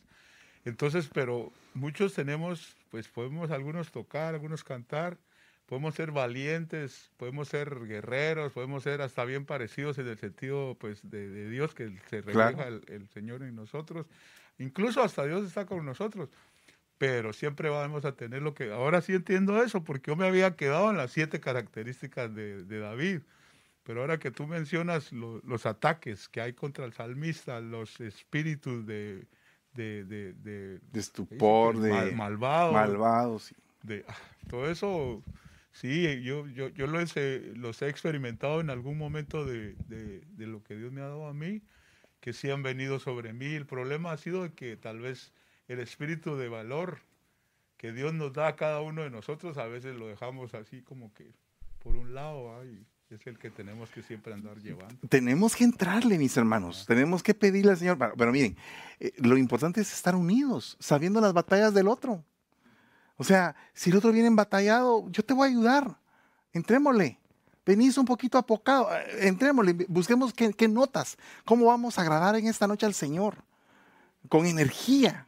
[0.65, 5.17] Entonces, pero muchos tenemos, pues podemos algunos tocar, algunos cantar,
[5.67, 11.09] podemos ser valientes, podemos ser guerreros, podemos ser hasta bien parecidos en el sentido pues
[11.09, 12.67] de, de Dios que se refleja Claro.
[12.67, 14.05] el, el Señor en nosotros.
[14.57, 16.29] Incluso hasta Dios está con nosotros.
[16.99, 18.71] Pero siempre vamos a tener lo que...
[18.71, 22.79] Ahora sí entiendo eso, porque yo me había quedado en las siete características de, de
[22.79, 23.21] David.
[23.83, 28.85] Pero ahora que tú mencionas lo- los ataques que hay contra el salmista, los espíritus
[28.85, 29.25] de...
[29.73, 33.53] de, de, de- estupor, mal- de malvado, malvados.
[33.83, 34.17] de ah,
[34.49, 35.23] todo eso
[35.71, 40.61] sí yo yo, yo los, he, los he experimentado en algún momento de, de- lo
[40.63, 41.61] que Dios me ha dado a mí
[42.19, 45.31] que sí han venido sobre mí el problema ha sido que tal vez
[45.69, 46.99] el espíritu de valor
[47.77, 51.13] que Dios nos da a cada uno de nosotros a veces lo dejamos así como
[51.13, 51.31] que
[51.81, 56.19] por un lado y es el que tenemos que siempre andar llevando Tenemos que entrarle,
[56.19, 56.85] mis hermanos.
[56.85, 57.97] Tenemos que pedirle al Señor.
[57.97, 58.55] Pero, pero miren,
[58.99, 62.23] eh, lo importante es estar unidos, sabiendo las batallas del otro.
[63.17, 65.97] O sea, si el otro viene batallado, yo te voy a ayudar.
[66.53, 67.17] Entrémosle.
[67.65, 68.95] Venís un poquito apocado.
[68.95, 69.73] eh, Entrémosle.
[69.87, 71.17] Busquemos qué, qué notas.
[71.45, 73.37] ¿Cómo vamos a agradar en esta noche al Señor?
[74.27, 75.25] Con energía.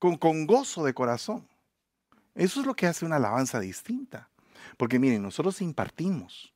[0.00, 1.46] Con, con gozo de corazón.
[2.34, 4.28] Eso es lo que hace una alabanza distinta.
[4.76, 6.52] Porque miren, nosotros impartimos.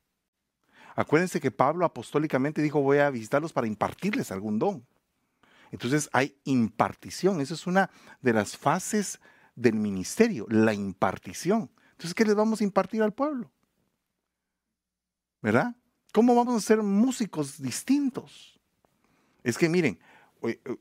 [0.96, 4.84] Acuérdense que Pablo apostólicamente dijo, voy a visitarlos para impartirles algún don.
[5.70, 7.40] Entonces hay impartición.
[7.40, 7.90] Esa es una
[8.20, 9.20] de las fases
[9.56, 11.70] del ministerio, la impartición.
[11.92, 13.50] Entonces, ¿qué les vamos a impartir al pueblo?
[15.42, 15.74] ¿Verdad?
[16.12, 18.58] ¿Cómo vamos a ser músicos distintos?
[19.42, 19.98] Es que miren,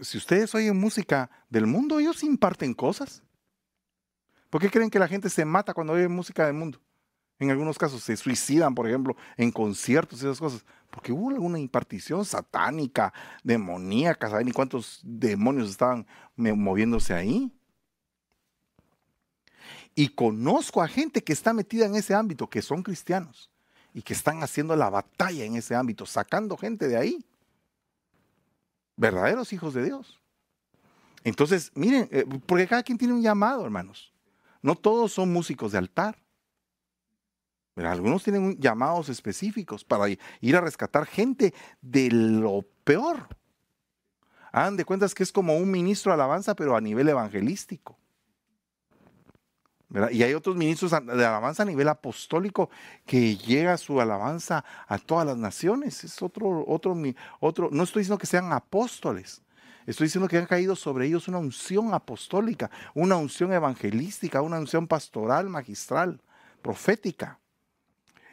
[0.02, 3.24] si ustedes oyen música del mundo, ellos imparten cosas.
[4.50, 6.80] ¿Por qué creen que la gente se mata cuando oye música del mundo?
[7.40, 11.60] En algunos casos se suicidan, por ejemplo, en conciertos y esas cosas, porque hubo alguna
[11.60, 13.12] impartición satánica,
[13.44, 17.52] demoníaca, ¿saben ni cuántos demonios estaban moviéndose ahí?
[19.96, 23.50] Y conozco a gente que está metida en ese ámbito, que son cristianos,
[23.94, 27.26] y que están haciendo la batalla en ese ámbito, sacando gente de ahí.
[28.96, 30.22] Verdaderos hijos de Dios.
[31.24, 34.14] Entonces, miren, eh, porque cada quien tiene un llamado, hermanos.
[34.62, 36.18] No todos son músicos de altar.
[37.74, 43.28] Pero algunos tienen llamados específicos para ir a rescatar gente de lo peor.
[44.52, 47.98] Hagan de cuentas que es como un ministro de alabanza, pero a nivel evangelístico.
[50.12, 52.70] Y hay otros ministros de alabanza a nivel apostólico
[53.06, 56.04] que llega su alabanza a todas las naciones.
[56.04, 56.96] Es otro, otro,
[57.40, 57.70] otro.
[57.72, 59.44] No estoy diciendo que sean apóstoles.
[59.86, 64.88] Estoy diciendo que han caído sobre ellos una unción apostólica, una unción evangelística, una unción
[64.88, 66.22] pastoral, magistral,
[66.62, 67.40] profética.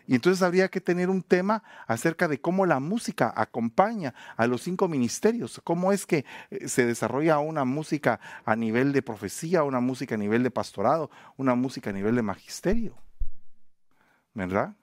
[0.07, 4.63] Y entonces habría que tener un tema acerca de cómo la música acompaña a los
[4.63, 9.81] cinco ministerios, cómo es que eh, se desarrolla una música a nivel de profecía, una
[9.81, 12.95] música a nivel de pastorado, una música a nivel de magisterio.
[14.35, 14.75] ¿Verdad?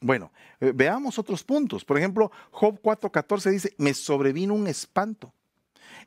[0.00, 1.84] Bueno, eh, veamos otros puntos.
[1.84, 5.32] Por ejemplo, Job 4:14 dice, me sobrevino un espanto.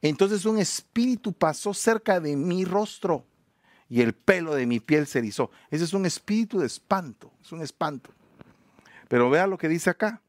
[0.01, 3.25] Entonces un espíritu pasó cerca de mi rostro
[3.89, 5.51] y el pelo de mi piel se erizó.
[5.69, 8.11] Ese es un espíritu de espanto, es un espanto.
[9.07, 10.21] Pero vea lo que dice acá.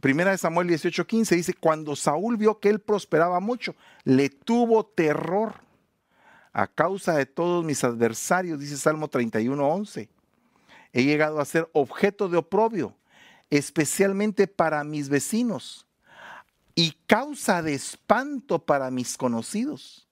[0.00, 5.54] Primera de Samuel 18:15 dice, cuando Saúl vio que él prosperaba mucho, le tuvo terror
[6.52, 10.08] a causa de todos mis adversarios, dice Salmo 31:11.
[10.92, 12.96] He llegado a ser objeto de oprobio,
[13.48, 15.86] especialmente para mis vecinos,
[16.74, 20.08] y causa de espanto para mis conocidos.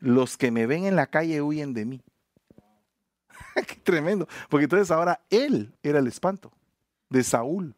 [0.00, 2.02] Los que me ven en la calle huyen de mí.
[3.54, 6.52] Qué tremendo, porque entonces ahora él era el espanto
[7.10, 7.74] de Saúl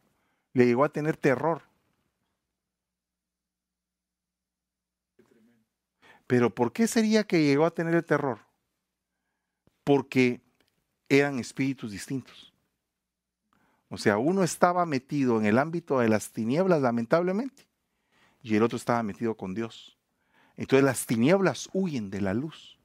[0.53, 1.63] le llegó a tener terror.
[6.27, 8.39] Pero ¿por qué sería que llegó a tener el terror?
[9.83, 10.41] Porque
[11.09, 12.53] eran espíritus distintos.
[13.89, 17.67] O sea, uno estaba metido en el ámbito de las tinieblas, lamentablemente,
[18.41, 19.97] y el otro estaba metido con Dios.
[20.57, 22.77] Entonces las tinieblas huyen de la luz.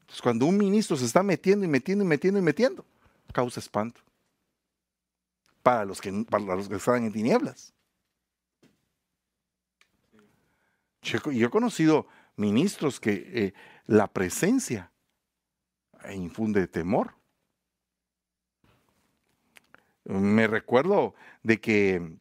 [0.00, 2.84] Entonces cuando un ministro se está metiendo y metiendo y metiendo y metiendo,
[3.32, 4.00] causa espanto
[5.62, 7.72] para los que, para los que están en tinieblas.
[11.02, 13.54] Yo, he conocido ministros que eh,
[13.86, 14.92] la presencia
[16.12, 17.14] infunde temor.
[20.04, 22.16] Me recuerdo de que,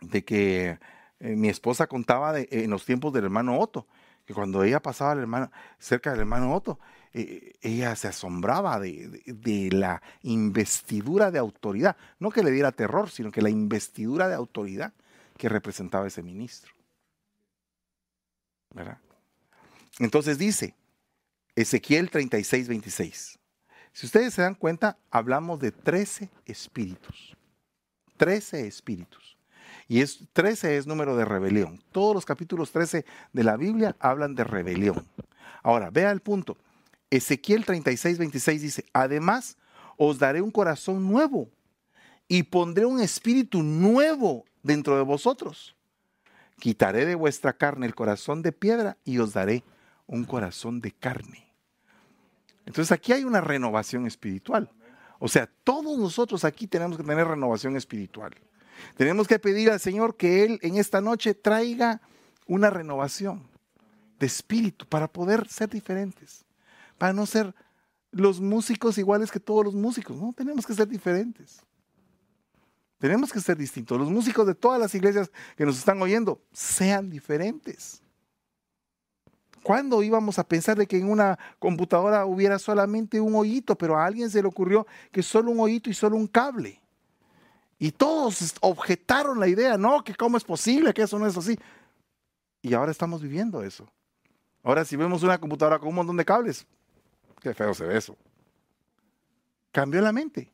[0.00, 0.78] de que
[1.20, 3.86] eh, mi esposa contaba en los tiempos del hermano Otto,
[4.24, 6.78] que cuando ella pasaba cerca del hermano Otto,
[7.12, 11.96] eh, ella se asombraba de, la investidura de autoridad.
[12.18, 14.92] No que le diera terror, sino que la investidura de autoridad
[15.36, 16.72] que representaba ese ministro.
[19.98, 20.74] Entonces dice
[21.56, 23.38] Ezequiel 36, 26.
[23.92, 27.36] Si ustedes se dan cuenta, hablamos de 13 espíritus.
[28.16, 29.27] 13 espíritus.
[29.88, 31.82] Y es, 13 es número de rebelión.
[31.92, 35.06] Todos los capítulos 13 de la Biblia hablan de rebelión.
[35.62, 36.58] Ahora, vea el punto.
[37.10, 39.56] Ezequiel 36, 26 dice, además
[39.96, 41.48] os daré un corazón nuevo
[42.28, 45.74] y pondré un espíritu nuevo dentro de vosotros.
[46.58, 49.64] Quitaré de vuestra carne el corazón de piedra y os daré
[50.06, 51.50] un corazón de carne.
[52.66, 54.70] Entonces aquí hay una renovación espiritual.
[55.18, 58.34] O sea, todos nosotros aquí tenemos que tener renovación espiritual.
[58.96, 62.00] Tenemos que pedir al Señor que Él en esta noche traiga
[62.46, 63.48] una renovación
[64.18, 66.44] de espíritu para poder ser diferentes
[66.98, 67.54] para no ser
[68.10, 71.60] los músicos iguales que todos los músicos, no, tenemos que ser diferentes.
[72.98, 73.96] Tenemos que ser distintos.
[73.96, 78.02] Los músicos de todas las iglesias que nos están oyendo sean diferentes.
[79.62, 84.04] ¿Cuándo íbamos a pensar de que en una computadora hubiera solamente un hoyito, pero a
[84.04, 86.80] alguien se le ocurrió que solo un hoyito y solo un cable?
[87.78, 91.58] Y todos objetaron la idea, no, que cómo es posible que eso no es así.
[92.60, 93.88] Y ahora estamos viviendo eso.
[94.62, 96.66] Ahora si vemos una computadora con un montón de cables,
[97.40, 98.16] Qué feo se ve eso.
[99.72, 100.50] Cambió la mente.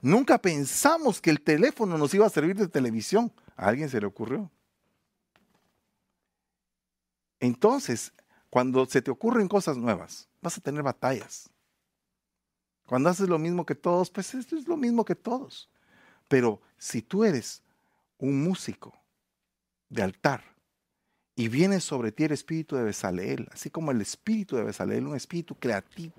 [0.00, 3.32] Nunca pensamos que el teléfono nos iba a servir de televisión.
[3.56, 4.50] A alguien se le ocurrió.
[7.40, 8.12] Entonces,
[8.50, 11.50] cuando se te ocurren cosas nuevas, vas a tener batallas.
[12.86, 15.68] Cuando haces lo mismo que todos, pues esto es lo mismo que todos.
[16.32, 17.62] Pero si tú eres
[18.16, 18.94] un músico
[19.90, 20.42] de altar,
[21.36, 25.14] y viene sobre ti el espíritu de Besaleel, así como el espíritu de Besaleel, un
[25.14, 26.14] espíritu creativo,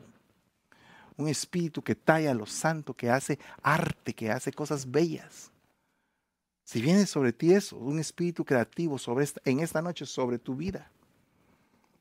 [1.17, 5.49] un espíritu que talla lo santo, que hace arte, que hace cosas bellas.
[6.63, 10.91] Si viene sobre ti eso, un espíritu creativo sobre en esta noche sobre tu vida.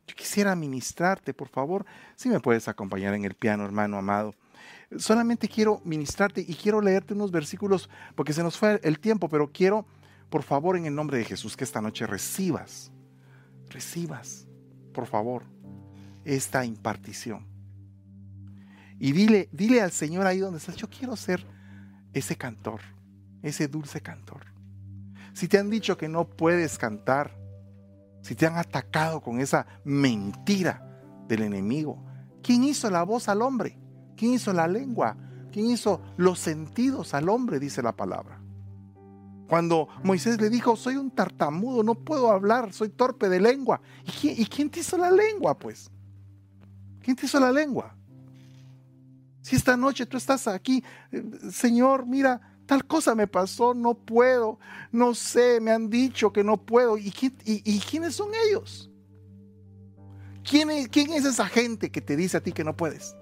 [0.07, 1.87] Yo quisiera ministrarte, por favor,
[2.17, 4.35] si me puedes acompañar en el piano, hermano amado.
[4.97, 9.51] Solamente quiero ministrarte y quiero leerte unos versículos porque se nos fue el tiempo, pero
[9.51, 9.87] quiero,
[10.31, 12.93] por favor, en el nombre de Jesús, que esta noche recibas
[13.73, 14.47] recibas,
[14.93, 15.45] por favor,
[16.25, 17.47] esta impartición.
[18.99, 21.45] Y dile, dile al Señor ahí donde estás, yo quiero ser
[22.13, 22.81] ese cantor,
[23.43, 24.47] ese dulce cantor.
[25.33, 27.37] Si te han dicho que no puedes cantar,
[28.21, 30.87] si te han atacado con esa mentira
[31.27, 32.05] del enemigo,
[32.43, 33.79] ¿quién hizo la voz al hombre?
[34.23, 35.16] ¿Quién hizo la lengua?
[35.51, 37.59] ¿Quién hizo los sentidos al hombre?
[37.59, 38.40] Dice la palabra.
[39.49, 43.81] Cuando Moisés le dijo, soy un tartamudo, no puedo hablar, soy torpe de lengua.
[44.23, 45.90] ¿Y quién, te hizo la lengua, pues?
[47.01, 47.97] ¿Quién te hizo la lengua?
[49.40, 54.61] Si esta noche tú estás aquí, eh, Señor, mira, tal cosa me pasó, no puedo,
[54.93, 56.97] no sé, me han dicho que no puedo.
[56.97, 58.89] ¿Y, quiénes son ellos?
[60.49, 63.16] ¿Quién es esa gente que te dice a ti que no puedes?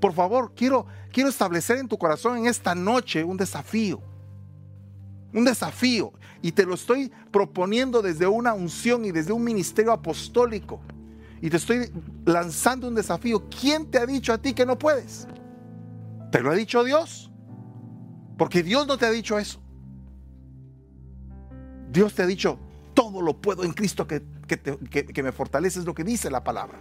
[0.00, 4.00] Por favor, quiero, quiero establecer en tu corazón en esta noche un desafío.
[5.32, 6.12] Un desafío.
[6.40, 10.80] Y te lo estoy proponiendo desde una unción y desde un ministerio apostólico.
[11.40, 11.90] Y te estoy
[12.24, 13.48] lanzando un desafío.
[13.48, 15.26] ¿Quién te ha dicho a ti que no puedes?
[16.30, 17.30] ¿Te lo ha dicho Dios?
[18.36, 19.60] Porque Dios no te ha dicho eso.
[21.90, 22.58] Dios te ha dicho,
[22.94, 26.78] todo lo puedo en Cristo que, que, me fortalece, es lo que dice la palabra.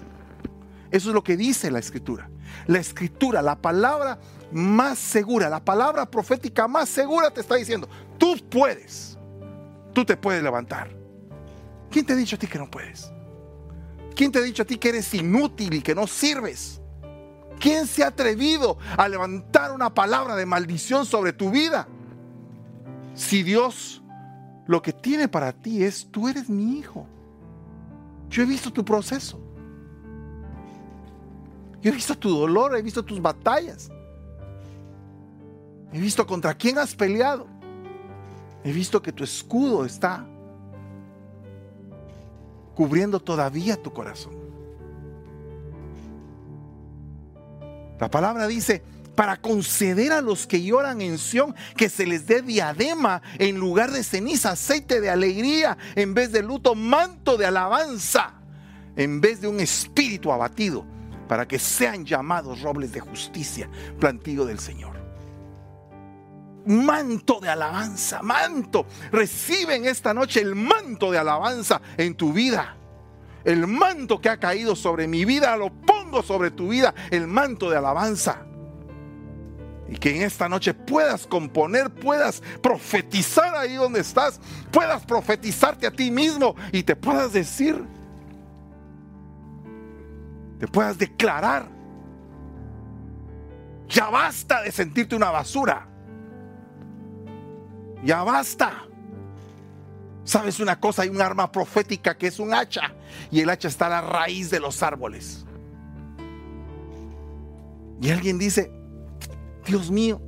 [0.92, 2.30] Eso es lo que dice la escritura.
[2.66, 4.20] La escritura, la palabra
[4.52, 9.18] más segura, la palabra profética más segura te está diciendo, tú puedes,
[9.94, 10.96] tú te puedes levantar.
[11.90, 13.12] ¿Quién te ha dicho a ti que no puedes?
[14.16, 16.82] ¿Quién te ha dicho a ti que eres inútil y que no sirves?
[17.60, 21.88] ¿Quién se ha atrevido a levantar una palabra de maldición sobre tu vida?
[23.14, 24.02] Si Dios
[24.68, 27.08] lo que tiene para ti es, tú eres mi hijo.
[28.30, 29.40] Yo he visto tu proceso.
[31.88, 33.90] Yo he visto tu dolor, he visto tus batallas.
[35.94, 37.48] He visto contra quién has peleado.
[38.62, 40.26] He visto que tu escudo está
[42.76, 44.34] cubriendo todavía tu corazón.
[47.98, 48.84] La palabra dice,
[49.16, 53.92] para conceder a los que lloran en Sión que se les dé diadema en lugar
[53.92, 58.34] de ceniza, aceite de alegría en vez de luto, manto de alabanza
[58.98, 60.97] en vez de un espíritu abatido,
[61.28, 64.98] para que sean llamados robles de justicia, plantío del Señor
[66.68, 68.86] manto de alabanza, manto.
[69.12, 72.76] Reciben esta noche el manto de alabanza en tu vida.
[73.44, 77.70] El manto que ha caído sobre mi vida, lo pongo sobre tu vida, el manto
[77.70, 78.46] de alabanza.
[79.90, 85.92] Y que en esta noche puedas componer, puedas profetizar ahí donde estás, puedas profetizarte a
[85.92, 87.86] ti mismo y te puedas decir,
[90.60, 91.68] te puedas declarar,
[93.88, 95.88] ya basta de sentirte una basura.
[98.04, 98.84] Ya basta.
[100.24, 101.04] ¿Sabes una cosa?
[101.04, 102.94] Hay un arma profética que es un hacha
[103.32, 105.46] y el hacha está a la raíz de los árboles.
[108.02, 108.72] Y alguien dice,
[109.66, 110.22] Dios mío,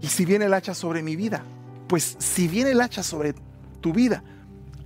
[0.00, 1.42] ¿y si viene el hacha sobre mi vida?
[1.88, 3.34] Pues si viene el hacha sobre
[3.80, 4.24] tu vida,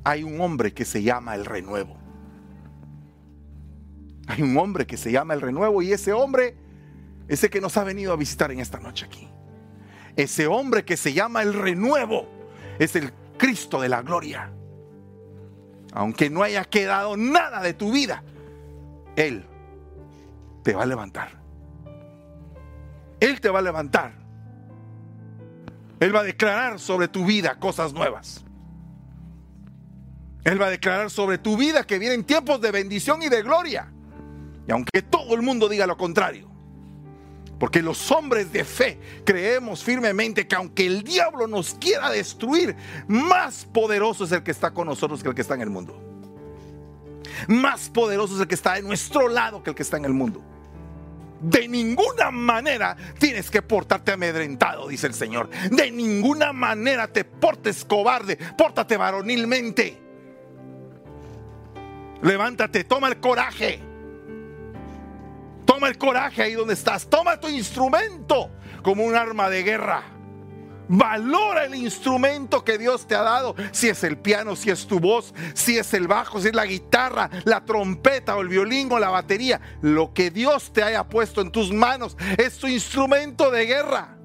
[0.03, 2.00] hay un hombre que se llama el renuevo.
[4.31, 6.55] Hay un hombre que se llama el renuevo y ese hombre,
[7.27, 9.29] ese que nos ha venido a visitar en esta noche aquí.
[10.15, 12.29] Ese hombre que se llama el renuevo
[12.79, 14.53] es el Cristo de la gloria.
[15.93, 18.23] Aunque no haya quedado nada de tu vida,
[19.17, 19.45] Él
[20.63, 21.31] te va a levantar.
[23.19, 24.13] Él te va a levantar.
[25.99, 28.45] Él va a declarar sobre tu vida cosas nuevas.
[30.45, 33.93] Él va a declarar sobre tu vida que vienen tiempos de bendición y de gloria.
[34.71, 36.49] Y aunque todo el mundo diga lo contrario,
[37.59, 42.77] porque los hombres de fe creemos firmemente que aunque el diablo nos quiera destruir,
[43.09, 46.01] más poderoso es el que está con nosotros que el que está en el mundo.
[47.49, 50.13] Más poderoso es el que está en nuestro lado que el que está en el
[50.13, 50.41] mundo.
[51.41, 55.51] De ninguna manera tienes que portarte amedrentado, dice el Señor.
[55.69, 59.99] De ninguna manera te portes cobarde, pórtate varonilmente.
[62.23, 63.90] Levántate, toma el coraje.
[65.81, 67.09] Toma el coraje ahí donde estás.
[67.09, 68.51] Toma tu instrumento
[68.83, 70.03] como un arma de guerra.
[70.89, 73.55] Valora el instrumento que Dios te ha dado.
[73.73, 76.67] Si es el piano, si es tu voz, si es el bajo, si es la
[76.67, 79.59] guitarra, la trompeta o el violín o la batería.
[79.81, 84.19] Lo que Dios te haya puesto en tus manos es tu instrumento de guerra.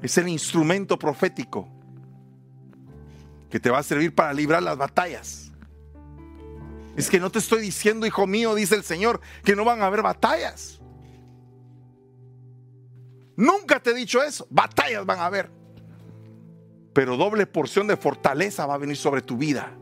[0.00, 1.68] Es el instrumento profético
[3.50, 5.47] que te va a servir para librar las batallas.
[6.98, 9.86] Es que no te estoy diciendo, hijo mío, dice el Señor, que no van a
[9.86, 10.80] haber batallas.
[13.36, 14.48] Nunca te he dicho eso.
[14.50, 15.48] Batallas van a haber.
[16.92, 19.72] Pero doble porción de fortaleza va a venir sobre tu vida.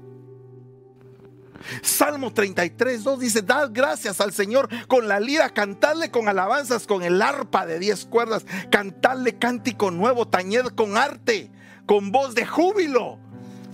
[1.81, 7.03] Salmo 33, 2 dice, dad gracias al Señor con la lira, cantadle con alabanzas, con
[7.03, 11.51] el arpa de diez cuerdas, cantadle cántico nuevo, tañed con arte,
[11.87, 13.21] con voz de júbilo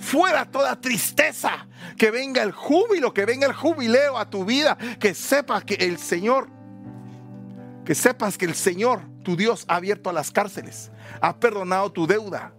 [0.02, 1.66] fuera toda tristeza,
[1.96, 5.96] que venga el júbilo, que venga el jubileo a tu vida, que sepas que el
[5.96, 6.48] Señor,
[7.84, 12.52] que sepas que el Señor, tu Dios, ha abierto las cárceles, ha perdonado tu deuda,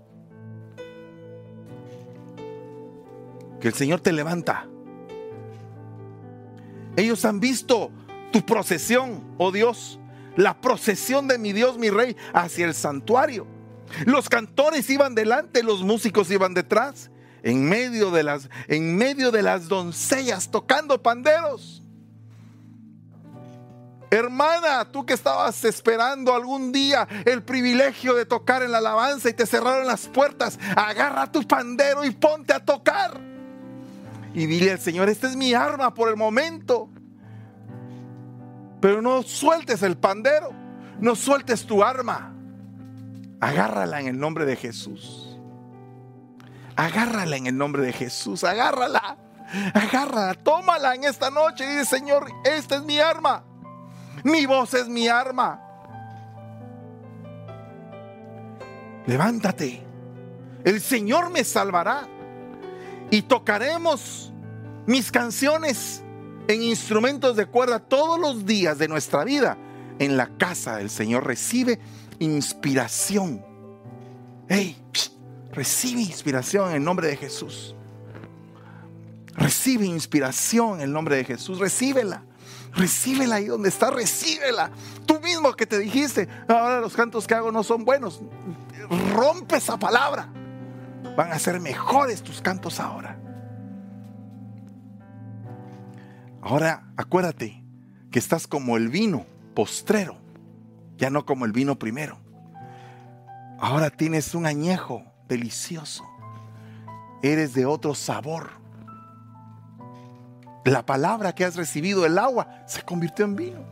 [3.60, 4.68] que el Señor te levanta.
[6.96, 7.92] Ellos han visto
[8.32, 10.00] tu procesión, oh Dios,
[10.38, 13.46] la procesión de mi Dios, mi Rey, hacia el santuario.
[14.06, 17.12] Los cantores iban delante, los músicos iban detrás
[17.44, 21.84] en medio de las, en medio de las doncellas tocando panderos.
[24.10, 29.34] Hermana, tú que estabas esperando algún día el privilegio de tocar en la alabanza y
[29.34, 33.20] te cerraron las puertas, agarra tu pandero y ponte a tocar.
[34.36, 36.90] Y dile al Señor, esta es mi arma por el momento.
[38.80, 40.52] Pero no sueltes el pandero,
[41.00, 42.36] no sueltes tu arma.
[43.40, 45.23] Agárrala en el nombre de Jesús.
[46.76, 49.18] Agárrala en el nombre de Jesús, agárrala.
[49.74, 53.44] Agárrala, tómala en esta noche dice, Señor, esta es mi arma.
[54.24, 55.60] Mi voz es mi arma.
[59.06, 59.84] Levántate.
[60.64, 62.08] El Señor me salvará.
[63.12, 64.34] Y tocaremos
[64.88, 66.04] mis canciones
[66.48, 69.58] en instrumentos de cuerda todos los días de nuestra vida.
[70.00, 71.80] En la casa del Señor recibe
[72.20, 73.46] inspiración.
[74.48, 74.78] Hey,
[75.54, 77.76] recibe inspiración en el nombre de Jesús.
[79.36, 81.60] Recibe inspiración en el nombre de Jesús.
[81.60, 82.24] Recíbela.
[82.74, 84.72] Recíbela ahí donde está, recíbela.
[85.06, 88.22] Tú mismo que te dijiste, ahora los cantos que hago no son buenos.
[89.14, 90.28] Rompe esa palabra.
[91.16, 93.20] Van a ser mejores tus cantos ahora.
[96.42, 97.64] Ahora acuérdate
[98.12, 100.18] que estás como el vino postrero,
[100.98, 102.18] ya no como el vino primero.
[103.60, 106.04] Ahora tienes un añejo delicioso.
[107.22, 108.64] Eres de otro sabor
[110.72, 113.66] la palabra que has recibido, el agua, se convirtió en vino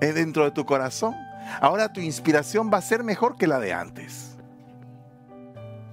[0.00, 1.14] Es dentro de tu corazón.
[1.60, 4.36] Ahora tu inspiración va a ser mejor que la de antes.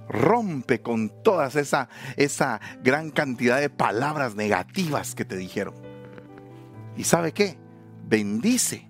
[0.08, 5.74] Rompe con toda esa, esa gran cantidad de palabras negativas que te dijeron.
[6.96, 7.56] ¿Y sabe qué?
[8.04, 8.88] Bendice.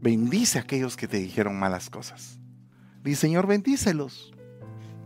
[0.00, 2.38] Bendice a aquellos que te dijeron malas cosas.
[3.02, 4.32] Dice, Señor, bendícelos.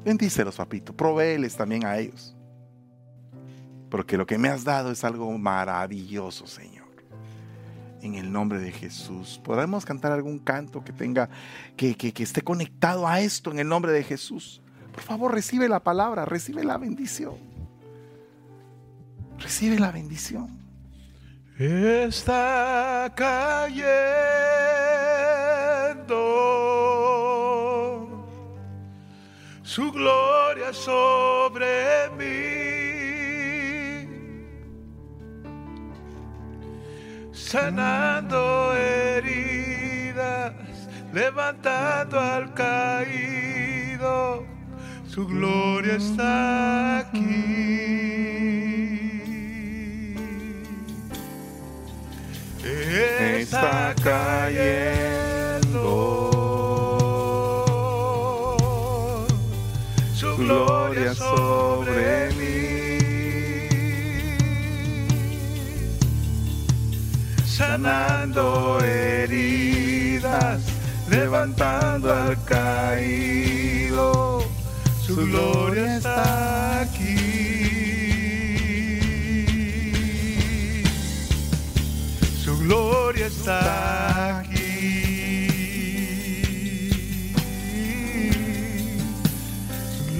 [0.05, 0.95] Bendícelos, papito.
[0.95, 2.35] Provéeles también a ellos
[3.95, 6.89] porque lo que me has dado es algo maravilloso, Señor.
[8.03, 9.41] En el nombre de Jesús.
[9.45, 11.29] Podemos cantar algún canto que tenga,
[11.77, 14.61] que, que, esté conectado a esto en el nombre de Jesús.
[14.93, 17.37] Por favor, recibe la palabra, recibe la bendición.
[19.39, 20.59] Recibe la bendición.
[21.57, 24.74] Está cayendo
[29.65, 32.65] su gloria sobre mí.
[37.55, 40.53] sanando heridas,
[41.13, 44.45] levantando al caído,
[45.07, 47.75] su gloria está aquí.
[52.65, 55.24] Está cayendo
[60.37, 62.35] su gloria sobre
[67.57, 70.61] sanando heridas,
[71.09, 74.43] levantando al caído,
[75.07, 77.35] su gloria está aquí.
[82.43, 84.54] Su gloria está aquí.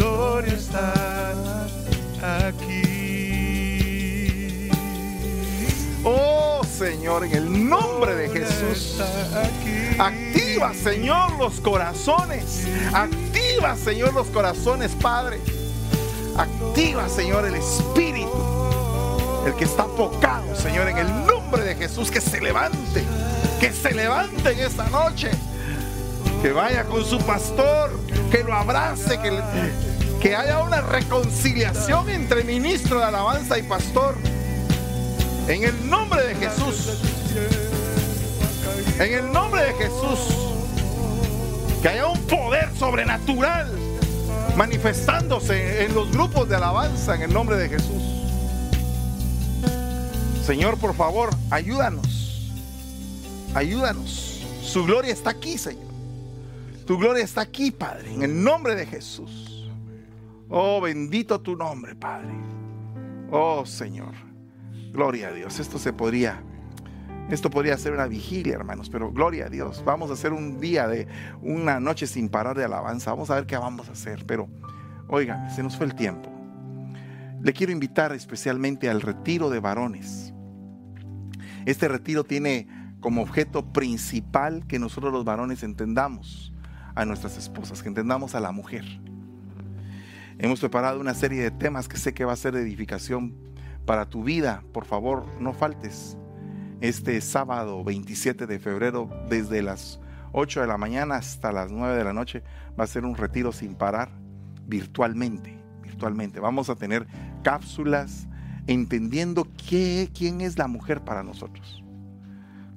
[0.05, 2.95] Su gloria está aquí.
[6.77, 9.01] Señor, en el nombre de Jesús.
[9.99, 12.67] Activa, Señor, los corazones.
[12.93, 15.41] Activa, Señor, los corazones, Padre.
[16.37, 18.29] Activa, Señor, el Espíritu.
[19.47, 23.03] El que está apocado, Señor, en el nombre de Jesús, que se levante.
[23.59, 25.31] Que se levante en esta noche.
[26.43, 27.99] Que vaya con su pastor.
[28.31, 29.19] Que lo abrace.
[29.21, 29.31] Que,
[30.25, 34.17] que haya una reconciliación entre ministro de alabanza y pastor
[35.49, 36.99] en el nombre de Jesús.
[38.99, 40.35] En el nombre de Jesús.
[41.83, 43.71] Que haya un poder sobrenatural
[44.57, 48.03] manifestándose en los grupos de alabanza en el nombre de Jesús.
[50.47, 52.51] Señor, por favor, ayúdanos.
[53.55, 54.41] Ayúdanos.
[54.63, 55.93] Su gloria está aquí, Señor.
[56.87, 59.54] Tu gloria está aquí, Padre, en el nombre de Jesús.
[60.49, 62.35] Oh, bendito tu nombre, Padre.
[63.31, 64.15] Oh, Señor.
[64.93, 65.59] Gloria a Dios.
[65.59, 66.43] Esto se podría,
[67.31, 69.83] esto podría ser una vigilia, hermanos, pero gloria a Dios.
[69.85, 71.09] Vamos a hacer un día de
[71.43, 73.11] una noche sin parar de alabanza.
[73.11, 74.25] Vamos a ver qué vamos a hacer.
[74.27, 74.49] Pero,
[75.09, 76.31] oigan, se nos fue el tiempo.
[77.43, 80.33] Le quiero invitar especialmente al retiro de varones.
[81.67, 82.69] Este retiro tiene
[83.01, 86.53] como objeto principal que nosotros los varones entendamos
[86.95, 88.85] a nuestras esposas, que entendamos a la mujer.
[90.39, 93.35] Hemos preparado una serie de temas que sé que va a ser de edificación
[93.87, 96.17] para tu vida, por favor, no faltes.
[96.81, 100.01] Este sábado 27 de febrero, desde las
[100.33, 102.43] 8 de la mañana hasta las 9 de la noche,
[102.79, 104.11] va a ser un retiro sin parar,
[104.67, 106.41] virtualmente, virtualmente.
[106.41, 107.07] Vamos a tener
[107.45, 108.27] cápsulas
[108.67, 111.83] entendiendo qué, quién es la mujer para nosotros.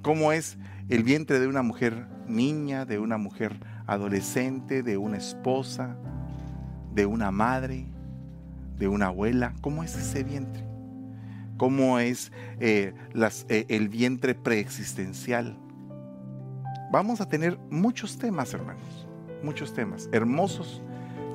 [0.02, 0.58] cómo es
[0.88, 5.98] el vientre de una mujer niña, de una mujer adolescente, de una esposa,
[6.94, 7.86] de una madre,
[8.78, 9.54] de una abuela.
[9.60, 10.64] ¿Cómo es ese vientre?
[11.56, 12.94] ¿Cómo es eh,
[13.48, 15.58] eh, el vientre preexistencial?
[16.90, 19.06] Vamos a tener muchos temas, hermanos,
[19.42, 20.82] muchos temas hermosos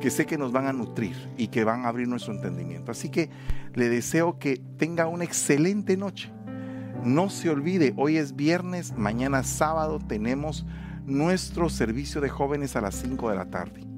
[0.03, 2.91] que sé que nos van a nutrir y que van a abrir nuestro entendimiento.
[2.91, 3.29] Así que
[3.73, 6.31] le deseo que tenga una excelente noche.
[7.05, 10.65] No se olvide, hoy es viernes, mañana sábado tenemos
[11.05, 13.92] nuestro servicio de jóvenes a las 5 de la tarde.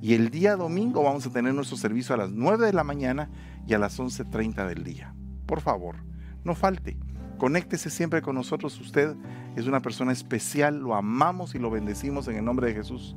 [0.00, 3.28] Y el día domingo vamos a tener nuestro servicio a las 9 de la mañana
[3.66, 5.14] y a las 11.30 del día.
[5.46, 5.96] Por favor,
[6.44, 6.96] no falte.
[7.38, 8.80] Conéctese siempre con nosotros.
[8.80, 9.14] Usted
[9.56, 13.16] es una persona especial, lo amamos y lo bendecimos en el nombre de Jesús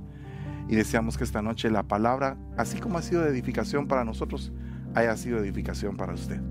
[0.68, 4.52] y deseamos que esta noche la palabra, así como ha sido de edificación para nosotros,
[4.96, 6.42] haya sido edificación para usted.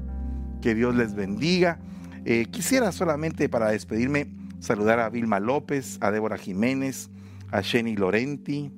[0.60, 1.80] Que Dios les bendiga.
[2.24, 7.10] Eh, quisiera solamente para despedirme saludar a Vilma López, a Débora Jiménez,
[7.50, 8.70] a Jenny Lorenti,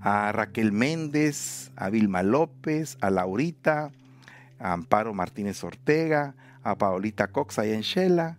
[0.00, 3.90] a Raquel Méndez, a Vilma López, a Laurita,
[4.58, 8.38] a Amparo Martínez Ortega, a Paolita Cox allá en Shela,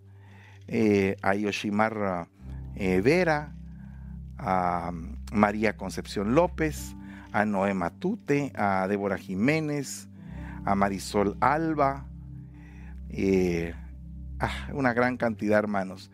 [0.68, 2.28] eh, a Yoshimar
[2.76, 3.54] eh, Vera,
[4.38, 4.92] a
[5.32, 6.96] María Concepción López,
[7.32, 10.08] a Noé Matute, a Débora Jiménez,
[10.66, 12.06] a Marisol Alba,
[13.10, 13.74] eh,
[14.40, 16.12] ah, una gran cantidad, hermanos,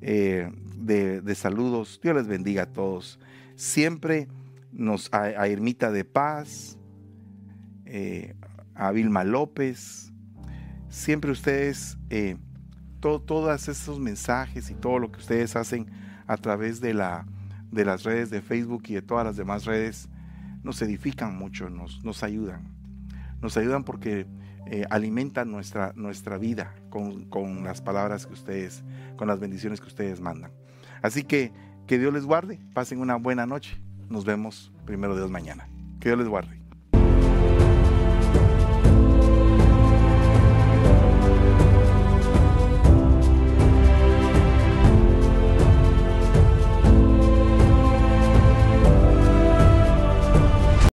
[0.00, 2.00] eh, de, saludos.
[2.02, 3.18] Dios les bendiga a todos.
[3.54, 4.28] Siempre
[4.72, 6.78] nos, a, a Ermita de Paz,
[7.84, 8.34] eh,
[8.74, 10.12] a Vilma López,
[10.88, 11.98] siempre ustedes,
[13.00, 15.86] todos esos mensajes y todo lo que ustedes hacen
[16.26, 17.26] a través de la
[17.72, 20.08] de las redes de Facebook y de todas las demás redes
[20.62, 22.68] nos edifican mucho, nos, nos ayudan.
[23.40, 24.26] Nos ayudan porque
[24.66, 28.84] eh, alimentan nuestra, nuestra vida con, con las palabras que ustedes,
[29.16, 30.52] con las bendiciones que ustedes mandan.
[31.00, 31.50] Así que
[31.86, 33.80] que Dios les guarde, pasen una buena noche.
[34.12, 35.70] Nos vemos primero Dios mañana.
[35.98, 36.61] Que Dios les guarde.